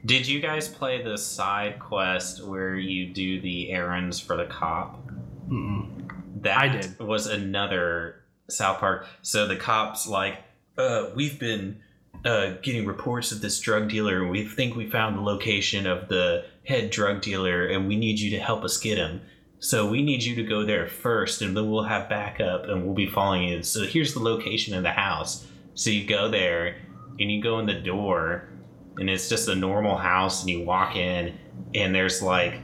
Did 0.05 0.27
you 0.27 0.41
guys 0.41 0.67
play 0.67 1.01
the 1.01 1.17
side 1.17 1.79
quest 1.79 2.43
where 2.45 2.75
you 2.75 3.13
do 3.13 3.39
the 3.39 3.71
errands 3.71 4.19
for 4.19 4.35
the 4.35 4.45
cop? 4.45 4.99
Mm-mm. 5.47 6.41
that 6.41 6.57
I 6.57 6.67
did. 6.69 6.99
was 6.99 7.27
another 7.27 8.23
South 8.49 8.79
Park. 8.79 9.07
So 9.21 9.47
the 9.47 9.55
cops 9.55 10.07
like, 10.07 10.39
uh, 10.77 11.07
we've 11.15 11.39
been 11.39 11.79
uh, 12.25 12.51
getting 12.61 12.85
reports 12.85 13.31
of 13.31 13.41
this 13.41 13.59
drug 13.59 13.89
dealer, 13.89 14.27
we 14.27 14.45
think 14.45 14.75
we 14.75 14.89
found 14.89 15.17
the 15.17 15.21
location 15.21 15.85
of 15.85 16.07
the 16.07 16.45
head 16.65 16.89
drug 16.89 17.21
dealer, 17.21 17.65
and 17.67 17.87
we 17.87 17.97
need 17.97 18.19
you 18.19 18.31
to 18.31 18.39
help 18.39 18.63
us 18.63 18.77
get 18.77 18.97
him. 18.97 19.21
So 19.59 19.89
we 19.89 20.01
need 20.03 20.23
you 20.23 20.35
to 20.35 20.43
go 20.43 20.65
there 20.65 20.87
first, 20.87 21.41
and 21.41 21.55
then 21.55 21.69
we'll 21.69 21.83
have 21.83 22.09
backup, 22.09 22.65
and 22.65 22.85
we'll 22.85 22.95
be 22.95 23.07
following 23.07 23.43
you. 23.43 23.63
So 23.63 23.85
here's 23.85 24.13
the 24.13 24.19
location 24.19 24.73
of 24.73 24.83
the 24.83 24.91
house. 24.91 25.47
So 25.73 25.89
you 25.89 26.05
go 26.05 26.29
there, 26.29 26.77
and 27.19 27.31
you 27.31 27.41
go 27.41 27.59
in 27.59 27.65
the 27.65 27.79
door, 27.79 28.49
and 28.97 29.09
it's 29.09 29.29
just 29.29 29.47
a 29.47 29.55
normal 29.55 29.97
house, 29.97 30.41
and 30.41 30.49
you 30.49 30.63
walk 30.63 30.95
in, 30.95 31.37
and 31.73 31.93
there's 31.93 32.21
like 32.21 32.55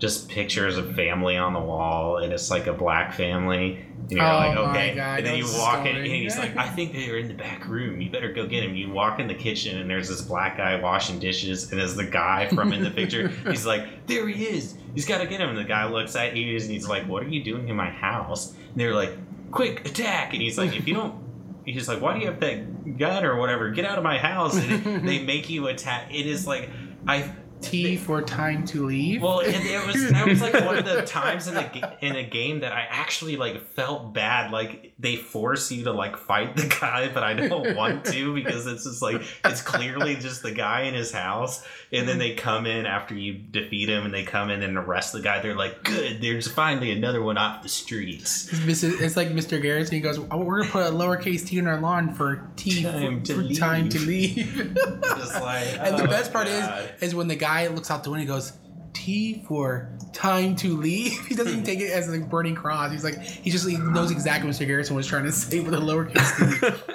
just 0.00 0.28
pictures 0.28 0.78
of 0.78 0.96
family 0.96 1.36
on 1.36 1.52
the 1.52 1.60
wall, 1.60 2.16
and 2.18 2.32
it's 2.32 2.50
like 2.50 2.66
a 2.66 2.72
black 2.72 3.12
family. 3.12 3.84
And 4.08 4.12
you're 4.12 4.24
Oh 4.24 4.36
like, 4.36 4.54
my 4.54 4.60
okay. 4.70 4.94
God, 4.94 5.18
and 5.18 5.26
then 5.26 5.36
you 5.36 5.44
walk 5.58 5.86
in, 5.86 5.94
and 5.94 6.06
he's 6.06 6.36
like, 6.38 6.56
I 6.56 6.68
think 6.68 6.92
they're 6.92 7.18
in 7.18 7.28
the 7.28 7.34
back 7.34 7.68
room. 7.68 8.00
You 8.00 8.10
better 8.10 8.32
go 8.32 8.46
get 8.46 8.64
him. 8.64 8.74
You 8.74 8.90
walk 8.90 9.20
in 9.20 9.28
the 9.28 9.34
kitchen, 9.34 9.78
and 9.78 9.88
there's 9.88 10.08
this 10.08 10.22
black 10.22 10.56
guy 10.56 10.80
washing 10.80 11.18
dishes, 11.18 11.70
and 11.70 11.78
there's 11.78 11.94
the 11.94 12.06
guy 12.06 12.48
from 12.48 12.72
in 12.72 12.82
the 12.82 12.90
picture. 12.90 13.28
He's 13.48 13.66
like, 13.66 14.06
there 14.06 14.26
he 14.26 14.46
is. 14.46 14.74
He's 14.94 15.04
got 15.06 15.18
to 15.18 15.26
get 15.26 15.40
him. 15.40 15.50
And 15.50 15.58
the 15.58 15.64
guy 15.64 15.86
looks 15.86 16.16
at 16.16 16.34
you, 16.36 16.56
and 16.56 16.70
he's 16.70 16.88
like, 16.88 17.06
what 17.06 17.22
are 17.22 17.28
you 17.28 17.44
doing 17.44 17.68
in 17.68 17.76
my 17.76 17.90
house? 17.90 18.52
And 18.52 18.76
they're 18.76 18.94
like, 18.94 19.12
quick, 19.52 19.86
attack. 19.86 20.32
And 20.32 20.42
he's 20.42 20.58
like, 20.58 20.74
if 20.74 20.88
you 20.88 20.94
don't. 20.94 21.20
He's 21.66 21.86
like, 21.88 22.00
why 22.00 22.14
do 22.14 22.20
you 22.20 22.26
have 22.26 22.40
that 22.40 22.96
gun 22.98 23.22
or 23.22 23.36
whatever? 23.36 23.70
Get 23.70 23.84
out 23.84 23.98
of 23.98 24.02
my 24.02 24.16
house. 24.18 24.56
And 24.56 25.06
they 25.08 25.22
make 25.22 25.50
you 25.50 25.68
attack. 25.68 26.12
It 26.12 26.26
is 26.26 26.46
like, 26.46 26.70
I 27.06 27.30
T 27.60 27.96
for 27.96 28.22
time 28.22 28.64
to 28.66 28.86
leave. 28.86 29.22
well, 29.22 29.40
it, 29.40 29.54
it 29.54 29.86
was 29.86 30.10
that 30.10 30.26
was 30.26 30.40
like 30.40 30.54
one 30.54 30.78
of 30.78 30.84
the 30.84 31.02
times 31.06 31.48
in 31.48 31.56
a 31.56 31.98
in 32.00 32.16
a 32.16 32.24
game 32.24 32.60
that 32.60 32.72
I 32.72 32.86
actually 32.88 33.36
like 33.36 33.60
felt 33.60 34.12
bad. 34.12 34.50
Like 34.50 34.92
they 34.98 35.16
force 35.16 35.70
you 35.72 35.84
to 35.84 35.92
like 35.92 36.16
fight 36.16 36.56
the 36.56 36.66
guy, 36.66 37.10
but 37.12 37.22
I 37.22 37.34
don't 37.34 37.76
want 37.76 38.04
to 38.06 38.34
because 38.42 38.66
it's 38.66 38.84
just 38.84 39.02
like 39.02 39.22
it's 39.44 39.62
clearly 39.62 40.16
just 40.16 40.42
the 40.42 40.52
guy 40.52 40.82
in 40.82 40.94
his 40.94 41.12
house, 41.12 41.64
and 41.92 42.08
then 42.08 42.18
they 42.18 42.34
come 42.34 42.66
in 42.66 42.86
after 42.86 43.14
you 43.14 43.34
defeat 43.34 43.88
him, 43.88 44.04
and 44.04 44.14
they 44.14 44.24
come 44.24 44.50
in 44.50 44.62
and 44.62 44.76
arrest 44.76 45.12
the 45.12 45.20
guy. 45.20 45.40
They're 45.40 45.56
like, 45.56 45.82
"Good, 45.84 46.20
there's 46.20 46.48
finally 46.48 46.90
another 46.92 47.22
one 47.22 47.38
off 47.38 47.62
the 47.62 47.68
streets." 47.68 48.48
It's, 48.52 48.82
it's 48.82 49.16
like 49.16 49.28
Mr. 49.28 49.60
Garrison. 49.60 49.94
He 49.94 50.00
goes, 50.00 50.18
oh, 50.30 50.38
"We're 50.38 50.60
gonna 50.60 50.70
put 50.72 50.86
a 50.86 50.90
lowercase 50.90 51.46
t 51.46 51.58
in 51.58 51.66
our 51.66 51.80
lawn 51.80 52.14
for 52.14 52.50
T 52.56 52.82
Time 52.82 53.20
for, 53.20 53.26
to 53.26 53.48
for 53.48 53.54
time 53.54 53.88
to 53.88 53.98
leave." 53.98 54.10
leave." 54.56 54.74
Just 55.02 55.40
like, 55.40 55.66
and 55.78 55.98
the 55.98 56.04
oh, 56.04 56.06
best 56.06 56.32
part 56.32 56.46
God. 56.46 56.90
is, 56.96 57.08
is 57.08 57.14
when 57.14 57.28
the 57.28 57.36
guy 57.36 57.49
looks 57.68 57.90
out 57.90 58.04
the 58.04 58.10
window, 58.10 58.22
he 58.22 58.26
goes, 58.26 58.52
"T 58.92 59.44
for 59.46 59.90
time 60.12 60.56
to 60.56 60.76
leave." 60.76 61.18
He 61.28 61.34
doesn't 61.34 61.52
even 61.52 61.64
take 61.64 61.80
it 61.80 61.90
as 61.90 62.08
like 62.08 62.28
burning 62.28 62.54
cross. 62.54 62.92
He's 62.92 63.04
like, 63.04 63.20
he 63.20 63.50
just 63.50 63.68
he 63.68 63.76
knows 63.76 64.10
exactly 64.10 64.48
what 64.48 64.56
Mr. 64.56 64.66
Garrison 64.66 64.96
was 64.96 65.06
trying 65.06 65.24
to 65.24 65.32
say 65.32 65.60
with 65.60 65.74
a 65.74 65.78
lowercase 65.78 66.36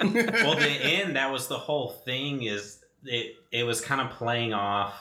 t. 0.00 0.44
well, 0.44 0.56
the 0.56 0.66
end 0.66 1.16
that 1.16 1.32
was 1.32 1.48
the 1.48 1.58
whole 1.58 1.90
thing. 2.04 2.42
Is 2.42 2.80
it? 3.04 3.36
It 3.52 3.64
was 3.64 3.80
kind 3.80 4.00
of 4.00 4.10
playing 4.10 4.52
off 4.52 4.94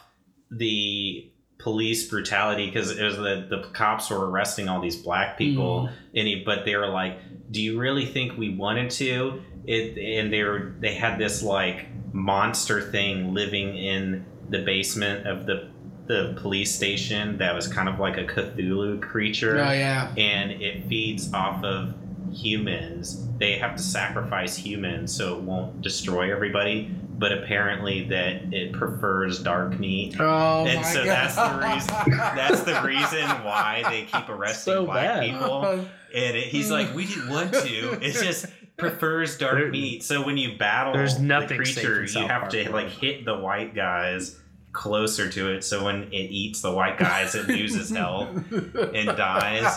the 0.51 1.32
police 1.58 2.08
brutality 2.08 2.68
because 2.68 2.91
it 2.91 3.03
was 3.03 3.18
the 3.18 3.47
the 3.49 3.68
cops 3.74 4.10
were 4.10 4.30
arresting 4.30 4.70
all 4.70 4.82
these 4.82 4.95
black 4.95 5.38
people, 5.38 5.84
mm-hmm. 5.84 5.95
and 6.16 6.28
he, 6.28 6.43
but 6.45 6.66
they 6.66 6.76
were 6.76 6.88
like, 6.88 7.18
"Do 7.51 7.62
you 7.62 7.80
really 7.80 8.06
think 8.06 8.38
we 8.38 8.56
wanted 8.56 8.91
to?" 8.91 9.41
It 9.66 9.97
and 9.97 10.32
they 10.32 10.43
were 10.43 10.76
they 10.80 10.93
had 10.93 11.18
this 11.18 11.41
like 11.41 11.88
monster 12.14 12.82
thing 12.82 13.34
living 13.34 13.76
in 13.76 14.26
the 14.50 14.60
basement 14.60 15.28
of 15.28 15.46
the 15.46 15.70
the 16.08 16.38
police 16.39 16.74
station 16.76 17.38
that 17.39 17.56
was 17.56 17.68
kind 17.68 17.89
of 17.89 18.00
like 18.00 18.18
a 18.18 18.26
Cthulhu 18.26 19.02
creature 19.02 19.58
oh 19.60 19.72
yeah. 19.72 20.14
and 20.16 20.52
it 20.52 20.88
feeds 20.88 21.34
off 21.34 21.64
of 21.64 21.96
humans. 22.32 23.28
They 23.38 23.58
have 23.58 23.76
to 23.76 23.82
sacrifice 23.82 24.56
humans 24.56 25.16
so 25.16 25.36
it 25.38 25.41
won't 25.41 25.82
destroy 25.82 26.32
everybody. 26.32 26.91
But 27.18 27.32
apparently, 27.32 28.04
that 28.10 28.54
it 28.54 28.74
prefers 28.74 29.41
dark 29.41 29.80
meat, 29.80 30.18
Oh 30.20 30.66
and 30.68 30.86
so 30.86 31.06
God. 31.06 31.08
that's 31.08 31.36
the 31.38 31.66
reason. 31.66 32.18
That's 32.36 32.62
the 32.64 32.82
reason 32.86 33.26
why 33.46 33.84
they 33.89 34.02
keep 34.04 34.28
arresting 34.38 34.74
So 34.74 34.86
black 34.86 35.22
bad. 35.22 35.24
people. 35.24 35.64
And 36.14 36.36
it, 36.36 36.48
he's 36.48 36.70
like, 36.70 36.93
we 36.93 37.06
didn't 37.06 37.30
want 37.30 37.54
to. 37.54 37.98
It's 38.06 38.22
just 38.22 38.48
prefers 38.78 39.38
dark 39.38 39.55
There- 39.55 39.69
meat. 39.69 40.03
So 40.03 40.26
when 40.26 40.38
you 40.38 40.57
battle 40.57 40.93
There's 40.93 41.15
the 41.17 41.23
nothing 41.23 41.63
safe 41.65 41.76
creature, 41.86 42.01
you 42.01 42.07
South 42.07 42.30
have 42.30 42.41
Park, 42.41 42.51
to 42.53 42.63
bro. 42.65 42.73
like 42.73 42.89
hit 42.89 43.26
the 43.26 43.38
white 43.38 43.73
guys 43.76 44.38
closer 44.73 45.30
to 45.30 45.53
it. 45.53 45.63
So 45.63 45.86
when 45.86 46.03
it 46.11 46.30
eats 46.32 46.61
the 46.61 46.71
white 46.71 46.97
guys, 46.97 47.34
it 47.36 47.47
loses 47.47 47.89
health 47.89 48.28
and 48.51 49.07
dies. 49.17 49.73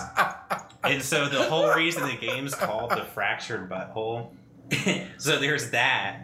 And 0.83 1.03
so 1.03 1.29
the 1.29 1.43
whole 1.45 1.73
reason 1.75 2.03
the 2.09 2.17
game's 2.17 2.55
called 2.55 2.91
the 2.91 3.05
fractured 3.15 3.69
butthole. 3.71 4.31
so 5.19 5.39
there's 5.39 5.71
that, 5.71 6.19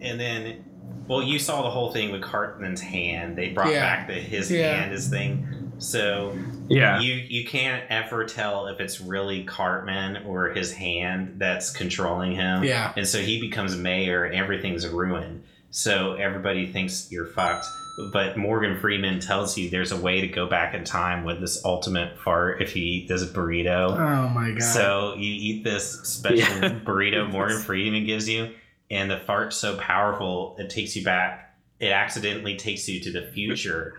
and 0.00 0.18
then, 0.18 0.64
well, 1.06 1.22
you 1.22 1.38
saw 1.38 1.62
the 1.62 1.70
whole 1.70 1.92
thing 1.92 2.10
with 2.12 2.22
Cartman's 2.22 2.80
hand. 2.80 3.36
They 3.36 3.50
brought 3.50 3.70
Yeah. 3.72 3.80
back 3.80 4.06
the 4.08 4.14
his 4.14 4.50
Yeah. 4.50 4.74
hand 4.76 4.92
his 4.92 5.08
thing. 5.08 5.59
So 5.80 6.36
Yeah. 6.68 7.00
you 7.00 7.14
you 7.14 7.44
can't 7.44 7.84
ever 7.90 8.24
tell 8.24 8.66
if 8.68 8.80
it's 8.80 9.00
really 9.00 9.44
Cartman 9.44 10.24
or 10.26 10.50
his 10.50 10.72
hand 10.72 11.34
that's 11.38 11.70
controlling 11.76 12.32
him. 12.32 12.62
Yeah. 12.64 12.92
And 12.96 13.06
so 13.06 13.18
he 13.20 13.40
becomes 13.40 13.76
mayor, 13.76 14.24
and 14.24 14.34
everything's 14.34 14.86
ruined. 14.86 15.42
So 15.70 16.14
everybody 16.14 16.66
thinks 16.66 17.08
you're 17.10 17.26
fucked. 17.26 17.66
But 18.12 18.36
Morgan 18.38 18.78
Freeman 18.78 19.20
tells 19.20 19.58
you 19.58 19.68
there's 19.68 19.92
a 19.92 19.96
way 19.96 20.20
to 20.22 20.26
go 20.28 20.46
back 20.46 20.74
in 20.74 20.84
time 20.84 21.22
with 21.24 21.40
this 21.40 21.62
ultimate 21.64 22.18
fart 22.18 22.62
if 22.62 22.74
you 22.74 22.82
eat 22.82 23.08
this 23.08 23.24
burrito. 23.24 23.90
Oh 23.90 24.28
my 24.30 24.52
god. 24.52 24.62
So 24.62 25.14
you 25.18 25.32
eat 25.32 25.64
this 25.64 26.00
special 26.04 26.38
Yeah. 26.62 26.78
burrito 26.84 27.28
Morgan 27.32 27.58
Freeman 27.58 28.06
gives 28.06 28.28
you, 28.28 28.50
and 28.90 29.10
the 29.10 29.18
fart's 29.18 29.56
so 29.56 29.76
powerful 29.76 30.56
it 30.58 30.70
takes 30.70 30.96
you 30.96 31.04
back. 31.04 31.54
It 31.78 31.92
accidentally 31.92 32.56
takes 32.56 32.88
you 32.88 33.00
to 33.00 33.12
the 33.12 33.22
future, 33.32 33.94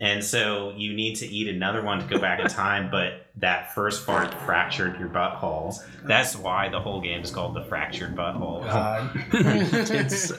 and 0.00 0.24
so 0.24 0.72
you 0.76 0.94
need 0.94 1.16
to 1.16 1.26
eat 1.26 1.48
another 1.48 1.82
one 1.82 1.98
to 2.00 2.06
go 2.06 2.18
back 2.18 2.40
in 2.40 2.46
time. 2.48 2.90
But 2.90 3.26
that 3.36 3.74
first 3.74 4.04
fart 4.04 4.32
fractured 4.42 4.98
your 5.00 5.08
butthole. 5.08 5.76
That's 6.04 6.36
why 6.36 6.68
the 6.68 6.80
whole 6.80 7.00
game 7.00 7.22
is 7.22 7.30
called 7.30 7.54
the 7.54 7.64
fractured 7.64 8.14
butthole. 8.14 8.64
God. 8.64 9.10
it's 9.32 10.32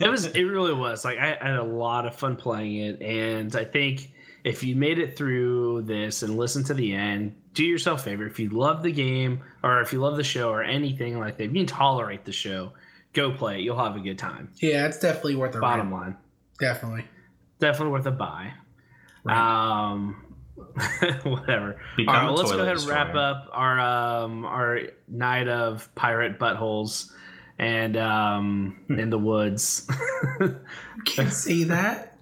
it 0.00 0.08
was 0.08 0.26
it 0.26 0.42
really 0.44 0.72
was 0.72 1.04
like 1.04 1.18
I, 1.18 1.36
I 1.40 1.48
had 1.48 1.56
a 1.56 1.64
lot 1.64 2.06
of 2.06 2.14
fun 2.14 2.36
playing 2.36 2.76
it 2.76 3.02
and 3.02 3.54
i 3.56 3.64
think 3.64 4.12
if 4.44 4.62
you 4.62 4.76
made 4.76 4.98
it 4.98 5.16
through 5.16 5.82
this 5.82 6.22
and 6.22 6.36
listen 6.36 6.64
to 6.64 6.74
the 6.74 6.94
end 6.94 7.34
do 7.52 7.64
yourself 7.64 8.00
a 8.00 8.02
favor 8.04 8.26
if 8.26 8.38
you 8.38 8.48
love 8.50 8.82
the 8.82 8.92
game 8.92 9.42
or 9.62 9.80
if 9.80 9.92
you 9.92 9.98
love 9.98 10.16
the 10.16 10.24
show 10.24 10.50
or 10.50 10.62
anything 10.62 11.18
like 11.18 11.36
that 11.36 11.44
if 11.44 11.52
you 11.52 11.60
can 11.60 11.66
tolerate 11.66 12.24
the 12.24 12.32
show 12.32 12.72
go 13.12 13.32
play 13.32 13.56
it 13.58 13.60
you'll 13.62 13.78
have 13.78 13.96
a 13.96 14.00
good 14.00 14.18
time 14.18 14.50
yeah, 14.56 14.86
it's 14.86 14.98
definitely 14.98 15.36
worth 15.36 15.54
a 15.54 15.60
bottom 15.60 15.92
ride. 15.92 16.00
line 16.06 16.16
Definitely. 16.58 17.04
definitely 17.58 17.92
worth 17.92 18.06
a 18.06 18.10
buy 18.10 18.52
Right. 19.26 19.90
um 19.90 20.22
whatever 21.24 21.80
Become 21.96 22.14
all 22.14 22.20
right, 22.20 22.24
well, 22.26 22.34
let's 22.34 22.52
go 22.52 22.58
ahead 22.60 22.76
and 22.76 22.86
wrap 22.86 23.14
up 23.14 23.48
our 23.52 23.78
um 23.80 24.44
our 24.44 24.80
night 25.08 25.48
of 25.48 25.92
pirate 25.94 26.38
buttholes 26.38 27.10
and 27.58 27.96
um 27.96 28.84
in 28.90 29.10
the 29.10 29.18
woods 29.18 29.88
Can't 31.06 31.32
say 31.32 31.64
that. 31.64 32.16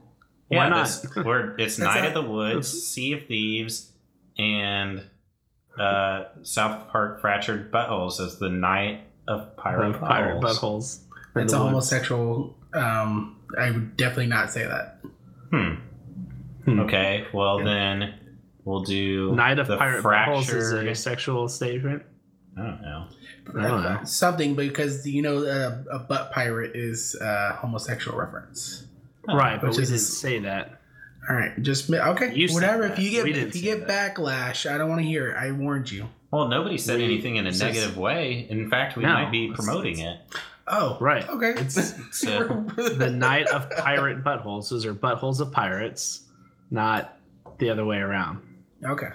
Why 0.49 0.57
Yeah, 0.65 0.69
not? 0.69 0.85
this- 0.87 1.07
we're, 1.17 1.57
it's 1.59 1.77
That's 1.79 1.95
Night 1.95 2.05
a- 2.05 2.09
of 2.09 2.15
the 2.15 2.23
Woods, 2.31 2.69
Sea 2.87 3.15
of 3.15 3.27
Thieves, 3.27 3.91
and 4.39 5.03
uh, 5.79 6.25
South 6.43 6.89
Park 6.91 7.21
Fractured 7.23 7.73
Buttholes 7.73 8.21
as 8.21 8.39
the 8.39 8.51
Night 8.51 9.05
of 9.27 9.57
Pirate, 9.57 9.99
pirate 10.01 10.41
Buttholes. 10.43 11.01
buttholes. 11.35 11.43
It's 11.43 11.53
a 11.55 11.59
homosexual. 11.59 12.57
Um, 12.75 13.39
I 13.59 13.71
would 13.71 13.97
definitely 13.97 14.27
not 14.27 14.53
say 14.53 14.67
that. 14.67 15.01
Hmm. 15.51 15.75
Hmm. 16.65 16.81
Okay, 16.81 17.27
well 17.33 17.63
then 17.63 18.15
we'll 18.65 18.83
do 18.85 19.35
Night 19.35 19.59
of 19.59 19.67
the 19.67 19.77
Pirate 19.77 20.03
Buttholes 20.03 20.55
is 20.55 20.73
a 20.73 20.95
sexual 20.95 21.49
statement. 21.49 22.03
I 22.57 22.63
don't 22.63 22.83
know. 22.83 23.07
I 23.59 23.63
don't 23.69 23.83
know. 23.83 24.01
Something 24.05 24.55
because 24.55 25.07
you 25.07 25.23
know 25.23 25.45
uh, 25.45 25.83
a 25.91 25.99
butt 25.99 26.33
pirate 26.33 26.73
is 26.75 27.15
a 27.21 27.53
homosexual 27.61 28.17
reference. 28.19 28.87
right, 29.29 29.61
but 29.61 29.69
Which 29.71 29.77
we 29.79 29.83
is- 29.83 29.89
didn't 29.91 30.01
say 30.03 30.39
that. 30.41 30.81
All 31.29 31.35
right, 31.37 31.61
just 31.63 31.89
mi- 31.89 31.99
okay. 31.99 32.35
You 32.35 32.53
whatever. 32.55 32.85
If 32.85 32.99
you 32.99 33.11
get 33.11 33.27
if 33.27 33.57
you 33.57 33.63
get 33.63 33.87
that. 33.89 34.15
backlash, 34.15 34.71
I 34.71 34.77
don't 34.79 34.89
want 34.91 35.01
to 35.01 35.07
hear 35.07 35.31
it. 35.31 35.37
I 35.37 35.51
warned 35.53 35.91
you. 35.91 36.07
Well, 36.31 36.49
nobody 36.49 36.77
said 36.79 36.99
We- 36.99 37.05
anything 37.05 37.37
in 37.37 37.47
a 37.47 37.53
says- 37.53 37.75
negative 37.75 37.97
way. 37.97 38.47
In 38.51 38.69
fact, 38.71 38.97
we 38.97 39.03
No. 39.05 39.13
might 39.15 39.31
be 39.33 39.51
promoting 39.53 39.99
it. 40.01 40.21
Oh, 40.67 40.97
Right. 41.01 41.27
Okay. 41.29 41.55
It's 41.57 41.95
So- 42.19 42.65
the 42.77 43.11
Night 43.11 43.47
of 43.49 43.71
Pirate 43.71 44.23
Buttholes. 44.25 44.69
Those 44.71 44.85
are 44.87 44.95
buttholes 44.95 45.41
of 45.41 45.51
pirates, 45.53 46.24
not 46.75 47.17
the 47.59 47.71
other 47.71 47.85
way 47.85 47.97
around. 47.99 48.43
okay. 48.85 49.09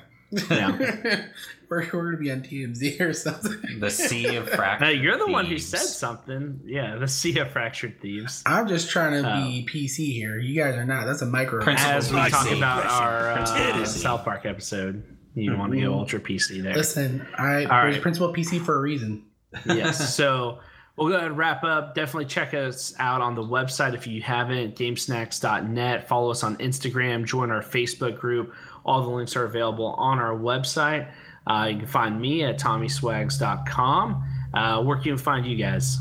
Yeah. 0.52 0.78
we're, 1.70 1.88
we're 1.92 2.12
gonna 2.12 2.18
be 2.18 2.32
on 2.32 2.42
TMZ 2.44 3.02
or 3.02 3.14
something. 3.14 3.80
The 3.80 3.90
Sea 3.90 4.36
of 4.36 4.48
Fractured. 4.50 4.82
Now, 4.88 4.90
you're 4.90 5.18
the 5.18 5.26
one 5.32 5.46
who 5.48 5.58
said 5.58 5.80
something. 5.80 6.62
Yeah, 6.66 6.98
the 6.98 7.08
Sea 7.08 7.40
of 7.40 7.52
Fractured 7.52 8.00
Thieves. 8.00 8.44
I'm 8.46 8.68
just 8.68 8.92
trying 8.92 9.22
to 9.24 9.28
Oh. 9.28 9.42
be 9.48 9.68
PC 9.68 10.14
here. 10.14 10.38
You 10.38 10.62
guys 10.62 10.76
are 10.76 10.86
not. 10.86 11.06
That's 11.08 11.24
a 11.24 11.26
micro. 11.26 11.64
Principal 11.64 11.92
As 11.94 12.14
we 12.14 12.30
talk 12.30 12.52
about 12.52 12.86
our 12.86 13.30
uh, 13.40 13.86
South 13.86 14.24
Park 14.24 14.46
episode. 14.46 15.04
You 15.34 15.58
want 15.58 15.74
to 15.74 15.82
go 15.82 15.94
ultra 15.94 16.20
PC 16.20 16.62
there. 16.62 16.76
Listen, 16.76 17.26
I 17.38 17.64
All 17.66 17.82
there's 17.84 17.96
right. 17.96 18.02
principal 18.02 18.32
PC 18.34 18.64
for 18.64 18.76
a 18.76 18.82
reason. 18.82 19.26
yes. 19.66 20.14
So 20.16 20.60
we'll 21.00 21.10
go 21.10 21.16
ahead 21.16 21.28
and 21.28 21.38
wrap 21.38 21.64
up. 21.64 21.96
Definitely 21.96 22.26
check 22.26 22.54
us 22.54 22.94
out 23.00 23.22
on 23.22 23.34
the 23.34 23.42
website 23.42 23.94
if 23.96 24.06
you 24.06 24.22
haven't, 24.22 24.76
gamesnacks.net. 24.76 26.08
Follow 26.08 26.30
us 26.30 26.44
on 26.44 26.58
Instagram, 26.58 27.26
join 27.26 27.52
our 27.52 27.62
Facebook 27.62 28.20
group. 28.20 28.54
All 28.86 29.02
the 29.04 29.10
links 29.10 29.36
are 29.36 29.46
available 29.46 29.86
on 29.86 30.20
our 30.20 30.38
website. 30.38 31.10
Uh, 31.48 31.70
you 31.72 31.78
can 31.78 31.88
find 31.88 32.20
me 32.20 32.44
at 32.44 32.60
tommyswags.com. 32.60 34.24
Uh, 34.54 34.84
where 34.84 34.98
can 34.98 35.08
you 35.08 35.18
find 35.18 35.46
you 35.46 35.56
guys? 35.56 35.98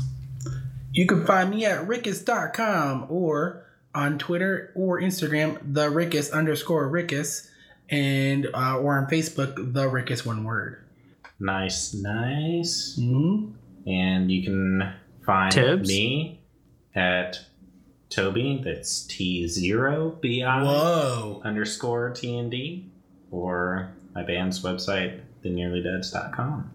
You 0.91 1.07
can 1.07 1.25
find 1.25 1.49
me 1.49 1.65
at 1.65 1.87
rickus.com 1.87 3.07
or 3.09 3.65
on 3.95 4.19
Twitter 4.19 4.71
or 4.75 4.99
Instagram, 4.99 5.73
the 5.73 5.89
rickus 5.89 6.31
underscore 6.31 6.91
rickus, 6.91 7.47
and 7.89 8.47
uh, 8.53 8.77
or 8.77 8.97
on 8.97 9.07
Facebook, 9.07 9.55
the 9.55 9.85
rickus 9.85 10.25
one 10.25 10.43
word. 10.43 10.83
Nice, 11.39 11.93
nice. 11.93 12.97
hmm 12.99 13.51
And 13.87 14.31
you 14.31 14.43
can 14.43 14.93
find 15.25 15.51
Tibbs? 15.51 15.87
me 15.89 16.41
at 16.95 17.39
Toby, 18.09 18.61
that's 18.63 19.05
T0BI 19.07 20.63
Whoa. 20.65 21.41
underscore 21.45 22.11
TND, 22.11 22.89
or 23.31 23.93
my 24.15 24.23
band's 24.23 24.61
website, 24.63 25.21
thenearlydeads.com. 25.43 26.71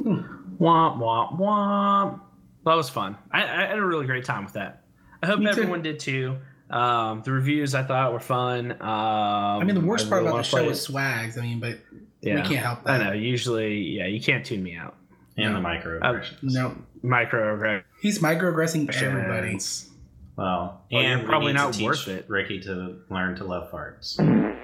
Womp, 0.00 0.98
womp, 0.98 1.38
womp. 1.38 2.20
That 2.64 2.74
was 2.74 2.88
fun. 2.90 3.16
I, 3.30 3.42
I 3.44 3.66
had 3.66 3.78
a 3.78 3.84
really 3.84 4.06
great 4.06 4.24
time 4.24 4.44
with 4.44 4.54
that. 4.54 4.84
I 5.22 5.26
hope 5.26 5.38
Me 5.38 5.46
too. 5.46 5.50
everyone 5.52 5.82
did 5.82 5.98
too. 5.98 6.36
Um, 6.70 7.22
the 7.24 7.32
reviews 7.32 7.74
I 7.74 7.82
thought 7.82 8.12
were 8.12 8.20
fun. 8.20 8.72
Um, 8.72 8.78
I 8.82 9.64
mean, 9.64 9.74
the 9.74 9.80
worst 9.80 10.08
part 10.10 10.22
really 10.22 10.32
about 10.34 10.44
the 10.44 10.50
show 10.50 10.68
is 10.68 10.80
swags. 10.82 11.38
I 11.38 11.42
mean, 11.42 11.60
but 11.60 11.78
Yeah. 12.20 12.36
we 12.36 12.42
can't 12.42 12.64
help 12.64 12.84
that. 12.84 12.90
I 12.90 12.98
that. 12.98 13.04
know. 13.04 13.12
Usually, 13.12 13.78
yeah, 13.78 14.06
you 14.06 14.20
can't 14.20 14.44
tune 14.44 14.62
me 14.62 14.76
out. 14.76 14.96
And 15.38 15.54
the 15.56 15.60
micro 15.60 15.98
Uh, 16.00 16.20
No, 16.42 16.76
Microaggressions. 17.04 17.84
he's 18.00 18.18
microaggressing 18.18 18.92
everybody. 18.94 19.58
Well, 20.36 20.82
Well, 20.90 21.02
and 21.02 21.08
you're 21.08 21.18
we 21.20 21.24
probably 21.26 21.52
need 21.52 21.58
to 21.58 21.64
not 21.64 21.74
teach 21.74 21.84
worth 21.86 22.08
it. 22.08 22.24
Ricky 22.28 22.60
to 22.60 22.96
learn 23.10 23.36
to 23.36 23.44
love 23.44 23.70
farts. 23.70 24.16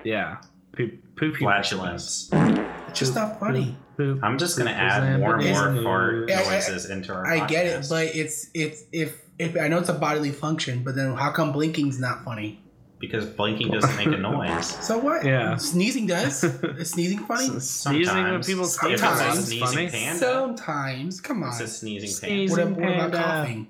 Yeah. 0.04 0.38
Poop, 0.76 0.92
poopy 1.16 1.38
Flatulence. 1.38 2.28
It's 2.32 2.98
just 2.98 3.14
not 3.14 3.38
funny. 3.40 3.76
Poop, 3.96 4.20
I'm 4.24 4.38
just 4.38 4.58
gonna 4.58 4.70
add 4.72 5.20
more 5.20 5.36
and 5.38 5.44
more 5.76 5.82
fart 5.84 6.14
news. 6.14 6.30
Yeah, 6.30 6.40
I- 6.40 6.50
noises 6.54 6.90
into 6.90 7.12
our. 7.14 7.26
I 7.26 7.46
get 7.46 7.66
it, 7.66 7.86
but 7.88 8.06
it's 8.14 8.50
it's 8.54 8.82
if 8.92 9.22
if 9.38 9.56
I 9.56 9.68
know 9.68 9.78
it's 9.78 9.88
a 9.88 9.94
bodily 9.94 10.30
function, 10.32 10.82
but 10.82 10.96
then 10.96 11.14
how 11.14 11.30
come 11.30 11.52
blinking's 11.52 12.00
not 12.00 12.24
funny? 12.24 12.60
Because 13.06 13.26
blinking 13.26 13.70
doesn't 13.70 13.96
make 13.96 14.06
a 14.06 14.16
noise. 14.18 14.76
So 14.84 14.98
what? 14.98 15.24
Yeah. 15.24 15.56
Sneezing 15.56 16.06
does. 16.06 16.44
is 16.78 16.90
sneezing 16.90 17.18
funny? 17.20 17.46
Sneezing 17.60 18.14
when 18.14 18.24
Sometimes. 18.24 18.46
people 18.46 18.64
sneeze 18.66 18.92
it's 18.94 19.02
a 19.02 19.06
Sometimes. 19.06 19.46
sneezing 19.46 19.90
panda, 19.90 20.18
Sometimes. 20.18 21.20
Come 21.20 21.42
on. 21.42 21.48
it's 21.50 21.60
a 21.60 21.68
sneezing 21.68 22.10
Sneeze. 22.10 22.54
panda. 22.54 22.70
What, 22.72 22.80
what 22.80 22.88
about 22.94 23.12
Panda. 23.12 23.22
coughing? 23.22 23.66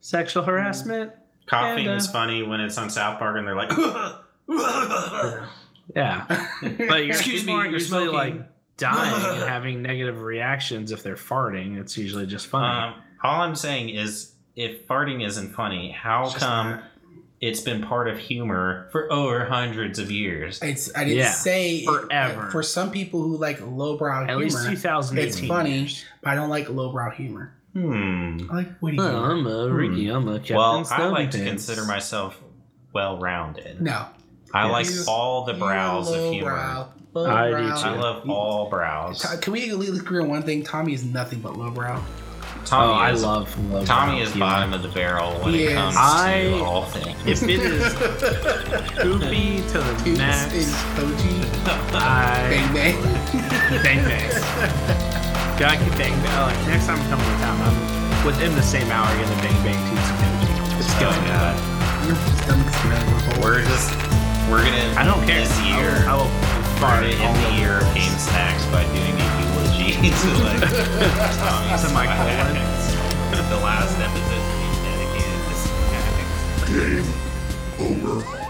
Sexual 0.00 0.42
harassment. 0.44 1.12
Coughing 1.46 1.84
Panda. 1.84 1.94
is 1.96 2.06
funny 2.08 2.42
when 2.42 2.60
it's 2.60 2.76
on 2.78 2.90
South 2.90 3.18
Park 3.18 3.36
and 3.38 3.46
they're 3.46 3.54
like, 3.56 3.70
Yeah. 5.94 6.24
But 6.62 7.04
you're, 7.04 7.06
Excuse 7.06 7.44
me, 7.44 7.52
you're 7.52 7.66
usually 7.66 8.06
smoking. 8.06 8.12
like 8.14 8.48
dying 8.76 9.36
and 9.40 9.48
having 9.48 9.82
negative 9.82 10.20
reactions 10.22 10.90
if 10.92 11.02
they're 11.02 11.14
farting. 11.16 11.78
It's 11.78 11.96
usually 11.96 12.26
just 12.26 12.48
funny. 12.48 12.94
um, 12.94 13.02
all 13.22 13.40
I'm 13.42 13.54
saying 13.54 13.90
is, 13.90 14.32
if 14.56 14.86
farting 14.88 15.24
isn't 15.26 15.54
funny, 15.54 15.90
how 15.92 16.24
It's 16.26 16.34
come 16.38 16.70
not. 16.70 16.84
It's 17.40 17.60
been 17.60 17.82
part 17.82 18.08
of 18.08 18.18
humor 18.18 18.88
for 18.92 19.12
over 19.12 19.44
hundreds 19.44 19.98
of 19.98 20.10
years? 20.10 20.58
It's 20.62 20.94
I 20.96 21.04
didn't 21.04 21.18
Yeah, 21.18 21.30
say 21.32 21.84
forever. 21.84 22.50
for 22.50 22.62
some 22.62 22.90
people 22.90 23.22
who 23.22 23.36
like 23.36 23.60
lowbrow 23.60 24.22
At 24.22 24.28
humor. 24.30 24.42
least 24.44 24.66
2018. 24.66 25.26
it's 25.28 25.46
funny, 25.48 25.78
years. 25.80 26.04
but 26.22 26.30
I 26.30 26.34
don't 26.34 26.48
like 26.48 26.68
lowbrow 26.68 27.10
humor. 27.10 27.52
Hmm. 27.74 28.38
I 28.50 28.54
like 28.54 28.68
witty 28.82 28.96
Well, 28.96 29.10
humor. 29.10 29.30
I'm 29.32 29.46
a 29.70 29.74
Ricky. 29.74 30.08
I'm 30.08 30.26
a 30.28 30.38
Captain 30.38 30.56
Well, 30.56 30.78
I 30.78 30.82
Snowden 30.84 31.12
like 31.12 31.30
to 31.32 31.44
consider 31.44 31.84
myself 31.84 32.40
well-rounded. 32.94 33.82
No, 33.82 34.06
I 34.54 34.68
like 34.70 34.86
all 35.06 35.44
the 35.44 35.52
brows 35.54 36.10
of 36.10 36.32
humor. 36.32 36.86
lowbrow, 37.12 37.34
I 37.34 37.50
do 37.50 37.56
too. 37.68 37.88
I 37.88 37.98
love 37.98 38.28
all 38.30 38.70
brows. 38.70 39.22
Can 39.42 39.52
we 39.52 39.68
at 39.70 39.76
least 39.78 40.00
agree 40.00 40.22
on 40.22 40.28
one 40.30 40.42
thing? 40.42 40.62
Tommy 40.64 40.94
is 40.94 41.04
nothing 41.04 41.40
but 41.40 41.56
lowbrow. 41.58 42.02
Tommy 42.66 42.92
oh, 42.92 42.96
I 42.96 43.12
is, 43.12 43.22
love, 43.22 43.70
love 43.70 43.86
Tommy 43.86 44.20
is 44.20 44.30
humor. 44.30 44.46
bottom 44.46 44.72
of 44.74 44.82
the 44.82 44.88
barrel 44.88 45.32
when 45.40 45.54
He 45.54 45.64
it 45.64 45.68
is. 45.70 45.74
comes 45.74 45.96
I- 45.98 46.42
to 46.50 46.64
all 46.64 46.84
things. 46.84 47.16
If 47.24 47.42
it 47.48 47.60
is 47.60 47.94
poopy 49.00 49.62
to 49.72 49.78
the 49.78 49.94
Toots 50.04 50.18
max, 50.18 50.52
and 50.52 50.74
Koji. 50.98 51.46
I 51.94 52.48
Bang 52.50 52.74
bang. 52.74 52.96
bang 53.82 54.02
bang. 54.04 54.30
God, 55.58 55.78
can 55.78 55.90
bang 55.96 56.12
bang. 56.20 56.34
Oh, 56.36 56.46
like, 56.50 56.66
next 56.68 56.86
time 56.86 56.98
I'm 57.00 57.08
coming 57.08 57.24
to 57.26 57.36
town, 57.40 57.56
I'm 57.62 58.26
within 58.26 58.54
the 58.54 58.62
same 58.62 58.90
hour 58.90 59.06
gonna 59.14 59.42
bang 59.42 59.56
bang 59.62 59.78
Toots 59.90 60.08
and 60.10 60.18
Koji. 60.42 60.80
It's 60.82 60.94
going 60.98 61.22
God. 61.30 61.54
Your 62.06 62.16
stomach's 62.42 62.78
gonna 62.82 63.40
We're 63.42 63.62
just 63.62 63.90
we're 64.50 64.62
gonna 64.66 64.94
I 64.98 65.04
don't 65.04 65.22
care. 65.26 65.40
this 65.42 65.50
I 65.58 65.70
year. 65.70 65.90
will, 66.02 66.10
I 66.10 66.14
will 66.18 66.30
We're 66.76 66.82
fart 66.82 67.04
gonna 67.04 67.24
all 67.24 67.32
the 67.32 67.56
over 67.56 67.56
year 67.56 67.78
of 67.78 67.94
game 67.94 68.18
snacks 68.18 68.66
by 68.66 68.84
doing 68.92 69.16
a 69.16 69.28
eulogy 69.40 69.92
to 69.96 70.28
like 70.44 70.60
Tommy's 71.40 71.82
To 71.88 71.94
my 71.94 72.04
colon. 72.04 72.54
The 73.48 73.56
last 73.64 73.96
episode 73.98 74.44
we 74.60 74.68
dedicated 74.84 75.40
to 75.48 75.54
snacks. 75.56 76.68
Game 76.68 77.08
over. 78.04 78.45